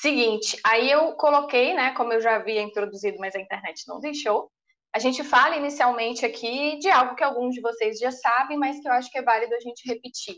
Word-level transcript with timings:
Seguinte, 0.04 0.60
aí 0.62 0.90
eu 0.90 1.12
coloquei, 1.12 1.72
né, 1.72 1.92
como 1.92 2.12
eu 2.12 2.20
já 2.20 2.36
havia 2.36 2.60
introduzido, 2.60 3.16
mas 3.18 3.34
a 3.34 3.40
internet 3.40 3.88
não 3.88 4.00
deixou. 4.00 4.50
A 4.94 4.98
gente 4.98 5.24
fala 5.24 5.56
inicialmente 5.56 6.26
aqui 6.26 6.78
de 6.78 6.90
algo 6.90 7.14
que 7.14 7.24
alguns 7.24 7.54
de 7.54 7.62
vocês 7.62 7.98
já 7.98 8.10
sabem, 8.10 8.58
mas 8.58 8.78
que 8.78 8.86
eu 8.86 8.92
acho 8.92 9.10
que 9.10 9.16
é 9.16 9.22
válido 9.22 9.54
a 9.54 9.60
gente 9.60 9.88
repetir. 9.88 10.36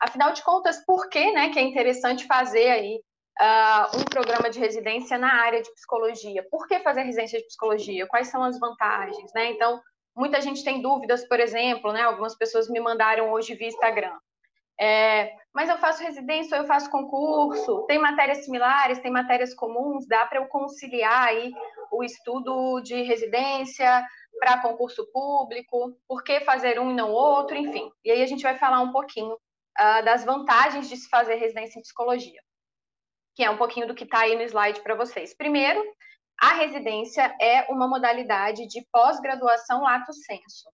Afinal 0.00 0.32
de 0.32 0.42
contas, 0.42 0.82
por 0.86 1.10
que, 1.10 1.30
né, 1.30 1.50
que 1.50 1.58
é 1.58 1.62
interessante 1.62 2.26
fazer 2.26 2.70
aí 2.70 3.02
uh, 3.38 3.98
um 3.98 4.04
programa 4.04 4.48
de 4.48 4.58
residência 4.58 5.18
na 5.18 5.42
área 5.42 5.60
de 5.60 5.70
psicologia? 5.74 6.42
Por 6.50 6.66
que 6.66 6.78
fazer 6.78 7.02
residência 7.02 7.38
de 7.38 7.44
psicologia? 7.44 8.06
Quais 8.06 8.28
são 8.28 8.42
as 8.42 8.58
vantagens, 8.58 9.30
né? 9.34 9.50
Então, 9.50 9.78
muita 10.16 10.40
gente 10.40 10.64
tem 10.64 10.80
dúvidas, 10.80 11.28
por 11.28 11.38
exemplo, 11.38 11.92
né? 11.92 12.00
Algumas 12.00 12.34
pessoas 12.34 12.66
me 12.66 12.80
mandaram 12.80 13.30
hoje 13.30 13.54
via 13.56 13.68
Instagram. 13.68 14.16
É, 14.80 15.32
mas 15.54 15.68
eu 15.68 15.78
faço 15.78 16.02
residência 16.02 16.56
eu 16.56 16.64
faço 16.64 16.90
concurso, 16.90 17.84
tem 17.86 17.98
matérias 17.98 18.44
similares, 18.44 18.98
tem 18.98 19.10
matérias 19.10 19.54
comuns, 19.54 20.06
dá 20.06 20.26
para 20.26 20.38
eu 20.38 20.46
conciliar 20.46 21.28
aí 21.28 21.52
o 21.90 22.02
estudo 22.02 22.80
de 22.80 23.02
residência 23.02 24.04
para 24.38 24.62
concurso 24.62 25.06
público, 25.12 25.96
por 26.08 26.24
que 26.24 26.40
fazer 26.40 26.80
um 26.80 26.90
e 26.90 26.94
não 26.94 27.12
outro, 27.12 27.56
enfim. 27.56 27.90
E 28.04 28.10
aí 28.10 28.22
a 28.22 28.26
gente 28.26 28.42
vai 28.42 28.56
falar 28.56 28.80
um 28.80 28.90
pouquinho 28.90 29.34
uh, 29.34 30.04
das 30.04 30.24
vantagens 30.24 30.88
de 30.88 30.96
se 30.96 31.08
fazer 31.08 31.34
residência 31.34 31.78
em 31.78 31.82
psicologia, 31.82 32.40
que 33.36 33.44
é 33.44 33.50
um 33.50 33.58
pouquinho 33.58 33.86
do 33.86 33.94
que 33.94 34.04
está 34.04 34.20
aí 34.20 34.34
no 34.34 34.42
slide 34.42 34.80
para 34.80 34.94
vocês. 34.94 35.34
Primeiro, 35.34 35.80
a 36.40 36.54
residência 36.54 37.36
é 37.40 37.70
uma 37.70 37.86
modalidade 37.86 38.66
de 38.66 38.84
pós-graduação 38.90 39.82
lato 39.82 40.12
senso. 40.12 40.68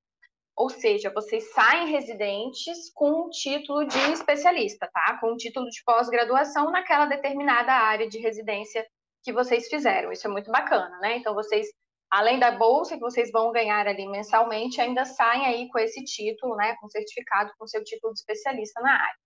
Ou 0.58 0.68
seja, 0.68 1.12
vocês 1.14 1.52
saem 1.52 1.86
residentes 1.86 2.92
com 2.92 3.26
um 3.26 3.30
título 3.30 3.86
de 3.86 3.96
especialista, 4.10 4.90
tá? 4.92 5.16
Com 5.20 5.34
um 5.34 5.36
título 5.36 5.70
de 5.70 5.80
pós-graduação 5.84 6.72
naquela 6.72 7.06
determinada 7.06 7.72
área 7.72 8.08
de 8.08 8.18
residência 8.18 8.84
que 9.22 9.32
vocês 9.32 9.68
fizeram. 9.68 10.10
Isso 10.10 10.26
é 10.26 10.30
muito 10.30 10.50
bacana, 10.50 10.98
né? 10.98 11.16
Então, 11.16 11.32
vocês, 11.32 11.68
além 12.10 12.40
da 12.40 12.50
bolsa 12.50 12.96
que 12.96 13.00
vocês 13.00 13.30
vão 13.30 13.52
ganhar 13.52 13.86
ali 13.86 14.04
mensalmente, 14.08 14.80
ainda 14.80 15.04
saem 15.04 15.46
aí 15.46 15.68
com 15.68 15.78
esse 15.78 16.02
título, 16.02 16.56
né? 16.56 16.74
Com 16.80 16.88
certificado, 16.88 17.52
com 17.56 17.68
seu 17.68 17.84
título 17.84 18.12
de 18.12 18.18
especialista 18.18 18.80
na 18.80 18.94
área. 18.94 19.16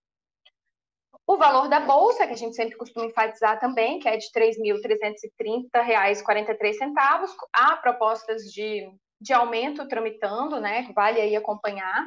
O 1.25 1.35
valor 1.35 1.67
da 1.67 1.79
bolsa, 1.79 2.27
que 2.27 2.33
a 2.33 2.37
gente 2.37 2.55
sempre 2.55 2.77
costuma 2.77 3.07
enfatizar 3.07 3.59
também, 3.59 3.97
que 3.97 4.07
é 4.07 4.17
de 4.17 4.27
R$ 4.35 4.51
3.330,43, 4.51 7.33
há 7.53 7.75
propostas 7.77 8.43
de 8.43 8.87
de 9.23 9.33
aumento 9.33 9.87
tramitando, 9.87 10.59
né? 10.59 10.91
Vale 10.93 11.21
aí 11.21 11.35
acompanhar. 11.35 12.05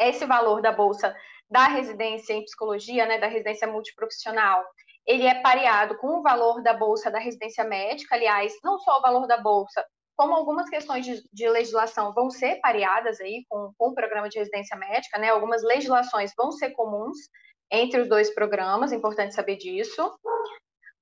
Esse 0.00 0.24
valor 0.24 0.62
da 0.62 0.70
bolsa 0.70 1.14
da 1.50 1.66
residência 1.66 2.32
em 2.32 2.44
psicologia, 2.44 3.04
né, 3.06 3.18
da 3.18 3.26
residência 3.26 3.66
multiprofissional, 3.66 4.64
ele 5.04 5.26
é 5.26 5.42
pareado 5.42 5.98
com 5.98 6.20
o 6.20 6.22
valor 6.22 6.62
da 6.62 6.72
bolsa 6.72 7.10
da 7.10 7.18
residência 7.18 7.64
médica, 7.64 8.14
aliás, 8.14 8.54
não 8.62 8.78
só 8.78 8.98
o 8.98 9.02
valor 9.02 9.26
da 9.26 9.36
bolsa, 9.36 9.84
como 10.16 10.32
algumas 10.32 10.70
questões 10.70 11.04
de, 11.04 11.20
de 11.32 11.48
legislação 11.48 12.14
vão 12.14 12.30
ser 12.30 12.60
pareadas 12.60 13.20
aí 13.20 13.44
com, 13.48 13.72
com 13.76 13.88
o 13.88 13.94
programa 13.94 14.28
de 14.28 14.38
residência 14.38 14.76
médica, 14.76 15.18
né? 15.18 15.30
Algumas 15.30 15.64
legislações 15.64 16.32
vão 16.36 16.52
ser 16.52 16.70
comuns 16.70 17.16
entre 17.70 18.00
os 18.00 18.08
dois 18.08 18.32
programas, 18.32 18.92
importante 18.92 19.34
saber 19.34 19.56
disso. 19.56 20.16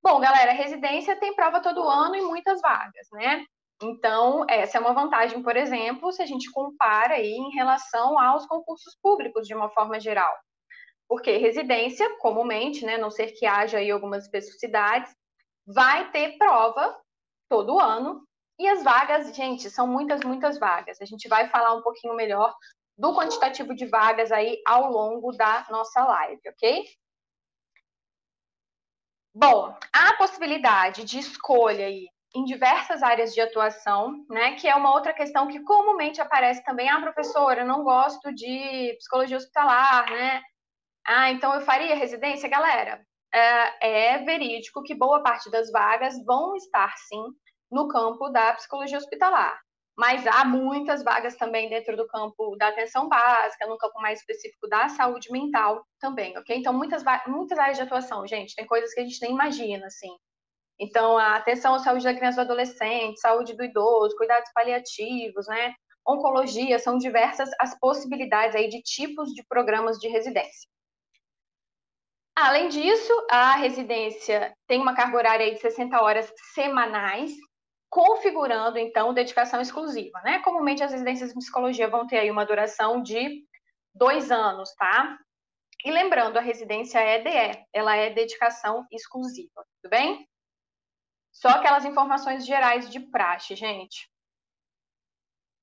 Bom, 0.03 0.21
galera, 0.21 0.53
residência 0.53 1.17
tem 1.17 1.35
prova 1.35 1.61
todo 1.61 1.87
ano 1.87 2.17
e 2.17 2.23
muitas 2.23 2.61
vagas, 2.63 3.07
né? 3.13 3.45
Então, 3.81 4.45
essa 4.49 4.77
é 4.77 4.81
uma 4.81 4.93
vantagem, 4.93 5.43
por 5.43 5.57
exemplo, 5.57 6.13
se 6.13 6.21
a 6.21 6.27
gente 6.27 6.51
compara 6.51 7.15
aí 7.15 7.31
em 7.31 7.51
relação 7.51 8.19
aos 8.19 8.45
concursos 8.47 8.97
públicos 9.01 9.47
de 9.47 9.55
uma 9.55 9.71
forma 9.71 10.01
geral. 10.01 10.35
Porque 11.09 11.37
residência, 11.37 12.17
comumente, 12.19 12.85
né, 12.85 12.99
não 12.99 13.11
ser 13.11 13.33
que 13.33 13.47
haja 13.47 13.79
aí 13.79 13.91
algumas 13.91 14.25
especificidades, 14.25 15.15
vai 15.67 16.11
ter 16.11 16.37
prova 16.37 16.99
todo 17.49 17.79
ano, 17.79 18.27
e 18.59 18.67
as 18.67 18.83
vagas, 18.83 19.35
gente, 19.35 19.71
são 19.71 19.87
muitas, 19.87 20.23
muitas 20.25 20.59
vagas. 20.59 21.01
A 21.01 21.05
gente 21.05 21.29
vai 21.29 21.49
falar 21.49 21.75
um 21.75 21.83
pouquinho 21.83 22.15
melhor 22.15 22.53
do 22.97 23.15
quantitativo 23.15 23.75
de 23.75 23.87
vagas 23.87 24.33
aí 24.33 24.61
ao 24.67 24.91
longo 24.91 25.31
da 25.33 25.65
nossa 25.71 26.05
live, 26.05 26.41
ok? 26.49 26.85
Bom, 29.33 29.79
a 29.93 30.15
possibilidade 30.15 31.05
de 31.05 31.21
escolha 31.21 31.87
aí 31.87 32.09
em 32.35 32.45
diversas 32.45 33.03
áreas 33.03 33.33
de 33.33 33.41
atuação, 33.41 34.25
né? 34.29 34.53
Que 34.57 34.69
é 34.69 34.75
uma 34.75 34.93
outra 34.93 35.13
questão 35.13 35.49
que 35.49 35.61
comumente 35.61 36.21
aparece 36.21 36.63
também. 36.65 36.89
Ah, 36.89 37.01
professora, 37.01 37.63
eu 37.63 37.67
não 37.67 37.83
gosto 37.83 38.33
de 38.35 38.95
psicologia 38.99 39.37
hospitalar, 39.37 40.11
né? 40.11 40.43
Ah, 41.07 41.31
então 41.31 41.55
eu 41.55 41.63
faria 41.63 41.95
residência? 41.95 42.49
Galera, 42.49 43.01
é, 43.33 44.15
é 44.15 44.19
verídico 44.19 44.83
que 44.83 44.95
boa 44.95 45.23
parte 45.23 45.51
das 45.51 45.71
vagas 45.71 46.23
vão 46.25 46.55
estar, 46.57 46.95
sim, 46.99 47.23
no 47.71 47.89
campo 47.89 48.29
da 48.29 48.53
psicologia 48.55 48.99
hospitalar. 48.99 49.59
Mas 49.97 50.25
há 50.29 50.45
muitas 50.45 51.03
vagas 51.03 51.37
também 51.37 51.69
dentro 51.69 51.97
do 51.97 52.07
campo 52.07 52.55
da 52.57 52.69
atenção 52.69 53.09
básica, 53.09 53.67
no 53.67 53.77
campo 53.77 54.01
mais 54.01 54.21
específico 54.21 54.69
da 54.69 54.89
saúde 54.89 55.31
mental 55.33 55.85
também, 55.99 56.39
ok? 56.39 56.57
Então, 56.57 56.73
muitas, 56.73 57.03
muitas 57.27 57.59
áreas 57.59 57.79
de 57.79 57.83
atuação, 57.83 58.25
gente, 58.27 58.55
tem 58.55 58.65
coisas 58.65 58.95
que 58.95 59.01
a 59.01 59.05
gente 59.05 59.21
nem 59.21 59.33
imagina, 59.33 59.87
assim. 59.87 60.17
Então, 60.79 61.19
a 61.19 61.37
atenção 61.37 61.75
à 61.75 61.79
saúde 61.81 62.05
da 62.05 62.15
criança 62.15 62.41
e 62.41 62.45
do 62.45 62.53
adolescente, 62.53 63.21
saúde 63.21 63.55
do 63.55 63.65
idoso, 63.65 64.17
cuidados 64.17 64.51
paliativos, 64.55 65.47
né? 65.49 65.75
Oncologia, 66.07 66.79
são 66.79 66.97
diversas 66.97 67.51
as 67.61 67.79
possibilidades 67.79 68.55
aí 68.55 68.69
de 68.69 68.81
tipos 68.83 69.33
de 69.35 69.45
programas 69.47 69.99
de 69.99 70.09
residência. 70.09 70.69
Além 72.37 72.69
disso, 72.69 73.13
a 73.29 73.57
residência 73.57 74.55
tem 74.69 74.81
uma 74.81 74.95
carga 74.95 75.17
horária 75.17 75.53
de 75.53 75.59
60 75.59 76.01
horas 76.01 76.33
semanais, 76.55 77.33
configurando, 77.91 78.79
então, 78.79 79.13
dedicação 79.13 79.61
exclusiva, 79.61 80.21
né? 80.21 80.39
Comumente, 80.41 80.85
as 80.85 80.93
residências 80.93 81.31
de 81.31 81.37
psicologia 81.37 81.89
vão 81.89 82.07
ter 82.07 82.19
aí 82.19 82.31
uma 82.31 82.47
duração 82.47 83.03
de 83.03 83.43
dois 83.93 84.31
anos, 84.31 84.73
tá? 84.75 85.19
E 85.85 85.91
lembrando, 85.91 86.37
a 86.37 86.41
residência 86.41 87.01
EDE, 87.01 87.65
ela 87.73 87.97
é 87.97 88.11
dedicação 88.11 88.87
exclusiva, 88.93 89.65
tudo 89.83 89.91
bem? 89.91 90.28
Só 91.41 91.51
aquelas 91.51 91.85
informações 91.85 92.45
gerais 92.45 92.91
de 92.91 92.99
praxe, 92.99 93.55
gente. 93.55 94.11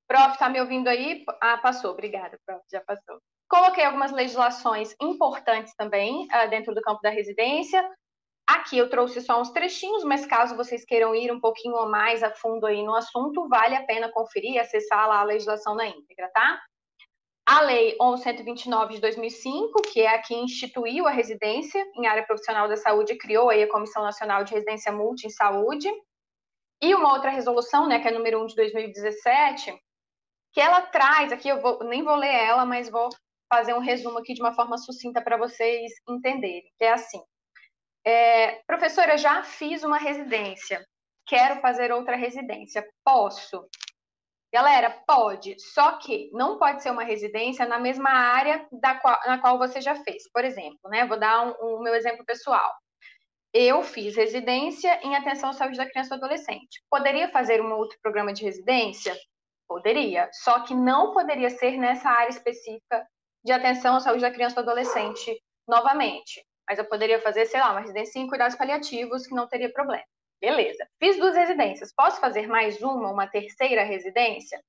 Prof, 0.07 0.37
tá 0.37 0.47
me 0.47 0.61
ouvindo 0.61 0.87
aí? 0.87 1.25
Ah, 1.41 1.57
passou, 1.57 1.91
obrigada, 1.91 2.39
prof, 2.45 2.63
já 2.71 2.79
passou. 2.79 3.19
Coloquei 3.49 3.83
algumas 3.83 4.13
legislações 4.13 4.95
importantes 5.01 5.75
também 5.75 6.27
uh, 6.27 6.49
dentro 6.49 6.73
do 6.73 6.81
campo 6.81 7.01
da 7.01 7.09
residência. 7.09 7.83
Aqui 8.47 8.77
eu 8.77 8.89
trouxe 8.89 9.19
só 9.19 9.41
uns 9.41 9.51
trechinhos, 9.51 10.05
mas 10.05 10.25
caso 10.25 10.55
vocês 10.55 10.85
queiram 10.85 11.13
ir 11.13 11.29
um 11.29 11.41
pouquinho 11.41 11.85
mais 11.89 12.23
a 12.23 12.33
fundo 12.33 12.65
aí 12.65 12.81
no 12.81 12.95
assunto, 12.95 13.49
vale 13.49 13.75
a 13.75 13.85
pena 13.85 14.11
conferir 14.11 14.53
e 14.53 14.59
acessar 14.59 15.09
lá 15.09 15.19
a 15.19 15.25
legislação 15.25 15.75
na 15.75 15.87
íntegra, 15.87 16.29
tá? 16.33 16.61
A 17.45 17.61
Lei 17.61 17.95
1129 17.99 18.95
de 18.95 19.01
2005, 19.01 19.81
que 19.83 20.01
é 20.01 20.15
a 20.15 20.21
que 20.21 20.33
instituiu 20.33 21.07
a 21.07 21.11
residência 21.11 21.85
em 21.95 22.07
área 22.07 22.25
profissional 22.25 22.67
da 22.67 22.75
saúde, 22.75 23.17
criou 23.17 23.49
aí 23.49 23.61
a 23.61 23.71
Comissão 23.71 24.03
Nacional 24.03 24.43
de 24.43 24.53
Residência 24.53 24.91
Multi 24.91 25.27
em 25.27 25.29
Saúde, 25.29 25.87
e 26.81 26.93
uma 26.95 27.13
outra 27.13 27.29
resolução, 27.29 27.87
né, 27.87 27.99
que 27.99 28.07
é 28.07 28.11
a 28.11 28.13
número 28.13 28.43
1 28.43 28.47
de 28.47 28.55
2017, 28.55 29.79
que 30.51 30.59
ela 30.59 30.81
traz, 30.81 31.31
aqui 31.31 31.47
eu 31.47 31.61
vou, 31.61 31.83
nem 31.83 32.03
vou 32.03 32.15
ler 32.15 32.33
ela, 32.33 32.65
mas 32.65 32.89
vou 32.89 33.09
fazer 33.47 33.73
um 33.73 33.79
resumo 33.79 34.17
aqui 34.17 34.33
de 34.33 34.41
uma 34.41 34.53
forma 34.53 34.77
sucinta 34.77 35.21
para 35.21 35.37
vocês 35.37 35.91
entenderem, 36.09 36.71
que 36.77 36.83
é 36.83 36.93
assim, 36.93 37.21
é, 38.03 38.61
professora, 38.67 39.17
já 39.17 39.43
fiz 39.43 39.83
uma 39.83 39.97
residência, 39.97 40.85
quero 41.27 41.61
fazer 41.61 41.91
outra 41.91 42.15
residência, 42.15 42.87
posso? 43.03 43.67
Galera, 44.55 44.89
pode, 45.05 45.59
só 45.59 45.97
que 45.97 46.29
não 46.31 46.57
pode 46.57 46.81
ser 46.81 46.89
uma 46.89 47.03
residência 47.03 47.65
na 47.65 47.77
mesma 47.77 48.09
área 48.09 48.65
da 48.71 48.95
qual, 48.95 49.19
na 49.27 49.37
qual 49.37 49.57
você 49.57 49.81
já 49.81 49.95
fez. 49.95 50.31
Por 50.31 50.45
exemplo, 50.45 50.89
né? 50.89 51.05
Vou 51.05 51.19
dar 51.19 51.45
o 51.45 51.75
um, 51.75 51.75
um 51.75 51.83
meu 51.83 51.93
exemplo 51.93 52.23
pessoal. 52.23 52.73
Eu 53.53 53.83
fiz 53.83 54.15
residência 54.15 54.97
em 55.03 55.13
atenção 55.13 55.49
à 55.49 55.53
saúde 55.53 55.77
da 55.77 55.85
criança 55.85 56.15
e 56.15 56.17
do 56.17 56.23
adolescente. 56.23 56.81
Poderia 56.89 57.27
fazer 57.27 57.61
um 57.61 57.73
outro 57.73 57.99
programa 58.01 58.31
de 58.31 58.45
residência? 58.45 59.13
Poderia, 59.67 60.29
só 60.31 60.61
que 60.61 60.73
não 60.73 61.11
poderia 61.11 61.49
ser 61.49 61.77
nessa 61.77 62.09
área 62.09 62.29
específica 62.29 63.05
de 63.43 63.51
atenção 63.51 63.97
à 63.97 63.99
saúde 63.99 64.21
da 64.21 64.31
criança 64.31 64.53
e 64.53 64.63
do 64.63 64.71
adolescente 64.71 65.37
novamente. 65.67 66.41
Mas 66.65 66.79
eu 66.79 66.85
poderia 66.85 67.19
fazer, 67.19 67.45
sei 67.45 67.59
lá, 67.59 67.71
uma 67.71 67.81
residência 67.81 68.19
em 68.19 68.27
cuidados 68.29 68.55
paliativos 68.55 69.27
que 69.27 69.35
não 69.35 69.49
teria 69.49 69.69
problema. 69.73 70.05
Beleza. 70.45 70.87
Fiz 70.99 71.17
duas 71.17 71.35
residências. 71.35 71.91
Posso 71.91 72.21
fazer 72.21 72.45
mais 72.45 72.79
uma, 72.79 73.09
uma 73.09 73.25
terceira 73.25 73.83
residência? 73.83 74.63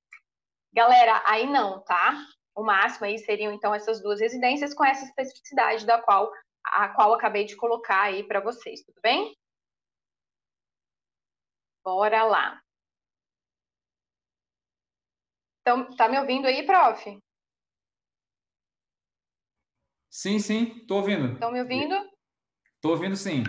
Galera, 0.73 1.23
aí 1.27 1.47
não, 1.47 1.85
tá? 1.85 2.15
O 2.55 2.63
máximo 2.63 3.05
aí 3.05 3.19
seriam 3.19 3.53
então 3.53 3.75
essas 3.75 4.03
duas 4.03 4.19
residências 4.19 4.73
com 4.73 4.83
essa 4.83 5.05
especificidade 5.05 5.85
da 5.85 6.01
qual 6.01 6.33
a 6.65 6.89
qual 6.89 7.13
acabei 7.13 7.45
de 7.45 7.55
colocar 7.57 8.05
aí 8.05 8.27
para 8.27 8.41
vocês, 8.41 8.83
tudo 8.85 8.99
bem? 9.03 9.37
Bora 11.85 12.25
lá. 12.25 12.59
Então, 15.61 15.95
tá 15.95 16.09
me 16.09 16.19
ouvindo 16.19 16.47
aí, 16.47 16.65
prof? 16.65 17.21
Sim, 20.09 20.39
sim, 20.39 20.87
tô 20.87 20.97
ouvindo. 20.97 21.35
Estão 21.35 21.53
me 21.53 21.61
ouvindo? 21.61 21.95
Tô 22.81 22.93
ouvindo 22.93 23.15
sim. 23.15 23.45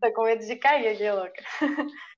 Tô 0.00 0.12
com 0.12 0.24
medo 0.24 0.44
de 0.44 0.56
cair 0.56 0.88
aqui, 0.88 1.10
louca. 1.10 1.42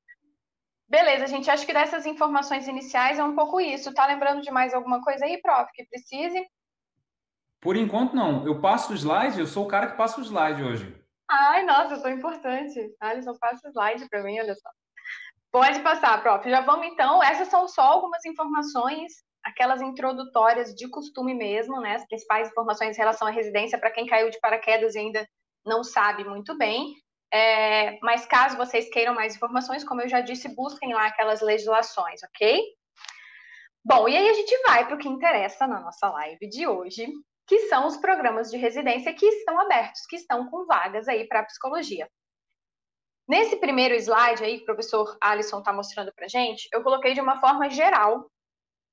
Beleza, 0.89 1.27
gente. 1.27 1.51
Acho 1.51 1.67
que 1.67 1.73
dessas 1.73 2.07
informações 2.07 2.67
iniciais 2.67 3.19
é 3.19 3.25
um 3.25 3.35
pouco 3.35 3.61
isso. 3.61 3.93
Tá 3.93 4.07
lembrando 4.07 4.41
de 4.41 4.51
mais 4.51 4.73
alguma 4.73 5.03
coisa 5.03 5.25
aí, 5.25 5.41
prof, 5.41 5.71
que 5.75 5.85
precise? 5.85 6.47
Por 7.61 7.77
enquanto, 7.77 8.15
não. 8.15 8.47
Eu 8.47 8.61
passo 8.61 8.93
o 8.93 8.97
slide, 8.97 9.39
eu 9.39 9.47
sou 9.47 9.65
o 9.65 9.69
cara 9.69 9.89
que 9.89 9.97
passa 9.97 10.21
o 10.21 10.25
slide 10.25 10.63
hoje. 10.63 10.97
Ai, 11.31 11.63
nossa, 11.65 11.95
eu 11.95 12.01
sou 12.01 12.11
importante. 12.11 12.81
Alisson, 13.01 13.37
passa 13.39 13.69
o 13.69 13.71
slide 13.71 14.09
para 14.09 14.23
mim, 14.23 14.41
olha 14.41 14.55
só. 14.55 14.71
Pode 15.51 15.81
passar, 15.81 16.23
prof. 16.23 16.49
Já 16.49 16.63
vamos 16.63 16.87
então. 16.87 17.23
Essas 17.23 17.49
são 17.49 17.69
só 17.69 17.83
algumas 17.83 18.25
informações, 18.25 19.13
aquelas 19.43 19.83
introdutórias 19.83 20.75
de 20.75 20.89
costume 20.89 21.35
mesmo, 21.35 21.81
né? 21.81 21.97
As 21.97 22.07
principais 22.07 22.49
informações 22.49 22.97
em 22.97 23.01
relação 23.01 23.29
à 23.29 23.31
residência 23.31 23.79
para 23.79 23.91
quem 23.91 24.07
caiu 24.07 24.31
de 24.31 24.41
paraquedas 24.41 24.95
e 24.95 25.01
ainda 25.01 25.29
não 25.67 25.85
sabe 25.85 26.25
muito 26.25 26.57
bem. 26.57 26.95
É, 27.33 27.99
mas 28.01 28.25
caso 28.27 28.57
vocês 28.57 28.89
queiram 28.91 29.15
mais 29.15 29.37
informações, 29.37 29.85
como 29.85 30.01
eu 30.01 30.09
já 30.09 30.21
disse, 30.21 30.55
busquem 30.55 30.95
lá 30.95 31.07
aquelas 31.07 31.41
legislações, 31.43 32.23
ok? 32.23 32.63
Bom, 33.85 34.09
e 34.09 34.17
aí 34.17 34.29
a 34.29 34.33
gente 34.35 34.63
vai 34.67 34.87
para 34.87 34.95
o 34.95 34.99
que 34.99 35.09
interessa 35.09 35.67
na 35.67 35.81
nossa 35.81 36.09
live 36.11 36.49
de 36.49 36.67
hoje, 36.67 37.07
que 37.47 37.61
são 37.69 37.87
os 37.87 37.97
programas 37.97 38.51
de 38.51 38.57
residência 38.57 39.15
que 39.15 39.27
estão 39.27 39.61
abertos, 39.61 40.07
que 40.07 40.17
estão 40.17 40.49
com 40.51 40.67
vagas 40.67 41.09
aí 41.09 41.27
para 41.27 41.45
psicologia. 41.45 42.09
Nesse 43.27 43.57
primeiro 43.57 43.95
slide 43.95 44.43
aí 44.43 44.57
que 44.57 44.63
o 44.63 44.67
professor 44.67 45.17
Alisson 45.21 45.59
está 45.59 45.73
mostrando 45.73 46.13
para 46.15 46.29
gente, 46.29 46.69
eu 46.73 46.83
coloquei 46.83 47.13
de 47.13 47.21
uma 47.21 47.41
forma 47.41 47.69
geral 47.69 48.31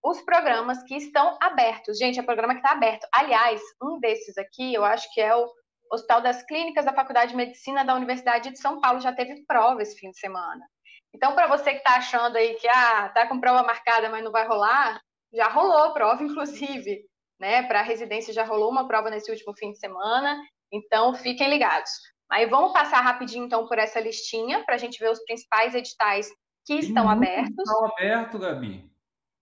os 0.03 0.21
programas 0.21 0.83
que 0.83 0.95
estão 0.95 1.37
abertos. 1.41 1.97
Gente, 1.97 2.19
é 2.19 2.23
programa 2.23 2.53
que 2.53 2.59
está 2.59 2.73
aberto. 2.73 3.07
Aliás, 3.11 3.61
um 3.81 3.99
desses 3.99 4.37
aqui, 4.37 4.73
eu 4.73 4.85
acho 4.85 5.11
que 5.13 5.19
é 5.19 5.35
o 5.35 5.51
Hospital 5.91 6.21
das 6.21 6.43
Clínicas 6.43 6.85
da 6.85 6.93
Faculdade 6.93 7.31
de 7.31 7.37
Medicina 7.37 7.83
da 7.83 7.95
Universidade 7.95 8.51
de 8.51 8.59
São 8.59 8.79
Paulo 8.81 8.99
já 8.99 9.13
teve 9.13 9.43
prova 9.45 9.81
esse 9.81 9.97
fim 9.97 10.09
de 10.11 10.19
semana. 10.19 10.65
Então, 11.13 11.33
para 11.33 11.47
você 11.47 11.71
que 11.71 11.77
está 11.77 11.95
achando 11.95 12.35
aí 12.35 12.55
que 12.55 12.67
ah, 12.67 13.09
tá 13.09 13.27
com 13.27 13.39
prova 13.39 13.63
marcada, 13.63 14.09
mas 14.09 14.23
não 14.23 14.31
vai 14.31 14.45
rolar, 14.47 14.99
já 15.33 15.47
rolou 15.47 15.93
prova, 15.93 16.21
inclusive, 16.23 17.05
né? 17.39 17.63
Para 17.63 17.79
a 17.79 17.83
residência 17.83 18.33
já 18.33 18.43
rolou 18.43 18.69
uma 18.69 18.87
prova 18.87 19.09
nesse 19.09 19.31
último 19.31 19.53
fim 19.57 19.71
de 19.71 19.79
semana. 19.79 20.37
Então, 20.71 21.13
fiquem 21.13 21.49
ligados. 21.49 21.91
Aí 22.29 22.47
vamos 22.47 22.73
passar 22.73 23.01
rapidinho 23.01 23.45
então 23.45 23.67
por 23.67 23.77
essa 23.77 23.99
listinha 23.99 24.63
para 24.65 24.75
a 24.75 24.77
gente 24.77 24.99
ver 24.99 25.11
os 25.11 25.23
principais 25.23 25.75
editais 25.75 26.27
que 26.65 26.73
estão 26.75 27.05
muito 27.05 27.17
abertos. 27.23 27.49
Edital 27.59 27.85
aberto, 27.85 28.39
Gabi. 28.39 28.91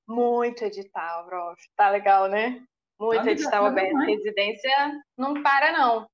Muito 0.07 0.63
edital, 0.65 1.25
prof. 1.25 1.57
Tá 1.77 1.89
legal, 1.89 2.27
né? 2.27 2.61
Muito 2.99 3.23
Tá 3.23 3.31
edital 3.31 3.63
legal, 3.63 3.79
aberto. 3.79 3.97
né? 3.97 4.05
Residência 4.05 5.01
não 5.17 5.41
para, 5.41 5.71
não. 5.71 6.05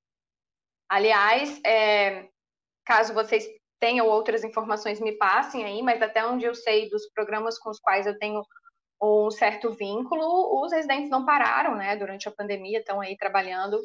Aliás, 0.90 1.62
é, 1.64 2.28
caso 2.86 3.14
vocês 3.14 3.48
tenham 3.80 4.08
outras 4.08 4.44
informações, 4.44 5.00
me 5.00 5.14
passem 5.18 5.64
aí, 5.64 5.82
mas 5.82 6.02
até 6.02 6.26
onde 6.26 6.46
eu 6.46 6.56
sei 6.56 6.90
dos 6.90 7.08
programas 7.14 7.58
com 7.60 7.70
os 7.70 7.80
quais 7.80 8.06
eu 8.08 8.18
tenho 8.18 8.44
um 9.02 9.32
certo 9.32 9.72
vínculo, 9.72 10.62
os 10.62 10.74
residentes 10.74 11.10
não 11.10 11.26
pararam, 11.26 11.76
né, 11.76 11.96
durante 11.96 12.28
a 12.28 12.32
pandemia, 12.32 12.80
estão 12.80 13.00
aí 13.00 13.16
trabalhando, 13.16 13.80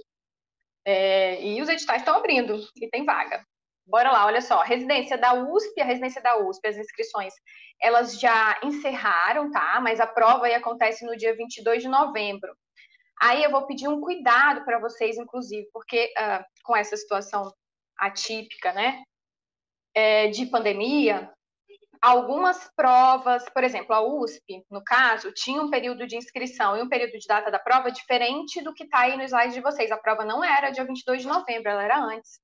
é, 0.85 1.41
e 1.41 1.62
os 1.62 1.69
editais 1.69 2.03
estão 2.03 2.17
abrindo, 2.17 2.59
e 2.81 2.89
tem 2.89 3.05
vaga. 3.05 3.45
Bora 3.87 4.11
lá, 4.11 4.27
olha 4.27 4.41
só, 4.41 4.62
residência 4.62 5.17
da 5.19 5.35
USP, 5.35 5.81
a 5.81 5.85
residência 5.85 6.21
da 6.23 6.39
USP, 6.39 6.67
as 6.67 6.77
inscrições, 6.77 7.35
elas 7.81 8.19
já 8.19 8.59
encerraram, 8.65 9.51
tá? 9.51 9.79
Mas 9.81 10.01
a 10.01 10.06
prova 10.06 10.47
aí 10.47 10.55
acontece 10.55 11.05
no 11.05 11.17
dia 11.17 11.37
22 11.37 11.83
de 11.83 11.89
novembro. 11.89 12.51
Aí 13.21 13.43
eu 13.43 13.51
vou 13.51 13.67
pedir 13.67 13.89
um 13.89 14.01
cuidado 14.01 14.65
para 14.65 14.79
vocês, 14.79 15.17
inclusive, 15.17 15.69
porque 15.73 16.13
uh, 16.19 16.45
com 16.65 16.77
essa 16.77 16.97
situação 16.97 17.53
atípica, 17.97 18.73
né, 18.73 19.03
é, 19.95 20.29
de 20.29 20.47
pandemia, 20.47 21.33
algumas 22.03 22.71
provas, 22.77 23.49
por 23.49 23.65
exemplo, 23.65 23.95
a 23.95 24.03
USP, 24.03 24.63
no 24.71 24.83
caso, 24.85 25.33
tinha 25.33 25.63
um 25.63 25.71
período 25.71 26.07
de 26.07 26.17
inscrição 26.17 26.77
e 26.77 26.83
um 26.83 26.89
período 26.89 27.19
de 27.19 27.27
data 27.27 27.51
da 27.51 27.59
prova 27.59 27.91
diferente 27.91 28.61
do 28.63 28.75
que 28.75 28.85
está 28.85 29.01
aí 29.01 29.17
no 29.17 29.23
slide 29.23 29.55
de 29.55 29.61
vocês. 29.61 29.91
A 29.91 29.97
prova 29.97 30.25
não 30.25 30.45
era 30.45 30.71
dia 30.71 30.85
22 30.85 31.23
de 31.23 31.29
novembro, 31.29 31.71
ela 31.71 31.83
era 31.83 31.99
antes. 31.99 32.41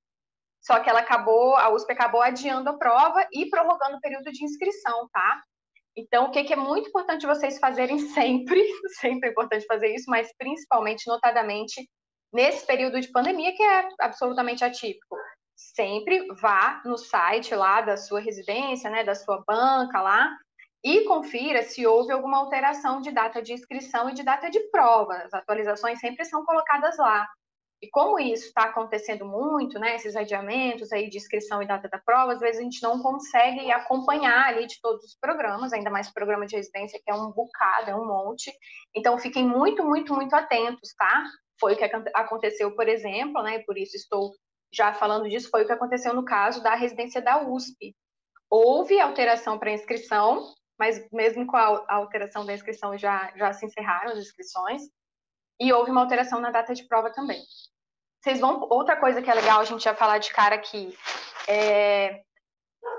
Só 0.62 0.78
que 0.80 0.88
ela 0.88 1.00
acabou, 1.00 1.56
a 1.56 1.70
USP 1.70 1.92
acabou 1.92 2.22
adiando 2.22 2.70
a 2.70 2.78
prova 2.78 3.26
e 3.32 3.50
prorrogando 3.50 3.96
o 3.96 4.00
período 4.00 4.30
de 4.30 4.44
inscrição, 4.44 5.08
tá? 5.12 5.42
Então, 6.00 6.26
o 6.26 6.30
que, 6.30 6.52
é 6.52 6.56
muito 6.56 6.88
importante 6.88 7.26
vocês 7.26 7.58
fazerem 7.58 7.98
sempre, 8.10 8.62
sempre 8.98 9.28
é 9.28 9.32
importante 9.32 9.66
fazer 9.66 9.94
isso, 9.94 10.08
mas 10.08 10.32
principalmente, 10.38 11.06
notadamente, 11.06 11.88
nesse 12.32 12.66
período 12.66 13.00
de 13.00 13.10
pandemia, 13.12 13.54
que 13.54 13.62
é 13.62 13.88
absolutamente 14.00 14.64
atípico. 14.64 15.16
Sempre 15.54 16.26
vá 16.40 16.80
no 16.86 16.96
site 16.96 17.54
lá 17.54 17.82
da 17.82 17.96
sua 17.96 18.20
residência, 18.20 18.88
né, 18.90 19.04
da 19.04 19.14
sua 19.14 19.44
banca 19.46 20.00
lá, 20.00 20.34
e 20.82 21.04
confira 21.04 21.62
se 21.62 21.86
houve 21.86 22.12
alguma 22.12 22.38
alteração 22.38 23.02
de 23.02 23.10
data 23.10 23.42
de 23.42 23.52
inscrição 23.52 24.08
e 24.08 24.14
de 24.14 24.22
data 24.22 24.48
de 24.48 24.58
prova. 24.70 25.14
As 25.16 25.34
atualizações 25.34 26.00
sempre 26.00 26.24
são 26.24 26.44
colocadas 26.46 26.96
lá. 26.96 27.28
E 27.82 27.88
como 27.88 28.18
isso 28.20 28.48
está 28.48 28.64
acontecendo 28.64 29.24
muito, 29.24 29.78
né, 29.78 29.96
esses 29.96 30.14
adiamentos 30.14 30.92
aí 30.92 31.08
de 31.08 31.16
inscrição 31.16 31.62
e 31.62 31.66
data 31.66 31.88
da 31.88 31.98
prova, 31.98 32.32
às 32.32 32.40
vezes 32.40 32.60
a 32.60 32.62
gente 32.62 32.82
não 32.82 33.00
consegue 33.00 33.72
acompanhar 33.72 34.48
ali 34.48 34.66
de 34.66 34.78
todos 34.82 35.02
os 35.04 35.16
programas, 35.18 35.72
ainda 35.72 35.90
mais 35.90 36.12
programa 36.12 36.46
de 36.46 36.56
residência, 36.56 37.00
que 37.02 37.10
é 37.10 37.14
um 37.14 37.30
bocado, 37.30 37.90
é 37.90 37.96
um 37.96 38.06
monte. 38.06 38.52
Então, 38.94 39.18
fiquem 39.18 39.46
muito, 39.46 39.82
muito, 39.82 40.14
muito 40.14 40.34
atentos, 40.34 40.94
tá? 40.94 41.24
Foi 41.58 41.72
o 41.72 41.76
que 41.76 41.84
aconteceu, 42.14 42.74
por 42.76 42.86
exemplo, 42.86 43.42
né, 43.42 43.60
por 43.60 43.78
isso 43.78 43.96
estou 43.96 44.30
já 44.72 44.92
falando 44.92 45.28
disso, 45.28 45.50
foi 45.50 45.62
o 45.62 45.66
que 45.66 45.72
aconteceu 45.72 46.14
no 46.14 46.24
caso 46.24 46.62
da 46.62 46.74
residência 46.74 47.20
da 47.20 47.42
USP. 47.42 47.96
Houve 48.48 49.00
alteração 49.00 49.58
para 49.58 49.72
inscrição, 49.72 50.52
mas 50.78 51.04
mesmo 51.10 51.46
com 51.46 51.56
a 51.56 51.84
alteração 51.88 52.44
da 52.44 52.54
inscrição 52.54 52.96
já, 52.96 53.32
já 53.36 53.52
se 53.52 53.66
encerraram 53.66 54.12
as 54.12 54.18
inscrições, 54.18 54.82
e 55.60 55.72
houve 55.72 55.90
uma 55.90 56.00
alteração 56.00 56.40
na 56.40 56.50
data 56.50 56.74
de 56.74 56.84
prova 56.84 57.10
também. 57.10 57.42
Vocês 58.20 58.40
vão. 58.40 58.66
Outra 58.70 58.96
coisa 58.96 59.20
que 59.20 59.30
é 59.30 59.34
legal 59.34 59.60
a 59.60 59.64
gente 59.64 59.84
já 59.84 59.94
falar 59.94 60.18
de 60.18 60.32
cara 60.32 60.54
aqui. 60.54 60.96
É, 61.46 62.22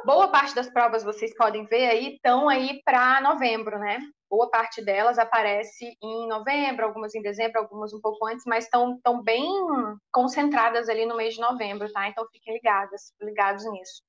boa 0.06 0.28
parte 0.28 0.54
das 0.54 0.70
provas 0.70 1.04
vocês 1.04 1.36
podem 1.36 1.66
ver 1.66 1.90
aí 1.90 2.16
estão 2.16 2.48
aí 2.48 2.82
para 2.84 3.22
novembro, 3.22 3.80
né? 3.80 4.00
Boa 4.30 4.50
parte 4.50 4.82
delas 4.82 5.20
aparece 5.20 5.98
em 6.02 6.28
novembro, 6.28 6.86
algumas 6.86 7.14
em 7.14 7.22
dezembro, 7.22 7.60
algumas 7.60 7.94
um 7.94 8.00
pouco 8.00 8.26
antes, 8.28 8.46
mas 8.46 8.64
estão 8.64 9.00
tão 9.04 9.22
bem 9.22 9.46
concentradas 10.12 10.88
ali 10.88 11.06
no 11.06 11.18
mês 11.18 11.34
de 11.34 11.42
novembro, 11.42 11.92
tá? 11.92 12.08
Então 12.08 12.26
fiquem 12.32 12.54
ligadas, 12.54 13.14
ligados 13.22 13.66
nisso. 13.70 14.02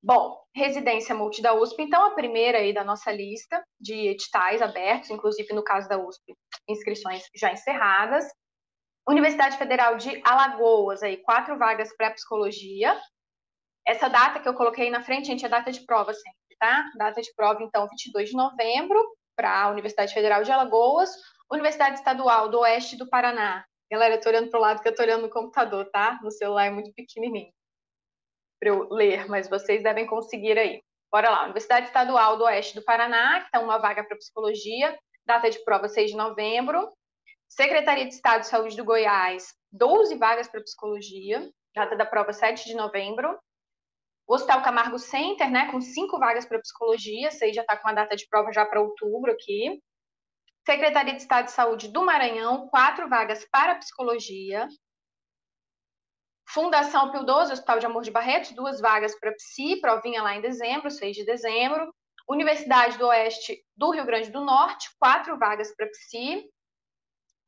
Bom, 0.00 0.40
residência 0.54 1.12
multi 1.12 1.42
da 1.42 1.54
USP, 1.54 1.82
então 1.82 2.04
a 2.04 2.14
primeira 2.14 2.58
aí 2.58 2.72
da 2.72 2.84
nossa 2.84 3.10
lista 3.10 3.62
de 3.80 3.94
editais 4.08 4.62
abertos, 4.62 5.10
inclusive 5.10 5.52
no 5.52 5.62
caso 5.62 5.88
da 5.88 5.98
USP, 5.98 6.36
inscrições 6.68 7.24
já 7.34 7.52
encerradas. 7.52 8.24
Universidade 9.08 9.58
Federal 9.58 9.96
de 9.96 10.20
Alagoas, 10.24 11.02
aí, 11.02 11.16
quatro 11.16 11.58
vagas 11.58 11.94
para 11.96 12.12
psicologia. 12.12 12.96
Essa 13.86 14.08
data 14.08 14.38
que 14.38 14.48
eu 14.48 14.54
coloquei 14.54 14.88
na 14.90 15.02
frente, 15.02 15.26
gente, 15.26 15.44
é 15.44 15.48
data 15.48 15.72
de 15.72 15.84
prova 15.84 16.12
sempre, 16.12 16.56
tá? 16.60 16.84
Data 16.96 17.20
de 17.20 17.34
prova, 17.34 17.62
então, 17.62 17.88
22 17.88 18.28
de 18.28 18.36
novembro, 18.36 19.02
para 19.34 19.62
a 19.62 19.70
Universidade 19.70 20.12
Federal 20.12 20.44
de 20.44 20.52
Alagoas. 20.52 21.10
Universidade 21.50 21.96
Estadual 21.96 22.50
do 22.50 22.60
Oeste 22.60 22.96
do 22.96 23.08
Paraná. 23.08 23.64
Galera, 23.90 24.16
eu 24.16 24.20
tô 24.20 24.28
olhando 24.28 24.50
pro 24.50 24.60
lado 24.60 24.82
que 24.82 24.88
eu 24.88 24.94
tô 24.94 25.02
olhando 25.02 25.22
no 25.22 25.30
computador, 25.30 25.88
tá? 25.90 26.20
No 26.22 26.30
celular 26.30 26.66
é 26.66 26.70
muito 26.70 26.92
pequenininho 26.92 27.50
para 28.58 28.70
eu 28.70 28.88
ler, 28.90 29.28
mas 29.28 29.48
vocês 29.48 29.82
devem 29.82 30.06
conseguir 30.06 30.58
aí. 30.58 30.82
Bora 31.10 31.30
lá. 31.30 31.44
Universidade 31.44 31.86
Estadual 31.86 32.36
do 32.36 32.44
Oeste 32.44 32.74
do 32.74 32.84
Paraná, 32.84 33.42
que 33.42 33.50
tá 33.50 33.60
uma 33.60 33.78
vaga 33.78 34.04
para 34.04 34.16
psicologia. 34.16 34.98
Data 35.24 35.48
de 35.50 35.62
prova 35.64 35.88
6 35.88 36.10
de 36.10 36.16
novembro. 36.16 36.92
Secretaria 37.48 38.06
de 38.06 38.14
Estado 38.14 38.40
de 38.40 38.48
Saúde 38.48 38.76
do 38.76 38.84
Goiás, 38.84 39.54
12 39.72 40.16
vagas 40.16 40.48
para 40.48 40.60
psicologia, 40.60 41.50
data 41.74 41.96
da 41.96 42.04
prova 42.04 42.32
7 42.32 42.66
de 42.66 42.74
novembro. 42.74 43.38
O 44.26 44.34
Hospital 44.34 44.62
Camargo 44.62 44.98
Center, 44.98 45.50
né, 45.50 45.70
com 45.70 45.80
cinco 45.80 46.18
vagas 46.18 46.44
para 46.44 46.60
psicologia, 46.60 47.28
isso 47.28 47.52
já 47.54 47.62
está 47.62 47.78
com 47.78 47.88
a 47.88 47.94
data 47.94 48.14
de 48.14 48.28
prova 48.28 48.52
já 48.52 48.66
para 48.66 48.82
outubro 48.82 49.32
aqui. 49.32 49.82
Secretaria 50.66 51.14
de 51.14 51.22
Estado 51.22 51.46
de 51.46 51.52
Saúde 51.52 51.88
do 51.88 52.04
Maranhão, 52.04 52.68
quatro 52.68 53.08
vagas 53.08 53.46
para 53.50 53.76
psicologia. 53.76 54.68
Fundação 56.50 57.10
Pio 57.10 57.20
XII, 57.20 57.52
Hospital 57.52 57.78
de 57.78 57.86
Amor 57.86 58.02
de 58.02 58.10
Barretos, 58.10 58.52
duas 58.52 58.80
vagas 58.80 59.14
para 59.20 59.34
psi, 59.34 59.80
provinha 59.80 60.22
lá 60.22 60.34
em 60.34 60.40
dezembro, 60.40 60.90
6 60.90 61.16
de 61.16 61.24
dezembro. 61.24 61.92
Universidade 62.26 62.96
do 62.96 63.06
Oeste 63.06 63.62
do 63.76 63.90
Rio 63.90 64.04
Grande 64.06 64.30
do 64.30 64.40
Norte, 64.40 64.88
quatro 64.98 65.38
vagas 65.38 65.74
para 65.74 65.86
psi, 65.88 66.44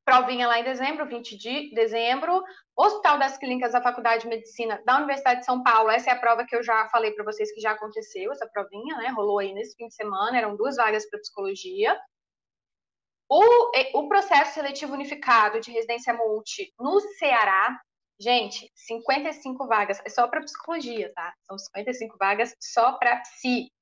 provinha 0.04 0.46
lá 0.46 0.58
em 0.58 0.64
dezembro, 0.64 1.06
20 1.06 1.36
de 1.36 1.74
dezembro. 1.74 2.42
Hospital 2.76 3.18
das 3.18 3.38
Clínicas 3.38 3.72
da 3.72 3.82
Faculdade 3.82 4.22
de 4.22 4.28
Medicina 4.28 4.82
da 4.84 4.96
Universidade 4.96 5.40
de 5.40 5.46
São 5.46 5.62
Paulo, 5.62 5.90
essa 5.90 6.10
é 6.10 6.12
a 6.12 6.18
prova 6.18 6.44
que 6.44 6.54
eu 6.54 6.62
já 6.62 6.86
falei 6.88 7.12
para 7.12 7.24
vocês 7.24 7.52
que 7.52 7.60
já 7.60 7.70
aconteceu, 7.70 8.32
essa 8.32 8.48
provinha, 8.48 8.96
né? 8.96 9.08
Rolou 9.08 9.38
aí 9.38 9.52
nesse 9.54 9.76
fim 9.76 9.88
de 9.88 9.94
semana, 9.94 10.36
eram 10.36 10.56
duas 10.56 10.76
vagas 10.76 11.08
para 11.08 11.20
psicologia. 11.20 11.98
O, 13.30 13.98
o 13.98 14.08
processo 14.08 14.54
seletivo 14.54 14.92
unificado 14.92 15.60
de 15.60 15.70
residência 15.70 16.12
multi 16.12 16.72
no 16.78 17.00
Ceará, 17.00 17.80
gente, 18.20 18.70
55 18.74 19.66
vagas, 19.66 20.00
é 20.04 20.10
só 20.10 20.28
para 20.28 20.42
psicologia, 20.42 21.10
tá? 21.14 21.34
São 21.44 21.58
55 21.58 22.16
vagas 22.18 22.54
só 22.60 22.92
para 22.92 23.16
psi. 23.16 23.72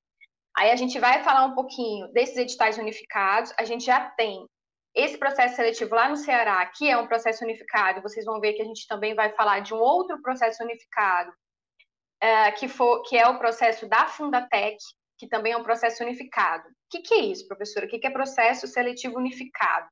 Aí 0.57 0.71
a 0.71 0.75
gente 0.75 0.97
vai 0.97 1.23
falar 1.23 1.45
um 1.45 1.53
pouquinho 1.53 2.07
desses 2.13 2.37
editais 2.37 2.77
unificados. 2.77 3.53
A 3.57 3.65
gente 3.65 3.85
já 3.85 4.09
tem 4.11 4.47
esse 4.95 5.17
processo 5.17 5.55
seletivo 5.55 5.93
lá 5.93 6.09
no 6.09 6.15
Ceará, 6.15 6.65
que 6.65 6.89
é 6.89 6.97
um 6.97 7.07
processo 7.07 7.43
unificado. 7.43 8.01
Vocês 8.01 8.25
vão 8.25 8.39
ver 8.39 8.53
que 8.53 8.61
a 8.61 8.65
gente 8.65 8.87
também 8.87 9.13
vai 9.13 9.33
falar 9.35 9.59
de 9.59 9.73
um 9.73 9.77
outro 9.77 10.21
processo 10.21 10.63
unificado, 10.63 11.31
é, 12.21 12.51
que, 12.53 12.67
for, 12.67 13.03
que 13.03 13.17
é 13.17 13.27
o 13.27 13.37
processo 13.37 13.87
da 13.87 14.07
Fundatec, 14.07 14.77
que 15.17 15.27
também 15.27 15.53
é 15.53 15.57
um 15.57 15.63
processo 15.63 16.01
unificado. 16.03 16.67
O 16.67 16.73
que, 16.89 17.01
que 17.01 17.13
é 17.13 17.19
isso, 17.19 17.47
professora? 17.47 17.85
O 17.85 17.89
que, 17.89 17.99
que 17.99 18.07
é 18.07 18.09
processo 18.09 18.67
seletivo 18.67 19.17
unificado? 19.17 19.87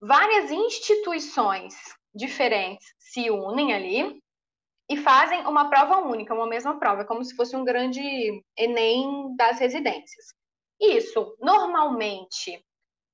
Várias 0.00 0.50
instituições 0.50 1.74
diferentes 2.14 2.86
se 2.98 3.30
unem 3.30 3.72
ali 3.72 4.22
e 4.90 4.96
fazem 4.96 5.46
uma 5.46 5.70
prova 5.70 5.98
única, 5.98 6.34
uma 6.34 6.46
mesma 6.46 6.78
prova, 6.78 7.04
como 7.04 7.24
se 7.24 7.34
fosse 7.34 7.56
um 7.56 7.64
grande 7.64 8.00
Enem 8.56 9.34
das 9.36 9.58
residências. 9.58 10.26
Isso, 10.80 11.36
normalmente, 11.40 12.62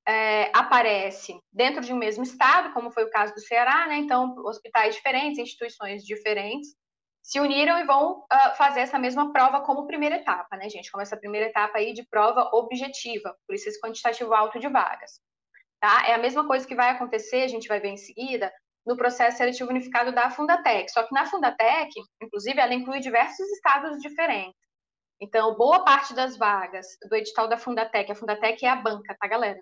é, 0.06 0.50
aparece 0.56 1.38
dentro 1.52 1.80
de 1.80 1.92
um 1.92 1.96
mesmo 1.96 2.24
estado, 2.24 2.72
como 2.72 2.90
foi 2.90 3.04
o 3.04 3.10
caso 3.10 3.32
do 3.34 3.40
Ceará, 3.40 3.86
né? 3.86 3.98
Então, 3.98 4.34
hospitais 4.44 4.96
diferentes, 4.96 5.38
instituições 5.38 6.02
diferentes, 6.04 6.74
se 7.22 7.38
uniram 7.38 7.78
e 7.78 7.84
vão 7.84 8.20
uh, 8.20 8.56
fazer 8.56 8.80
essa 8.80 8.98
mesma 8.98 9.32
prova 9.32 9.60
como 9.60 9.86
primeira 9.86 10.16
etapa, 10.16 10.56
né, 10.56 10.68
gente? 10.68 10.90
Como 10.90 11.02
essa 11.02 11.16
primeira 11.16 11.46
etapa 11.46 11.78
aí 11.78 11.92
de 11.92 12.04
prova 12.08 12.50
objetiva, 12.54 13.36
por 13.46 13.54
isso 13.54 13.68
esse 13.68 13.80
quantitativo 13.80 14.34
alto 14.34 14.58
de 14.58 14.68
vagas. 14.68 15.20
Tá? 15.78 16.06
É 16.08 16.14
a 16.14 16.18
mesma 16.18 16.46
coisa 16.46 16.66
que 16.66 16.74
vai 16.74 16.90
acontecer, 16.90 17.42
a 17.42 17.48
gente 17.48 17.68
vai 17.68 17.78
ver 17.78 17.88
em 17.90 17.96
seguida, 17.96 18.52
no 18.86 18.96
processo 18.96 19.38
seletivo 19.38 19.70
unificado 19.70 20.12
da 20.12 20.30
Fundatec. 20.30 20.90
Só 20.90 21.02
que 21.02 21.14
na 21.14 21.26
Fundatec, 21.26 21.90
inclusive, 22.22 22.58
ela 22.58 22.74
inclui 22.74 23.00
diversos 23.00 23.46
estados 23.50 23.98
diferentes. 24.00 24.58
Então, 25.20 25.54
boa 25.54 25.84
parte 25.84 26.14
das 26.14 26.36
vagas 26.36 26.86
do 27.08 27.14
edital 27.14 27.46
da 27.46 27.58
Fundatec, 27.58 28.10
a 28.10 28.14
Fundatec 28.14 28.64
é 28.64 28.70
a 28.70 28.76
banca, 28.76 29.14
tá, 29.18 29.28
galera? 29.28 29.60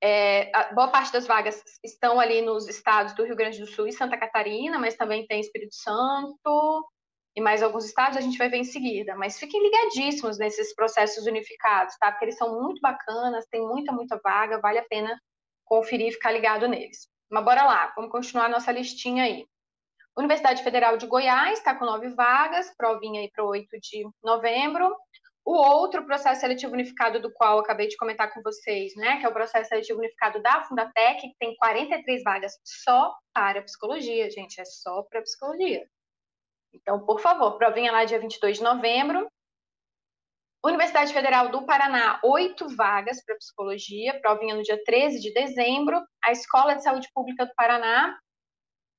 É, 0.00 0.52
boa 0.74 0.88
parte 0.88 1.12
das 1.12 1.26
vagas 1.26 1.60
estão 1.82 2.20
ali 2.20 2.42
nos 2.42 2.68
estados 2.68 3.14
do 3.14 3.24
Rio 3.24 3.34
Grande 3.34 3.58
do 3.58 3.66
Sul 3.66 3.88
e 3.88 3.92
Santa 3.92 4.16
Catarina, 4.16 4.78
mas 4.78 4.94
também 4.94 5.26
tem 5.26 5.40
Espírito 5.40 5.74
Santo 5.74 6.86
e 7.34 7.40
mais 7.40 7.62
alguns 7.62 7.84
estados, 7.84 8.16
a 8.16 8.20
gente 8.20 8.36
vai 8.36 8.48
ver 8.48 8.58
em 8.58 8.64
seguida. 8.64 9.14
Mas 9.16 9.38
fiquem 9.38 9.62
ligadíssimos 9.62 10.38
nesses 10.38 10.74
processos 10.74 11.24
unificados, 11.26 11.96
tá? 11.98 12.10
Porque 12.10 12.26
eles 12.26 12.36
são 12.36 12.60
muito 12.60 12.80
bacanas, 12.80 13.46
tem 13.50 13.60
muita, 13.60 13.92
muita 13.92 14.20
vaga, 14.22 14.60
vale 14.60 14.78
a 14.78 14.84
pena 14.84 15.16
conferir 15.64 16.08
e 16.08 16.12
ficar 16.12 16.32
ligado 16.32 16.66
neles. 16.66 17.08
Mas 17.30 17.44
bora 17.44 17.64
lá, 17.64 17.92
vamos 17.94 18.10
continuar 18.10 18.46
a 18.46 18.48
nossa 18.48 18.72
listinha 18.72 19.24
aí. 19.24 19.46
Universidade 20.16 20.62
Federal 20.62 20.96
de 20.96 21.06
Goiás 21.06 21.58
está 21.58 21.74
com 21.74 21.84
nove 21.84 22.08
vagas, 22.08 22.74
provinha 22.76 23.20
aí 23.20 23.30
para 23.30 23.44
8 23.44 23.68
de 23.80 24.08
novembro. 24.22 24.96
O 25.44 25.52
outro 25.52 26.04
processo 26.04 26.40
seletivo 26.40 26.72
unificado 26.72 27.20
do 27.20 27.32
qual 27.32 27.54
eu 27.54 27.60
acabei 27.60 27.88
de 27.88 27.96
comentar 27.96 28.32
com 28.34 28.42
vocês, 28.42 28.94
né, 28.96 29.18
que 29.18 29.24
é 29.24 29.28
o 29.28 29.32
processo 29.32 29.68
seletivo 29.68 29.98
unificado 29.98 30.42
da 30.42 30.64
Fundatec, 30.64 31.20
que 31.20 31.36
tem 31.38 31.56
43 31.56 32.22
vagas 32.22 32.58
só 32.64 33.14
para 33.32 33.62
psicologia, 33.62 34.30
gente, 34.30 34.60
é 34.60 34.64
só 34.64 35.02
para 35.04 35.22
psicologia. 35.22 35.86
Então, 36.74 37.04
por 37.06 37.20
favor, 37.20 37.56
provinha 37.56 37.92
lá 37.92 38.04
dia 38.04 38.18
22 38.18 38.58
de 38.58 38.62
novembro. 38.62 39.26
Universidade 40.64 41.12
Federal 41.12 41.50
do 41.50 41.64
Paraná, 41.64 42.20
oito 42.24 42.68
vagas 42.74 43.24
para 43.24 43.36
psicologia, 43.36 44.20
provinha 44.20 44.56
no 44.56 44.62
dia 44.62 44.82
13 44.84 45.20
de 45.20 45.32
dezembro. 45.32 46.02
A 46.24 46.32
Escola 46.32 46.74
de 46.74 46.82
Saúde 46.82 47.08
Pública 47.14 47.46
do 47.46 47.54
Paraná, 47.54 48.18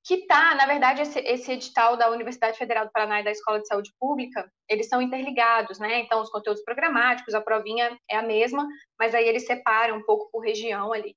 que 0.05 0.15
está, 0.15 0.55
na 0.55 0.65
verdade, 0.65 1.01
esse, 1.01 1.19
esse, 1.19 1.51
edital 1.51 1.97
da 1.97 2.09
Universidade 2.09 2.57
Federal 2.57 2.85
do 2.85 2.91
Paraná 2.93 3.19
e 3.19 3.25
da 3.25 3.31
Escola 3.31 3.59
de 3.59 3.67
Saúde 3.67 3.91
Pública, 3.99 4.49
eles 4.69 4.87
são 4.87 5.01
interligados, 5.01 5.79
né? 5.79 5.99
Então, 5.99 6.21
os 6.21 6.29
conteúdos 6.29 6.63
programáticos, 6.63 7.33
a 7.33 7.41
provinha 7.41 7.97
é 8.09 8.15
a 8.15 8.23
mesma, 8.23 8.65
mas 8.97 9.13
aí 9.13 9.27
eles 9.27 9.45
separam 9.45 9.97
um 9.97 10.03
pouco 10.03 10.29
por 10.31 10.39
região 10.39 10.93
ali. 10.93 11.13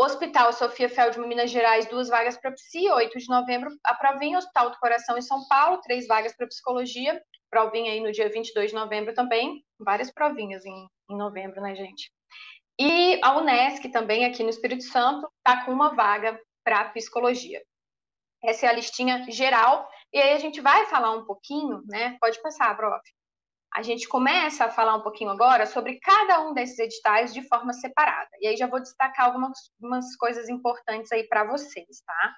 Hospital 0.00 0.52
Sofia 0.52 0.88
Feldman, 0.88 1.28
Minas 1.28 1.50
Gerais, 1.50 1.86
duas 1.86 2.08
vagas 2.08 2.38
para 2.38 2.52
psi, 2.52 2.88
8 2.88 3.18
de 3.18 3.28
novembro, 3.28 3.68
a 3.84 3.94
provinha, 3.94 4.38
Hospital 4.38 4.70
do 4.70 4.78
Coração 4.78 5.18
em 5.18 5.22
São 5.22 5.46
Paulo, 5.46 5.80
três 5.82 6.06
vagas 6.06 6.34
para 6.34 6.46
psicologia, 6.46 7.20
provinha 7.50 7.92
aí 7.92 8.00
no 8.00 8.12
dia 8.12 8.28
22 8.28 8.70
de 8.70 8.76
novembro 8.76 9.14
também, 9.14 9.64
várias 9.78 10.12
provinhas 10.12 10.64
em, 10.64 10.88
em 11.10 11.16
novembro, 11.16 11.60
né, 11.60 11.74
gente? 11.74 12.10
E 12.78 13.20
a 13.22 13.36
Unesc 13.36 13.88
também, 13.90 14.24
aqui 14.24 14.42
no 14.42 14.50
Espírito 14.50 14.84
Santo, 14.84 15.28
está 15.38 15.64
com 15.64 15.72
uma 15.72 15.94
vaga 15.94 16.40
para 16.64 16.90
psicologia. 16.90 17.60
Essa 18.42 18.66
é 18.66 18.68
a 18.68 18.72
listinha 18.72 19.24
geral, 19.30 19.88
e 20.12 20.20
aí 20.20 20.32
a 20.32 20.38
gente 20.38 20.60
vai 20.60 20.86
falar 20.86 21.12
um 21.12 21.24
pouquinho, 21.24 21.82
né? 21.86 22.16
Pode 22.20 22.40
passar, 22.40 22.76
prof. 22.76 23.02
A 23.74 23.82
gente 23.82 24.08
começa 24.08 24.64
a 24.64 24.70
falar 24.70 24.94
um 24.94 25.02
pouquinho 25.02 25.30
agora 25.30 25.66
sobre 25.66 25.98
cada 26.00 26.40
um 26.40 26.54
desses 26.54 26.78
editais 26.78 27.34
de 27.34 27.46
forma 27.48 27.72
separada. 27.72 28.30
E 28.40 28.46
aí 28.46 28.56
já 28.56 28.66
vou 28.66 28.80
destacar 28.80 29.26
algumas, 29.26 29.58
algumas 29.80 30.16
coisas 30.16 30.48
importantes 30.48 31.12
aí 31.12 31.26
para 31.28 31.44
vocês, 31.44 32.00
tá? 32.06 32.36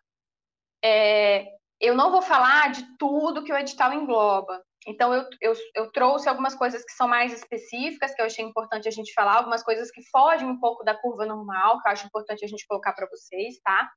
É, 0.83 1.47
eu 1.79 1.95
não 1.95 2.11
vou 2.11 2.23
falar 2.23 2.73
de 2.73 2.97
tudo 2.97 3.45
que 3.45 3.53
o 3.53 3.57
edital 3.57 3.93
engloba, 3.93 4.63
então, 4.87 5.13
eu, 5.13 5.25
eu, 5.41 5.53
eu, 5.75 5.93
trouxe 5.93 6.29
algumas 6.29 6.55
coisas 6.55 6.83
que 6.85 6.93
são 6.93 7.07
mais 7.07 7.33
específicas, 7.33 8.15
que 8.15 8.21
eu 8.21 8.27
achei 8.27 8.45
importante 8.45 8.89
a 8.89 8.91
gente 8.91 9.13
falar, 9.13 9.37
algumas 9.37 9.63
coisas 9.63 9.91
que 9.91 10.03
fogem 10.11 10.49
um 10.49 10.59
pouco 10.59 10.83
da 10.83 10.95
curva 10.95 11.27
normal, 11.27 11.81
que 11.81 11.89
eu 11.89 11.93
acho 11.93 12.07
importante 12.07 12.45
a 12.45 12.49
gente 12.49 12.67
colocar 12.67 12.95
para 12.95 13.07
vocês, 13.09 13.61
tá? 13.63 13.91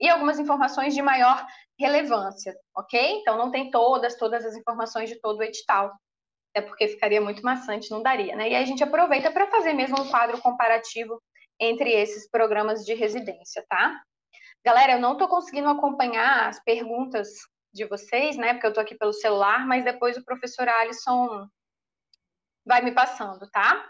E 0.00 0.08
algumas 0.08 0.38
informações 0.38 0.94
de 0.94 1.02
maior 1.02 1.44
relevância, 1.78 2.54
ok? 2.74 3.20
Então, 3.20 3.36
não 3.36 3.50
tem 3.50 3.70
todas, 3.70 4.16
todas 4.16 4.44
as 4.44 4.56
informações 4.56 5.10
de 5.10 5.20
todo 5.20 5.40
o 5.40 5.42
edital, 5.42 5.92
até 6.54 6.66
porque 6.66 6.88
ficaria 6.88 7.20
muito 7.20 7.42
maçante, 7.42 7.90
não 7.90 8.02
daria, 8.02 8.34
né? 8.34 8.48
E 8.48 8.54
aí 8.54 8.62
a 8.62 8.66
gente 8.66 8.82
aproveita 8.82 9.30
para 9.30 9.48
fazer 9.48 9.74
mesmo 9.74 10.00
um 10.00 10.08
quadro 10.08 10.40
comparativo 10.40 11.20
entre 11.60 11.90
esses 11.92 12.28
programas 12.30 12.84
de 12.84 12.94
residência, 12.94 13.64
tá? 13.68 14.00
Galera, 14.64 14.92
eu 14.92 15.00
não 15.00 15.12
estou 15.12 15.28
conseguindo 15.28 15.68
acompanhar 15.68 16.48
as 16.48 16.62
perguntas 16.62 17.28
de 17.72 17.84
vocês, 17.86 18.36
né? 18.36 18.52
Porque 18.52 18.66
eu 18.66 18.70
estou 18.70 18.82
aqui 18.82 18.94
pelo 18.94 19.12
celular, 19.12 19.66
mas 19.66 19.84
depois 19.84 20.16
o 20.16 20.24
professor 20.24 20.68
Alisson 20.68 21.46
vai 22.64 22.82
me 22.82 22.92
passando, 22.92 23.50
tá? 23.50 23.88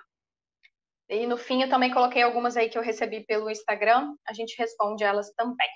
E 1.08 1.26
no 1.26 1.36
fim 1.36 1.62
eu 1.62 1.68
também 1.68 1.92
coloquei 1.92 2.22
algumas 2.22 2.56
aí 2.56 2.68
que 2.68 2.78
eu 2.78 2.82
recebi 2.82 3.24
pelo 3.26 3.50
Instagram, 3.50 4.14
a 4.26 4.32
gente 4.32 4.56
responde 4.58 5.04
elas 5.04 5.30
também. 5.34 5.68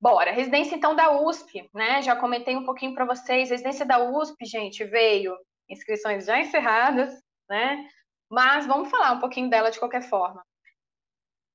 Bora, 0.00 0.32
residência 0.32 0.74
então 0.74 0.94
da 0.96 1.12
USP, 1.20 1.70
né? 1.72 2.02
Já 2.02 2.16
comentei 2.16 2.56
um 2.56 2.64
pouquinho 2.64 2.94
para 2.94 3.04
vocês. 3.04 3.50
Residência 3.50 3.86
da 3.86 3.98
USP, 3.98 4.44
gente, 4.44 4.84
veio 4.84 5.36
inscrições 5.68 6.26
já 6.26 6.40
encerradas, 6.40 7.12
né? 7.48 7.88
Mas 8.28 8.66
vamos 8.66 8.90
falar 8.90 9.12
um 9.12 9.20
pouquinho 9.20 9.48
dela 9.48 9.70
de 9.70 9.78
qualquer 9.78 10.02
forma. 10.02 10.44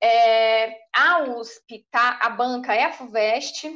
É, 0.02 0.78
a 0.96 1.24
USP, 1.24 1.86
tá? 1.92 2.20
A 2.22 2.30
banca 2.30 2.74
é 2.74 2.86
a 2.86 2.94
FUVEST, 2.94 3.68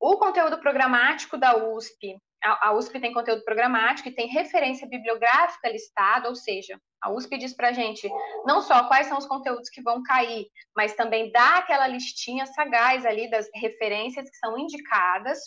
o 0.00 0.16
conteúdo 0.18 0.58
programático 0.58 1.38
da 1.38 1.56
USP, 1.56 2.16
a, 2.42 2.72
USP 2.74 3.00
tem 3.00 3.12
conteúdo 3.12 3.42
programático 3.44 4.08
e 4.08 4.14
tem 4.14 4.28
referência 4.28 4.86
bibliográfica 4.86 5.68
listada, 5.68 6.28
ou 6.28 6.34
seja, 6.34 6.80
a 7.02 7.10
USP 7.10 7.38
diz 7.38 7.54
para 7.54 7.72
gente 7.72 8.08
não 8.44 8.60
só 8.60 8.86
quais 8.86 9.06
são 9.06 9.18
os 9.18 9.26
conteúdos 9.26 9.68
que 9.68 9.82
vão 9.82 10.02
cair, 10.02 10.46
mas 10.74 10.94
também 10.94 11.32
dá 11.32 11.56
aquela 11.56 11.86
listinha 11.86 12.46
sagaz 12.46 13.04
ali 13.04 13.28
das 13.30 13.48
referências 13.54 14.28
que 14.28 14.36
são 14.36 14.56
indicadas. 14.58 15.38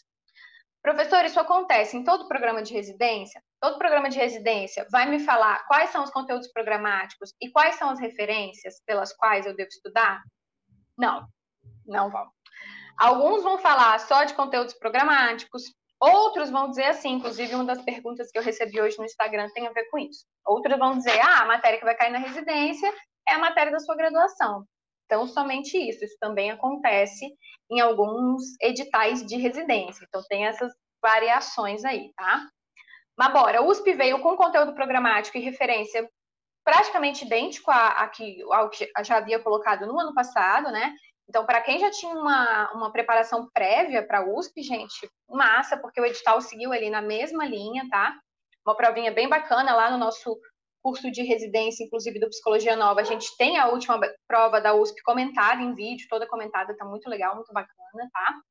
Professor, 0.81 1.23
isso 1.25 1.39
acontece 1.39 1.97
em 1.97 2.03
todo 2.03 2.27
programa 2.27 2.61
de 2.61 2.73
residência? 2.73 3.41
Todo 3.61 3.77
programa 3.77 4.09
de 4.09 4.17
residência 4.17 4.87
vai 4.89 5.09
me 5.09 5.19
falar 5.19 5.65
quais 5.67 5.89
são 5.89 6.03
os 6.03 6.09
conteúdos 6.09 6.47
programáticos 6.51 7.33
e 7.41 7.49
quais 7.51 7.75
são 7.75 7.89
as 7.89 7.99
referências 7.99 8.81
pelas 8.85 9.13
quais 9.13 9.45
eu 9.45 9.55
devo 9.55 9.69
estudar? 9.69 10.21
Não, 10.97 11.27
não 11.85 12.09
vão. 12.09 12.29
Alguns 12.99 13.43
vão 13.43 13.57
falar 13.57 13.97
só 13.99 14.25
de 14.25 14.33
conteúdos 14.33 14.73
programáticos, 14.73 15.63
outros 15.99 16.49
vão 16.49 16.69
dizer 16.69 16.85
assim, 16.85 17.13
inclusive 17.13 17.55
uma 17.55 17.63
das 17.63 17.81
perguntas 17.81 18.29
que 18.29 18.37
eu 18.37 18.43
recebi 18.43 18.81
hoje 18.81 18.97
no 18.97 19.05
Instagram 19.05 19.49
tem 19.53 19.65
a 19.67 19.71
ver 19.71 19.85
com 19.89 19.97
isso. 19.97 20.25
Outros 20.45 20.77
vão 20.77 20.97
dizer, 20.97 21.17
ah, 21.21 21.43
a 21.43 21.45
matéria 21.45 21.79
que 21.79 21.85
vai 21.85 21.95
cair 21.95 22.11
na 22.11 22.19
residência 22.19 22.93
é 23.27 23.33
a 23.33 23.39
matéria 23.39 23.71
da 23.71 23.79
sua 23.79 23.95
graduação. 23.95 24.65
Então, 25.05 25.25
somente 25.27 25.77
isso. 25.77 26.03
Isso 26.03 26.17
também 26.19 26.51
acontece 26.51 27.25
em 27.71 27.79
alguns 27.79 28.43
editais 28.61 29.25
de 29.25 29.37
residência. 29.37 30.05
Então, 30.07 30.21
tem 30.27 30.45
essas 30.45 30.71
variações 31.01 31.85
aí, 31.85 32.11
tá? 32.17 32.45
Mas 33.17 33.33
bora, 33.33 33.61
o 33.61 33.67
USP 33.67 33.93
veio 33.93 34.21
com 34.21 34.35
conteúdo 34.35 34.73
programático 34.73 35.37
e 35.37 35.41
referência 35.41 36.09
praticamente 36.63 37.25
idêntico 37.25 37.71
ao 37.71 38.69
que 38.69 38.87
já 39.03 39.17
havia 39.17 39.39
colocado 39.39 39.87
no 39.87 39.99
ano 39.99 40.13
passado, 40.13 40.69
né? 40.71 40.93
Então, 41.29 41.45
para 41.45 41.61
quem 41.61 41.77
já 41.79 41.91
tinha 41.91 42.11
uma, 42.11 42.71
uma 42.73 42.91
preparação 42.91 43.47
prévia 43.53 44.05
para 44.05 44.19
a 44.19 44.25
USP, 44.25 44.63
gente, 44.63 45.07
massa, 45.29 45.77
porque 45.77 46.01
o 46.01 46.05
edital 46.05 46.41
seguiu 46.41 46.73
ali 46.73 46.89
na 46.89 47.03
mesma 47.03 47.45
linha, 47.45 47.87
tá? 47.87 48.19
Uma 48.65 48.75
provinha 48.75 49.11
bem 49.11 49.29
bacana 49.29 49.75
lá 49.75 49.91
no 49.91 49.97
nosso 49.99 50.35
curso 50.81 51.11
de 51.11 51.21
residência, 51.21 51.83
inclusive 51.83 52.19
do 52.19 52.29
Psicologia 52.29 52.75
Nova. 52.75 53.01
A 53.01 53.03
gente 53.03 53.37
tem 53.37 53.59
a 53.59 53.67
última 53.67 53.99
prova 54.27 54.59
da 54.59 54.73
USP 54.73 55.03
comentada 55.03 55.61
em 55.61 55.75
vídeo, 55.75 56.07
toda 56.09 56.27
comentada, 56.27 56.75
tá 56.75 56.83
muito 56.83 57.07
legal, 57.07 57.35
muito 57.35 57.53
bacana, 57.53 58.09
tá? 58.11 58.41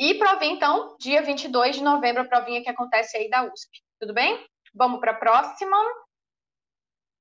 E 0.00 0.14
provinha, 0.14 0.54
então, 0.54 0.96
dia 0.98 1.22
22 1.22 1.76
de 1.76 1.84
novembro, 1.84 2.22
a 2.22 2.26
provinha 2.26 2.62
que 2.62 2.70
acontece 2.70 3.16
aí 3.16 3.30
da 3.30 3.44
USP. 3.44 3.70
Tudo 4.00 4.12
bem? 4.12 4.44
Vamos 4.74 4.98
para 4.98 5.12
a 5.12 5.16
próxima. 5.16 5.76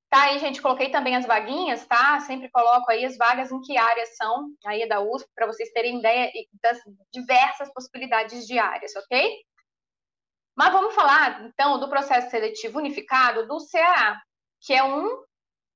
Tá 0.10 0.24
aí, 0.24 0.39
gente, 0.39 0.60
coloquei 0.60 0.89
também 0.89 1.16
as 1.16 1.25
vaguinhas, 1.25 1.86
tá? 1.86 2.20
Sempre 2.22 2.50
coloco 2.50 2.89
aí 2.92 3.06
as 3.06 3.16
vagas 3.16 3.51
em 3.51 3.62
que 3.62 3.78
áreas 3.78 4.16
são 4.18 4.50
aí 4.66 4.88
da 4.89 5.00
USP, 5.00 5.30
para 5.36 5.46
vocês 5.46 5.72
terem 5.72 6.00
ideia 6.00 6.32
das 6.63 6.80
diversas 7.13 7.72
possibilidades 7.72 8.48
de 8.48 8.58
áreas, 8.58 8.96
ok? 8.96 9.32
Mas 10.58 10.74
vamos 10.74 10.96
falar, 10.96 11.46
então, 11.46 11.80
do 11.80 11.88
processo 11.88 12.32
seletivo 12.32 12.80
unificado 12.80 13.48
do 13.48 13.60
Ceará, 13.60 14.20
que 14.62 14.74
é 14.74 14.84
um 14.84 15.24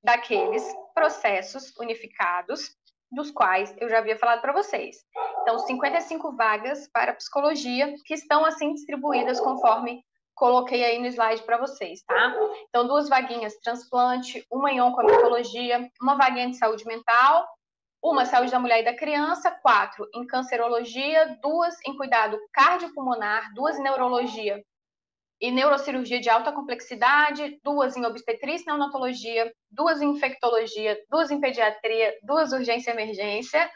daqueles 0.02 0.64
processos 0.92 1.72
unificados 1.78 2.76
dos 3.10 3.30
quais 3.30 3.74
eu 3.78 3.88
já 3.88 3.98
havia 3.98 4.18
falado 4.18 4.40
para 4.40 4.52
vocês. 4.52 4.96
Então, 5.42 5.60
55 5.60 6.36
vagas 6.36 6.88
para 6.92 7.14
psicologia 7.14 7.94
que 8.04 8.14
estão 8.14 8.44
assim 8.44 8.74
distribuídas 8.74 9.40
conforme 9.40 10.04
coloquei 10.34 10.84
aí 10.84 10.98
no 10.98 11.06
slide 11.06 11.42
para 11.42 11.58
vocês, 11.58 12.02
tá? 12.02 12.34
Então, 12.68 12.86
duas 12.86 13.08
vaguinhas 13.08 13.54
transplante, 13.62 14.44
uma 14.50 14.70
em 14.70 14.80
oncomitologia, 14.80 15.88
uma 16.00 16.16
vaguinha 16.16 16.50
de 16.50 16.56
saúde 16.56 16.84
mental, 16.84 17.46
uma 18.02 18.26
saúde 18.26 18.50
da 18.50 18.58
mulher 18.58 18.80
e 18.80 18.84
da 18.84 18.94
criança, 18.94 19.50
quatro 19.50 20.06
em 20.14 20.26
cancerologia, 20.26 21.38
duas 21.42 21.74
em 21.86 21.96
cuidado 21.96 22.38
cardiopulmonar, 22.52 23.52
duas 23.54 23.78
em 23.78 23.82
neurologia 23.82 24.62
e 25.40 25.50
neurocirurgia 25.50 26.20
de 26.20 26.28
alta 26.28 26.52
complexidade, 26.52 27.58
duas 27.62 27.96
em 27.96 28.04
obstetrícia 28.04 28.64
e 28.64 28.66
neonatologia, 28.66 29.52
duas 29.70 30.02
em 30.02 30.10
infectologia, 30.10 30.98
duas 31.10 31.30
em 31.30 31.40
pediatria, 31.40 32.14
duas 32.22 32.52
urgência 32.52 32.90
e 32.90 32.94
emergência, 32.94 33.70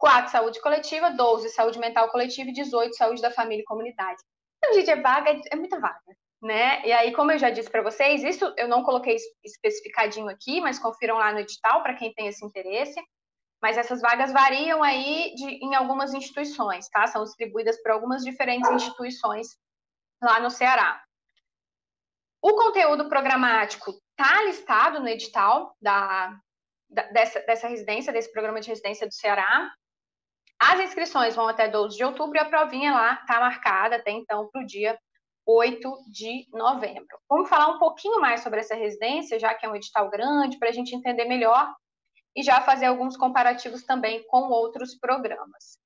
quatro 0.00 0.32
saúde 0.32 0.60
coletiva, 0.60 1.10
12 1.10 1.50
saúde 1.50 1.78
mental 1.78 2.10
coletiva 2.10 2.48
e 2.50 2.54
18 2.54 2.96
saúde 2.96 3.20
da 3.20 3.30
família 3.30 3.62
e 3.62 3.64
comunidade. 3.64 4.20
Então, 4.62 4.74
gente, 4.74 4.90
é 4.90 4.96
vaga, 4.96 5.40
é 5.50 5.56
muita 5.56 5.80
vaga, 5.80 5.98
né? 6.42 6.86
E 6.86 6.92
aí, 6.92 7.12
como 7.12 7.32
eu 7.32 7.38
já 7.38 7.48
disse 7.48 7.70
para 7.70 7.82
vocês, 7.82 8.22
isso 8.22 8.52
eu 8.58 8.68
não 8.68 8.82
coloquei 8.82 9.16
especificadinho 9.42 10.28
aqui, 10.28 10.60
mas 10.60 10.78
confiram 10.78 11.16
lá 11.16 11.32
no 11.32 11.40
edital 11.40 11.82
para 11.82 11.94
quem 11.94 12.12
tem 12.12 12.26
esse 12.26 12.44
interesse. 12.44 13.00
Mas 13.62 13.76
essas 13.76 14.00
vagas 14.00 14.32
variam 14.32 14.82
aí 14.82 15.34
de, 15.34 15.64
em 15.64 15.74
algumas 15.74 16.14
instituições, 16.14 16.88
tá? 16.88 17.06
São 17.06 17.24
distribuídas 17.24 17.82
para 17.82 17.94
algumas 17.94 18.22
diferentes 18.22 18.70
instituições 18.70 19.48
lá 20.22 20.40
no 20.40 20.50
Ceará. 20.50 21.02
O 22.42 22.54
conteúdo 22.54 23.08
programático 23.08 23.90
está 23.90 24.42
listado 24.44 25.00
no 25.00 25.08
edital 25.08 25.76
da, 25.80 26.38
da, 26.88 27.02
dessa, 27.10 27.40
dessa 27.40 27.68
residência, 27.68 28.12
desse 28.12 28.32
programa 28.32 28.60
de 28.60 28.68
residência 28.68 29.06
do 29.06 29.12
Ceará. 29.12 29.70
As 30.60 30.78
inscrições 30.78 31.34
vão 31.34 31.48
até 31.48 31.68
12 31.68 31.96
de 31.96 32.04
outubro 32.04 32.36
e 32.36 32.38
a 32.38 32.44
provinha 32.44 32.92
lá 32.92 33.14
está 33.14 33.40
marcada 33.40 33.96
até 33.96 34.10
então 34.10 34.48
para 34.52 34.62
o 34.62 34.66
dia 34.66 34.98
8 35.46 36.04
de 36.12 36.46
novembro. 36.52 37.18
Vamos 37.28 37.48
falar 37.48 37.68
um 37.68 37.78
pouquinho 37.78 38.20
mais 38.20 38.42
sobre 38.42 38.60
essa 38.60 38.74
residência, 38.74 39.40
já 39.40 39.54
que 39.54 39.64
é 39.64 39.68
um 39.68 39.74
edital 39.74 40.10
grande, 40.10 40.58
para 40.58 40.68
a 40.68 40.72
gente 40.72 40.94
entender 40.94 41.24
melhor 41.24 41.74
e 42.36 42.42
já 42.42 42.60
fazer 42.60 42.86
alguns 42.86 43.16
comparativos 43.16 43.84
também 43.84 44.22
com 44.28 44.50
outros 44.50 44.94
programas. 44.96 45.78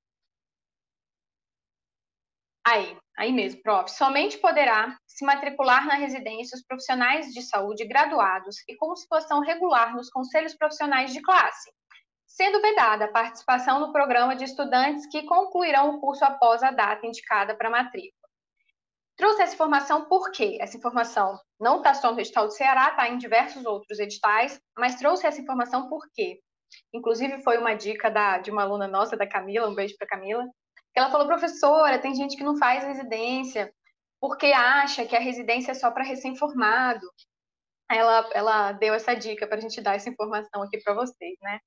Aí, 2.66 2.98
aí 3.16 3.30
mesmo, 3.30 3.62
prof. 3.62 3.90
Somente 3.90 4.38
poderá 4.38 4.98
se 5.06 5.24
matricular 5.24 5.86
na 5.86 5.94
residência 5.94 6.56
os 6.56 6.64
profissionais 6.64 7.26
de 7.26 7.42
saúde 7.42 7.86
graduados 7.86 8.56
e 8.68 8.74
com 8.74 8.96
situação 8.96 9.40
regular 9.40 9.94
nos 9.94 10.10
conselhos 10.10 10.54
profissionais 10.54 11.12
de 11.12 11.20
classe, 11.20 11.70
sendo 12.34 12.60
vedada 12.60 13.04
a 13.04 13.12
participação 13.12 13.78
no 13.78 13.92
programa 13.92 14.34
de 14.34 14.44
estudantes 14.44 15.06
que 15.06 15.22
concluirão 15.22 15.90
o 15.90 16.00
curso 16.00 16.24
após 16.24 16.64
a 16.64 16.72
data 16.72 17.06
indicada 17.06 17.54
para 17.54 17.70
matrícula. 17.70 18.28
Trouxe 19.16 19.42
essa 19.42 19.54
informação 19.54 20.06
porque 20.06 20.58
essa 20.60 20.76
informação 20.76 21.38
não 21.60 21.76
está 21.76 21.94
só 21.94 22.12
no 22.12 22.18
edital 22.18 22.46
do 22.48 22.52
Ceará, 22.52 22.88
está 22.88 23.08
em 23.08 23.18
diversos 23.18 23.64
outros 23.64 24.00
editais, 24.00 24.60
mas 24.76 24.96
trouxe 24.96 25.24
essa 25.24 25.40
informação 25.40 25.88
porque, 25.88 26.40
inclusive 26.92 27.40
foi 27.44 27.56
uma 27.56 27.74
dica 27.74 28.10
da, 28.10 28.38
de 28.38 28.50
uma 28.50 28.62
aluna 28.62 28.88
nossa, 28.88 29.16
da 29.16 29.28
Camila, 29.28 29.68
um 29.68 29.74
beijo 29.74 29.94
para 29.96 30.08
Camila, 30.08 30.44
que 30.92 30.98
ela 30.98 31.12
falou, 31.12 31.28
professora, 31.28 32.00
tem 32.00 32.16
gente 32.16 32.36
que 32.36 32.42
não 32.42 32.56
faz 32.56 32.82
residência 32.82 33.72
porque 34.20 34.46
acha 34.46 35.06
que 35.06 35.14
a 35.14 35.20
residência 35.20 35.70
é 35.70 35.74
só 35.74 35.88
para 35.92 36.02
recém-formado. 36.02 37.06
Ela, 37.88 38.28
ela 38.32 38.72
deu 38.72 38.92
essa 38.92 39.14
dica 39.14 39.46
para 39.46 39.58
a 39.58 39.60
gente 39.60 39.80
dar 39.80 39.94
essa 39.94 40.08
informação 40.08 40.62
aqui 40.62 40.78
para 40.82 40.94
vocês, 40.94 41.36
né? 41.40 41.60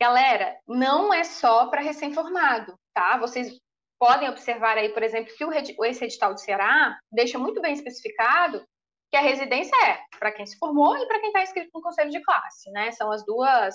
Galera, 0.00 0.58
não 0.66 1.12
é 1.12 1.24
só 1.24 1.66
para 1.66 1.80
recém-formado, 1.80 2.78
tá? 2.94 3.16
Vocês 3.16 3.58
podem 3.98 4.28
observar 4.28 4.76
aí, 4.76 4.90
por 4.90 5.02
exemplo, 5.02 5.34
que 5.34 5.44
o, 5.44 5.84
esse 5.84 6.04
edital 6.04 6.34
do 6.34 6.40
Ceará 6.40 6.98
deixa 7.10 7.38
muito 7.38 7.60
bem 7.60 7.72
especificado 7.72 8.66
que 9.10 9.16
a 9.16 9.20
residência 9.20 9.74
é 9.86 10.00
para 10.18 10.32
quem 10.32 10.44
se 10.44 10.58
formou 10.58 10.96
e 10.98 11.06
para 11.06 11.20
quem 11.20 11.28
está 11.28 11.42
inscrito 11.42 11.70
no 11.72 11.80
conselho 11.80 12.10
de 12.10 12.22
classe, 12.22 12.70
né? 12.72 12.90
São 12.92 13.10
as 13.10 13.24
duas 13.24 13.74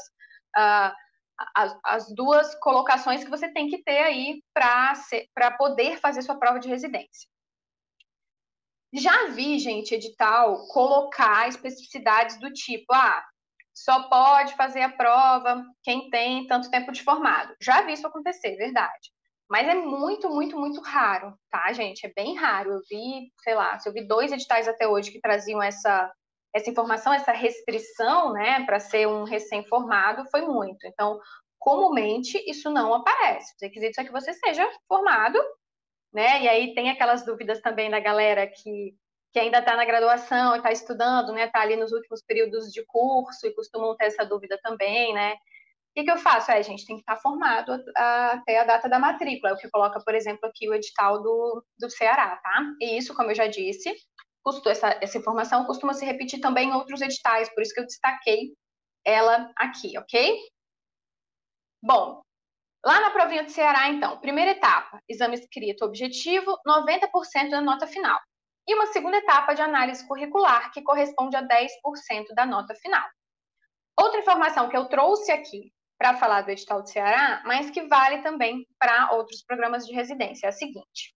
uh, 0.58 0.94
as, 1.56 1.78
as, 1.84 2.14
duas 2.14 2.54
colocações 2.60 3.24
que 3.24 3.30
você 3.30 3.52
tem 3.52 3.68
que 3.68 3.82
ter 3.84 3.98
aí 3.98 4.44
para 4.54 5.52
poder 5.58 5.98
fazer 6.00 6.22
sua 6.22 6.38
prova 6.38 6.60
de 6.60 6.68
residência. 6.68 7.28
Já 8.94 9.28
vi, 9.28 9.58
gente, 9.58 9.96
edital 9.96 10.68
colocar 10.68 11.48
especificidades 11.48 12.38
do 12.40 12.52
tipo, 12.52 12.94
ah, 12.94 13.26
só 13.74 14.04
pode 14.10 14.56
fazer 14.56 14.82
a 14.82 14.92
prova 14.92 15.64
quem 15.84 16.10
tem 16.10 16.46
tanto 16.48 16.70
tempo 16.70 16.92
de 16.92 17.04
formado. 17.04 17.56
Já 17.62 17.82
vi 17.82 17.94
isso 17.94 18.08
acontecer, 18.08 18.56
verdade. 18.56 19.12
Mas 19.50 19.68
é 19.68 19.76
muito, 19.76 20.30
muito, 20.30 20.58
muito 20.58 20.80
raro, 20.82 21.34
tá, 21.50 21.74
gente? 21.74 22.06
É 22.06 22.14
bem 22.16 22.36
raro. 22.36 22.72
Eu 22.72 22.82
vi, 22.90 23.32
sei 23.44 23.54
lá, 23.54 23.78
se 23.78 23.88
eu 23.88 23.94
vi 23.94 24.08
dois 24.08 24.32
editais 24.32 24.68
até 24.68 24.88
hoje 24.88 25.12
que 25.12 25.20
traziam 25.20 25.62
essa, 25.62 26.10
essa 26.56 26.70
informação, 26.70 27.14
essa 27.14 27.34
restrição, 27.34 28.32
né, 28.32 28.66
para 28.66 28.80
ser 28.80 29.08
um 29.08 29.26
recém-formado, 29.26 30.30
foi 30.32 30.42
muito. 30.42 30.88
Então, 30.88 31.20
comumente, 31.60 32.38
isso 32.50 32.70
não 32.70 32.94
aparece. 32.94 33.54
Os 33.56 33.62
requisitos 33.62 33.98
é 33.98 34.06
que 34.06 34.12
você 34.12 34.34
seja 34.34 34.66
formado, 34.88 35.38
né? 36.14 36.44
E 36.44 36.48
aí 36.48 36.74
tem 36.74 36.90
aquelas 36.90 37.26
dúvidas 37.26 37.62
também 37.62 37.90
da 37.90 38.00
galera 38.00 38.48
que 38.48 38.96
que 39.32 39.39
ainda 39.39 39.60
está 39.60 39.76
na 39.76 39.86
graduação 39.86 40.56
está 40.56 40.72
estudando, 40.72 41.32
né? 41.32 41.46
Está 41.46 41.62
ali 41.62 41.76
nos 41.76 41.91
últimos 41.91 42.22
períodos 42.22 42.72
de 42.72 42.86
curso 42.86 43.48
e 43.48 43.54
costumam 43.54 43.96
ter 43.96 44.06
essa 44.06 44.26
dúvida 44.26 44.60
também, 44.62 45.13
né? 45.13 45.34
O 45.34 45.94
que, 45.94 46.04
que 46.04 46.12
eu 46.12 46.17
faço? 46.17 46.52
É, 46.52 46.58
a 46.58 46.62
gente 46.62 46.86
tem 46.86 46.96
que 46.96 47.02
estar 47.02 47.15
tá 47.15 47.22
formado 47.22 47.74
até 47.96 48.60
a 48.60 48.63
data 48.63 48.89
da 48.89 49.00
matrícula, 49.00 49.54
o 49.54 49.58
que 49.58 49.70
coloca, 49.70 50.02
por 50.04 50.15
exemplo, 50.15 50.48
aqui 50.48 50.70
o 50.70 50.74
edital 50.74 51.22
do, 51.22 51.63
do 51.80 51.89
Ceará, 51.89 52.38
tá? 52.38 52.63
E 52.80 52.98
isso, 52.98 53.13
como 53.13 53.32
eu 53.32 53.36
já 53.36 53.48
disse, 53.48 53.94
custou, 54.44 54.72
essa, 54.72 54.98
essa 55.02 55.17
informação 55.17 55.65
costuma 55.65 55.94
se 55.94 56.06
repetir 56.06 56.39
também 56.39 56.70
em 56.70 56.74
outros 56.74 57.02
editais, 57.02 57.54
por 57.54 57.62
isso 57.62 57.74
que 57.74 57.82
eu 57.82 57.86
destaquei 57.86 58.54
ela 59.06 59.52
aqui, 59.56 59.98
ok? 59.98 60.39
Bom, 61.84 62.22
lá 62.86 63.02
na 63.02 63.12
provinha 63.12 63.44
do 63.44 63.52
Ceará, 63.52 63.89
então, 63.89 64.20
primeira 64.20 64.52
etapa, 64.52 65.02
exame 65.10 65.36
escrito 65.36 65.84
objetivo, 65.84 66.58
90% 66.65 67.50
da 67.50 67.62
nota 67.62 67.88
final 67.88 68.20
e 68.67 68.76
uma 68.76 68.88
segunda 68.88 69.17
etapa 69.17 69.54
de 69.54 69.62
análise 69.62 70.08
curricular, 70.08 70.71
que 70.71 70.82
corresponde 70.82 71.36
a 71.36 71.43
10% 71.47 72.34
da 72.36 72.45
nota 72.45 72.76
final. 72.76 73.08
Outra 73.97 74.19
informação 74.19 74.69
que 74.69 74.78
eu 74.78 74.86
trouxe 74.88 75.32
aqui 75.32 75.71
para 75.97 76.17
falar 76.17 76.41
do 76.41 76.52
edital 76.52 76.82
do 76.82 76.89
Ceará, 76.89 77.43
mas 77.45 77.69
que 77.69 77.88
vale 77.88 78.24
também 78.24 78.65
para 78.80 79.12
outros 79.13 79.43
programas 79.43 79.86
de 79.86 79.93
residência, 79.93 80.47
é 80.47 80.50
a 80.50 80.54
seguinte. 80.54 81.15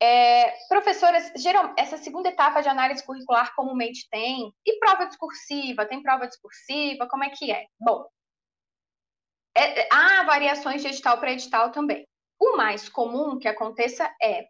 É, 0.00 0.54
professoras, 0.68 1.32
geral, 1.36 1.74
essa 1.76 1.96
segunda 1.96 2.28
etapa 2.28 2.60
de 2.60 2.68
análise 2.68 3.04
curricular 3.04 3.52
comumente 3.56 4.08
tem, 4.10 4.52
e 4.64 4.78
prova 4.78 5.06
discursiva, 5.06 5.86
tem 5.86 6.00
prova 6.00 6.28
discursiva, 6.28 7.08
como 7.08 7.24
é 7.24 7.30
que 7.30 7.50
é? 7.50 7.66
Bom, 7.80 8.06
é, 9.56 9.88
há 9.92 10.22
variações 10.22 10.82
de 10.82 10.88
edital 10.88 11.18
para 11.18 11.32
edital 11.32 11.72
também. 11.72 12.06
O 12.40 12.56
mais 12.56 12.88
comum 12.88 13.40
que 13.40 13.48
aconteça 13.48 14.08
é 14.22 14.46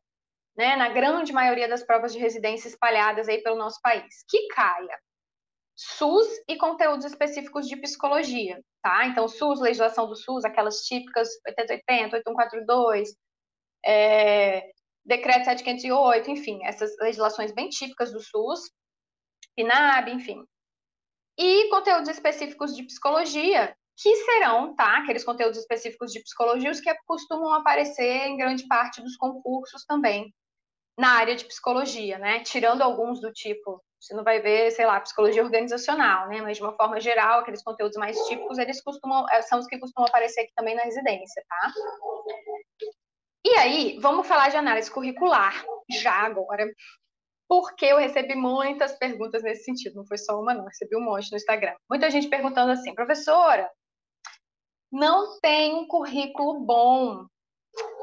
né, 0.59 0.75
na 0.75 0.89
grande 0.89 1.33
maioria 1.33 1.69
das 1.69 1.85
provas 1.85 2.13
de 2.13 2.19
residência 2.19 2.67
espalhadas 2.67 3.29
aí 3.29 3.41
pelo 3.43 3.57
nosso 3.57 3.81
país, 3.81 4.25
que 4.29 4.49
caia 4.49 4.99
SUS 5.77 6.27
e 6.49 6.57
conteúdos 6.57 7.05
específicos 7.05 7.69
de 7.69 7.77
psicologia, 7.77 8.61
tá? 8.83 9.07
Então, 9.07 9.29
SUS, 9.29 9.61
legislação 9.61 10.09
do 10.09 10.17
SUS, 10.17 10.45
aquelas 10.45 10.81
típicas 10.81 11.29
8080, 11.47 12.17
8142, 12.17 13.15
é, 13.87 14.73
decreto 15.05 15.45
7508, 15.45 16.31
enfim, 16.33 16.59
essas 16.65 16.91
legislações 16.99 17.53
bem 17.53 17.69
típicas 17.69 18.13
do 18.13 18.21
SUS, 18.21 18.73
PNAB, 19.55 20.09
enfim. 20.09 20.45
E 21.39 21.69
conteúdos 21.71 22.09
específicos 22.09 22.75
de 22.75 22.83
psicologia, 22.83 23.73
que 23.97 24.17
serão, 24.17 24.75
tá? 24.75 24.99
Aqueles 24.99 25.23
conteúdos 25.23 25.59
específicos 25.59 26.11
de 26.11 26.21
psicologia, 26.21 26.73
os 26.73 26.81
que 26.81 26.93
costumam 27.07 27.55
aparecer 27.55 28.27
em 28.27 28.37
grande 28.37 28.67
parte 28.67 29.01
dos 29.01 29.17
concursos 29.17 29.85
também, 29.85 30.35
na 30.99 31.11
área 31.11 31.37
de 31.37 31.45
psicologia, 31.45 32.19
né? 32.19 32.41
Tirando 32.41 32.83
alguns 32.83 33.21
do 33.21 33.33
tipo 33.33 33.83
você 34.01 34.15
não 34.15 34.23
vai 34.23 34.41
ver, 34.41 34.71
sei 34.71 34.87
lá, 34.87 35.01
psicologia 35.01 35.43
organizacional, 35.43 36.29
né? 36.29 36.41
Mas 36.41 36.57
de 36.57 36.63
uma 36.63 36.73
forma 36.75 37.01
geral, 37.01 37.41
aqueles 37.41 37.63
conteúdos 37.63 37.97
mais 37.97 38.17
típicos, 38.27 38.59
eles 38.59 38.81
costumam, 38.81 39.27
é, 39.31 39.43
são 39.43 39.59
os 39.59 39.67
que 39.67 39.79
costumam 39.79 40.09
aparecer 40.09 40.43
aqui 40.43 40.53
também 40.55 40.75
na 40.77 40.83
residência, 40.83 41.43
tá? 41.49 41.73
E 43.45 43.51
aí, 43.59 43.99
vamos 44.01 44.27
falar 44.27 44.51
de 44.51 44.57
análise 44.57 44.91
curricular, 44.91 45.65
já 45.91 46.13
agora. 46.13 46.65
Porque 47.49 47.87
eu 47.87 47.97
recebi 47.97 48.35
muitas 48.35 48.93
perguntas 48.99 49.43
nesse 49.43 49.65
sentido, 49.65 49.97
não 49.97 50.07
foi 50.07 50.19
só 50.19 50.41
uma, 50.41 50.55
não, 50.55 50.67
recebi 50.67 50.97
um 50.97 51.05
monte 51.05 51.31
no 51.33 51.37
Instagram. 51.37 51.75
Muita 51.91 52.11
gente 52.11 52.29
perguntando 52.29 52.73
assim, 52.73 52.95
professora, 52.95 53.69
não 54.93 55.41
tem 55.41 55.75
um 55.75 55.89
currículo 55.89 56.61
bom. 56.61 57.27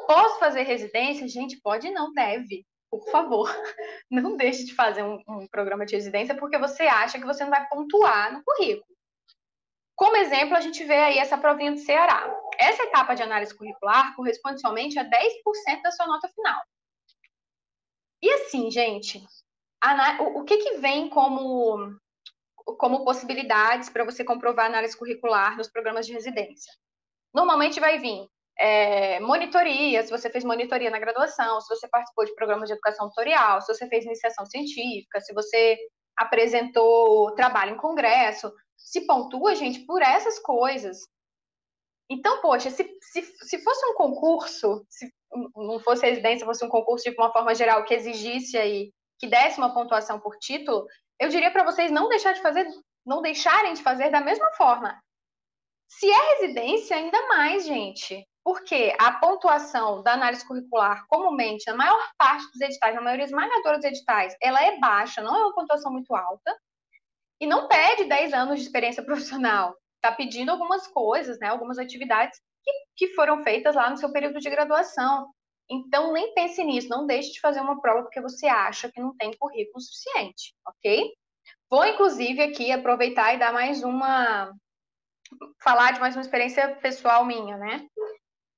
Posso 0.07 0.39
fazer 0.39 0.63
residência? 0.63 1.27
Gente, 1.27 1.59
pode 1.61 1.89
não, 1.91 2.11
deve 2.11 2.65
por 2.99 3.11
favor, 3.11 3.49
não 4.09 4.35
deixe 4.35 4.65
de 4.65 4.73
fazer 4.73 5.03
um, 5.03 5.21
um, 5.27 5.47
programa 5.47 5.85
de 5.85 5.95
residência 5.95 6.35
porque 6.35 6.57
você 6.57 6.83
acha 6.83 7.19
que 7.19 7.25
você 7.25 7.43
não 7.43 7.51
vai 7.51 7.67
pontuar 7.67 8.33
no 8.33 8.43
currículo. 8.43 8.95
Como 9.95 10.17
exemplo, 10.17 10.55
a 10.55 10.61
gente 10.61 10.83
vê 10.83 10.95
aí 10.95 11.17
essa 11.17 11.37
provinha 11.37 11.71
do 11.71 11.79
Ceará. 11.79 12.29
Essa 12.59 12.83
etapa 12.83 13.15
de 13.15 13.23
análise 13.23 13.55
curricular 13.55 14.15
corresponde 14.15 14.59
somente 14.59 14.99
a 14.99 15.05
10% 15.05 15.81
da 15.81 15.91
sua 15.91 16.05
nota 16.05 16.27
final. 16.27 16.61
E 18.21 18.29
assim, 18.31 18.69
gente, 18.69 19.25
o, 20.19 20.43
que, 20.43 20.57
que 20.57 20.77
vem 20.77 21.09
como, 21.09 21.95
como 22.77 23.05
possibilidades 23.05 23.89
para 23.89 24.03
você 24.03 24.23
comprovar 24.23 24.65
análise 24.65 24.97
curricular 24.97 25.55
nos 25.55 25.69
programas 25.69 26.05
de 26.05 26.13
residência? 26.13 26.73
Normalmente 27.33 27.79
vai 27.79 27.99
vir 27.99 28.27
é, 28.57 29.19
monitoria, 29.19 30.03
se 30.03 30.09
você 30.09 30.29
fez 30.29 30.43
monitoria 30.43 30.89
na 30.89 30.99
graduação, 30.99 31.59
se 31.61 31.67
você 31.67 31.87
participou 31.87 32.25
de 32.25 32.35
programas 32.35 32.67
de 32.67 32.73
educação 32.73 33.09
tutorial, 33.09 33.61
se 33.61 33.73
você 33.73 33.87
fez 33.87 34.05
iniciação 34.05 34.45
científica, 34.45 35.19
se 35.19 35.33
você 35.33 35.77
apresentou 36.17 37.33
trabalho 37.35 37.73
em 37.73 37.77
congresso, 37.77 38.51
se 38.77 39.05
pontua, 39.05 39.55
gente, 39.55 39.85
por 39.85 40.01
essas 40.01 40.39
coisas. 40.39 40.99
Então, 42.09 42.39
poxa, 42.41 42.69
se, 42.69 42.87
se, 43.01 43.21
se 43.21 43.59
fosse 43.59 43.85
um 43.87 43.95
concurso, 43.95 44.85
se 44.89 45.11
não 45.55 45.79
fosse 45.79 46.05
residência, 46.05 46.45
fosse 46.45 46.63
um 46.63 46.69
concurso 46.69 47.09
de 47.09 47.15
uma 47.17 47.33
forma 47.33 47.53
geral 47.55 47.83
que 47.83 47.93
exigisse 47.93 48.57
aí, 48.57 48.93
que 49.19 49.27
desse 49.27 49.57
uma 49.57 49.73
pontuação 49.73 50.19
por 50.19 50.37
título, 50.37 50.85
eu 51.19 51.29
diria 51.29 51.51
para 51.51 51.63
vocês 51.63 51.91
não 51.91 52.07
deixar 52.07 52.33
de 52.33 52.41
fazer, 52.41 52.67
não 53.05 53.21
deixarem 53.21 53.73
de 53.73 53.81
fazer 53.81 54.09
da 54.11 54.21
mesma 54.21 54.49
forma. 54.53 54.97
Se 55.87 56.09
é 56.09 56.39
residência, 56.39 56.95
ainda 56.95 57.27
mais, 57.27 57.65
gente. 57.65 58.25
Porque 58.45 58.95
a 58.99 59.11
pontuação 59.13 60.03
da 60.03 60.13
análise 60.13 60.47
curricular, 60.47 61.07
comumente, 61.07 61.65
na 61.65 61.75
maior 61.75 61.99
parte 62.15 62.45
dos 62.51 62.61
editais, 62.61 62.93
na 62.93 63.01
maioria 63.01 63.25
esmagadora 63.25 63.77
dos 63.77 63.85
editais, 63.85 64.37
ela 64.39 64.63
é 64.63 64.77
baixa, 64.77 65.23
não 65.23 65.35
é 65.35 65.39
uma 65.39 65.55
pontuação 65.55 65.91
muito 65.91 66.13
alta, 66.13 66.55
e 67.41 67.47
não 67.47 67.67
pede 67.67 68.05
10 68.05 68.33
anos 68.33 68.59
de 68.59 68.65
experiência 68.67 69.01
profissional. 69.03 69.75
Está 69.95 70.15
pedindo 70.15 70.51
algumas 70.51 70.85
coisas, 70.85 71.39
né, 71.39 71.47
algumas 71.47 71.79
atividades 71.79 72.39
que, 72.63 72.71
que 72.95 73.13
foram 73.15 73.43
feitas 73.43 73.73
lá 73.73 73.89
no 73.89 73.97
seu 73.97 74.11
período 74.11 74.39
de 74.39 74.49
graduação. 74.49 75.27
Então, 75.67 76.13
nem 76.13 76.31
pense 76.35 76.63
nisso, 76.63 76.87
não 76.87 77.07
deixe 77.07 77.31
de 77.33 77.41
fazer 77.41 77.61
uma 77.61 77.81
prova 77.81 78.03
porque 78.03 78.21
você 78.21 78.45
acha 78.45 78.91
que 78.91 79.01
não 79.01 79.17
tem 79.17 79.35
currículo 79.35 79.81
suficiente, 79.81 80.53
ok? 80.67 81.11
Vou, 81.67 81.83
inclusive, 81.83 82.43
aqui 82.43 82.71
aproveitar 82.71 83.33
e 83.33 83.39
dar 83.39 83.51
mais 83.51 83.83
uma. 83.83 84.53
falar 85.59 85.93
de 85.93 85.99
mais 85.99 86.15
uma 86.15 86.21
experiência 86.21 86.75
pessoal 86.75 87.25
minha, 87.25 87.57
né? 87.57 87.87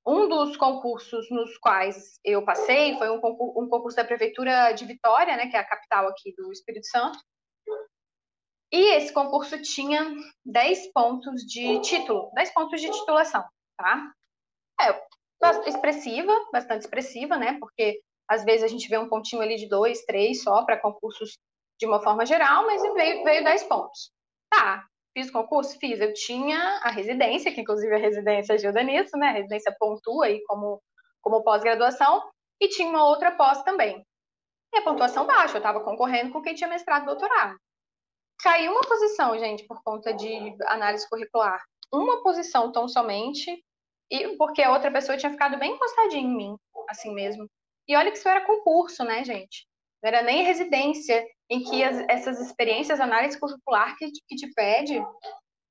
Um 0.08 0.26
dos 0.26 0.56
concursos 0.56 1.30
nos 1.30 1.58
quais 1.58 2.18
eu 2.24 2.42
passei 2.42 2.96
foi 2.96 3.10
um 3.10 3.20
concurso, 3.20 3.60
um 3.60 3.68
concurso 3.68 3.94
da 3.94 4.04
Prefeitura 4.06 4.72
de 4.72 4.86
Vitória, 4.86 5.36
né, 5.36 5.48
que 5.48 5.56
é 5.56 5.60
a 5.60 5.68
capital 5.68 6.08
aqui 6.08 6.34
do 6.34 6.50
Espírito 6.50 6.86
Santo. 6.86 7.18
E 8.72 8.94
esse 8.96 9.12
concurso 9.12 9.60
tinha 9.60 10.10
10 10.46 10.92
pontos 10.94 11.42
de 11.42 11.78
título, 11.82 12.30
10 12.34 12.54
pontos 12.54 12.80
de 12.80 12.90
titulação, 12.90 13.44
tá? 13.76 14.10
É 14.80 15.08
expressiva, 15.68 16.32
bastante 16.50 16.82
expressiva, 16.82 17.36
né? 17.36 17.58
Porque 17.60 18.00
às 18.26 18.44
vezes 18.44 18.64
a 18.64 18.68
gente 18.68 18.88
vê 18.88 18.96
um 18.96 19.10
pontinho 19.10 19.42
ali 19.42 19.56
de 19.56 19.68
dois, 19.68 20.06
três 20.06 20.42
só 20.42 20.64
para 20.64 20.80
concursos 20.80 21.38
de 21.78 21.86
uma 21.86 22.02
forma 22.02 22.24
geral, 22.24 22.64
mas 22.64 22.80
veio, 22.94 23.24
veio 23.24 23.44
10 23.44 23.62
pontos. 23.64 24.10
Tá, 24.50 24.86
Fiz 25.16 25.28
o 25.28 25.32
concurso? 25.32 25.78
Fiz. 25.78 26.00
Eu 26.00 26.12
tinha 26.14 26.58
a 26.82 26.90
residência, 26.90 27.52
que 27.52 27.60
inclusive 27.60 27.94
a 27.94 27.98
residência 27.98 28.54
ajuda 28.54 28.82
nisso, 28.82 29.16
né? 29.16 29.28
A 29.28 29.32
residência 29.32 29.74
pontua 29.78 30.26
aí 30.26 30.42
como, 30.44 30.80
como 31.20 31.42
pós-graduação, 31.42 32.22
e 32.60 32.68
tinha 32.68 32.88
uma 32.88 33.06
outra 33.06 33.32
pós 33.32 33.62
também. 33.62 34.04
E 34.72 34.78
a 34.78 34.82
pontuação 34.82 35.26
baixa, 35.26 35.54
eu 35.54 35.58
estava 35.58 35.80
concorrendo 35.80 36.32
com 36.32 36.42
quem 36.42 36.54
tinha 36.54 36.68
mestrado 36.68 37.04
e 37.04 37.06
doutorado. 37.06 37.56
Caiu 38.40 38.72
uma 38.72 38.82
posição, 38.82 39.38
gente, 39.38 39.66
por 39.66 39.82
conta 39.82 40.12
de 40.12 40.54
análise 40.66 41.08
curricular. 41.08 41.60
Uma 41.92 42.22
posição 42.22 42.70
tão 42.70 42.86
somente, 42.86 43.64
e 44.10 44.36
porque 44.36 44.62
a 44.62 44.72
outra 44.72 44.90
pessoa 44.90 45.16
tinha 45.16 45.32
ficado 45.32 45.58
bem 45.58 45.72
encostadinha 45.72 46.22
em 46.22 46.36
mim, 46.36 46.56
assim 46.88 47.14
mesmo. 47.14 47.48
E 47.86 47.96
olha 47.96 48.10
que 48.10 48.18
isso 48.18 48.28
era 48.28 48.44
concurso, 48.44 49.02
né, 49.04 49.24
gente? 49.24 49.66
Não 50.02 50.08
era 50.08 50.22
nem 50.22 50.44
residência, 50.44 51.24
em 51.50 51.62
que 51.62 51.82
as, 51.82 52.04
essas 52.08 52.40
experiências, 52.40 53.00
análise 53.00 53.38
curricular 53.38 53.96
que, 53.96 54.10
que 54.28 54.36
te 54.36 54.52
pede, 54.54 55.02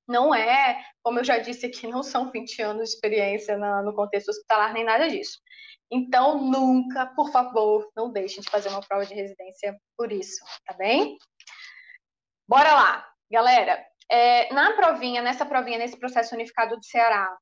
não 0.08 0.34
é, 0.34 0.84
como 1.04 1.20
eu 1.20 1.24
já 1.24 1.38
disse 1.38 1.66
aqui, 1.66 1.86
não 1.88 2.02
são 2.02 2.32
20 2.32 2.62
anos 2.62 2.90
de 2.90 2.96
experiência 2.96 3.58
na, 3.58 3.82
no 3.82 3.94
contexto 3.94 4.30
hospitalar, 4.30 4.74
nem 4.74 4.84
nada 4.84 5.10
disso. 5.10 5.40
Então, 5.92 6.40
nunca, 6.40 7.06
por 7.08 7.32
favor, 7.32 7.90
não 7.96 8.12
deixem 8.12 8.42
de 8.42 8.50
fazer 8.50 8.70
uma 8.70 8.82
prova 8.82 9.06
de 9.06 9.13
residência 9.13 9.78
por 9.98 10.12
isso, 10.12 10.44
tá 10.66 10.74
bem? 10.74 11.18
Bora 12.48 12.74
lá, 12.74 13.10
galera. 13.30 13.86
É, 14.10 14.54
na 14.54 14.74
provinha, 14.74 15.22
nessa 15.22 15.46
provinha, 15.46 15.78
nesse 15.78 15.98
processo 15.98 16.34
unificado 16.34 16.78
do 16.78 16.86
Ceará, 16.86 17.38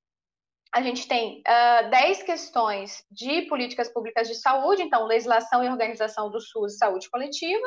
a 0.76 0.82
gente 0.82 1.08
tem 1.08 1.40
uh, 1.40 1.90
10 1.90 2.24
questões 2.24 3.06
de 3.10 3.44
políticas 3.44 3.88
públicas 3.88 4.28
de 4.28 4.36
saúde, 4.36 4.84
então, 4.84 5.06
legislação 5.06 5.64
e 5.64 5.70
organização 5.70 6.30
do 6.30 6.42
SUS 6.42 6.78
saúde 6.78 7.10
coletiva, 7.10 7.66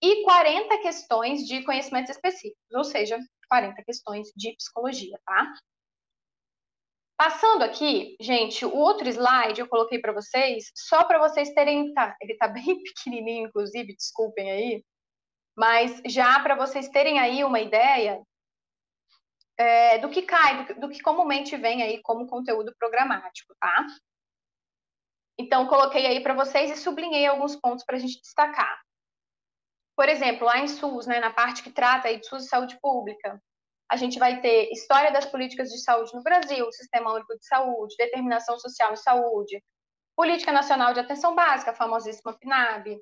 e 0.00 0.22
40 0.22 0.78
questões 0.82 1.44
de 1.44 1.64
conhecimentos 1.64 2.12
específicos, 2.12 2.62
ou 2.72 2.84
seja, 2.84 3.18
40 3.48 3.82
questões 3.82 4.28
de 4.36 4.54
psicologia, 4.54 5.18
tá? 5.26 5.52
Passando 7.18 7.64
aqui, 7.64 8.16
gente, 8.20 8.64
o 8.64 8.72
outro 8.72 9.08
slide 9.08 9.60
eu 9.60 9.68
coloquei 9.68 9.98
para 9.98 10.12
vocês, 10.12 10.70
só 10.76 11.02
para 11.02 11.18
vocês 11.18 11.52
terem, 11.54 11.92
tá, 11.92 12.16
ele 12.20 12.36
tá 12.36 12.46
bem 12.54 12.80
pequenininho, 12.84 13.48
inclusive, 13.48 13.96
desculpem 13.96 14.48
aí, 14.48 14.84
mas 15.58 16.00
já 16.06 16.38
para 16.38 16.54
vocês 16.54 16.88
terem 16.88 17.18
aí 17.18 17.42
uma 17.42 17.58
ideia 17.58 18.22
é, 19.60 19.98
do 19.98 20.08
que 20.08 20.22
cai, 20.22 20.64
do, 20.64 20.80
do 20.80 20.88
que 20.88 21.02
comumente 21.02 21.54
vem 21.54 21.82
aí 21.82 22.00
como 22.00 22.26
conteúdo 22.26 22.74
programático, 22.78 23.54
tá? 23.60 23.86
Então, 25.38 25.66
coloquei 25.66 26.06
aí 26.06 26.22
para 26.22 26.32
vocês 26.32 26.70
e 26.70 26.76
sublinhei 26.76 27.26
alguns 27.26 27.56
pontos 27.56 27.84
para 27.84 27.96
a 27.96 27.98
gente 27.98 28.18
destacar. 28.22 28.80
Por 29.94 30.08
exemplo, 30.08 30.46
lá 30.46 30.58
em 30.58 30.66
SUS, 30.66 31.06
né, 31.06 31.20
na 31.20 31.30
parte 31.30 31.62
que 31.62 31.70
trata 31.70 32.08
aí 32.08 32.18
de 32.18 32.26
SUS 32.26 32.46
e 32.46 32.48
saúde 32.48 32.78
pública, 32.80 33.38
a 33.90 33.96
gente 33.96 34.18
vai 34.18 34.40
ter 34.40 34.70
história 34.72 35.12
das 35.12 35.26
políticas 35.26 35.68
de 35.68 35.82
saúde 35.82 36.14
no 36.14 36.22
Brasil, 36.22 36.72
Sistema 36.72 37.12
Único 37.12 37.36
de 37.36 37.44
Saúde, 37.46 37.96
determinação 37.98 38.58
social 38.58 38.94
em 38.94 38.96
saúde, 38.96 39.62
Política 40.16 40.52
Nacional 40.52 40.94
de 40.94 41.00
Atenção 41.00 41.34
Básica, 41.34 41.72
a 41.72 41.74
famosíssima 41.74 42.32
PNAB, 42.38 42.98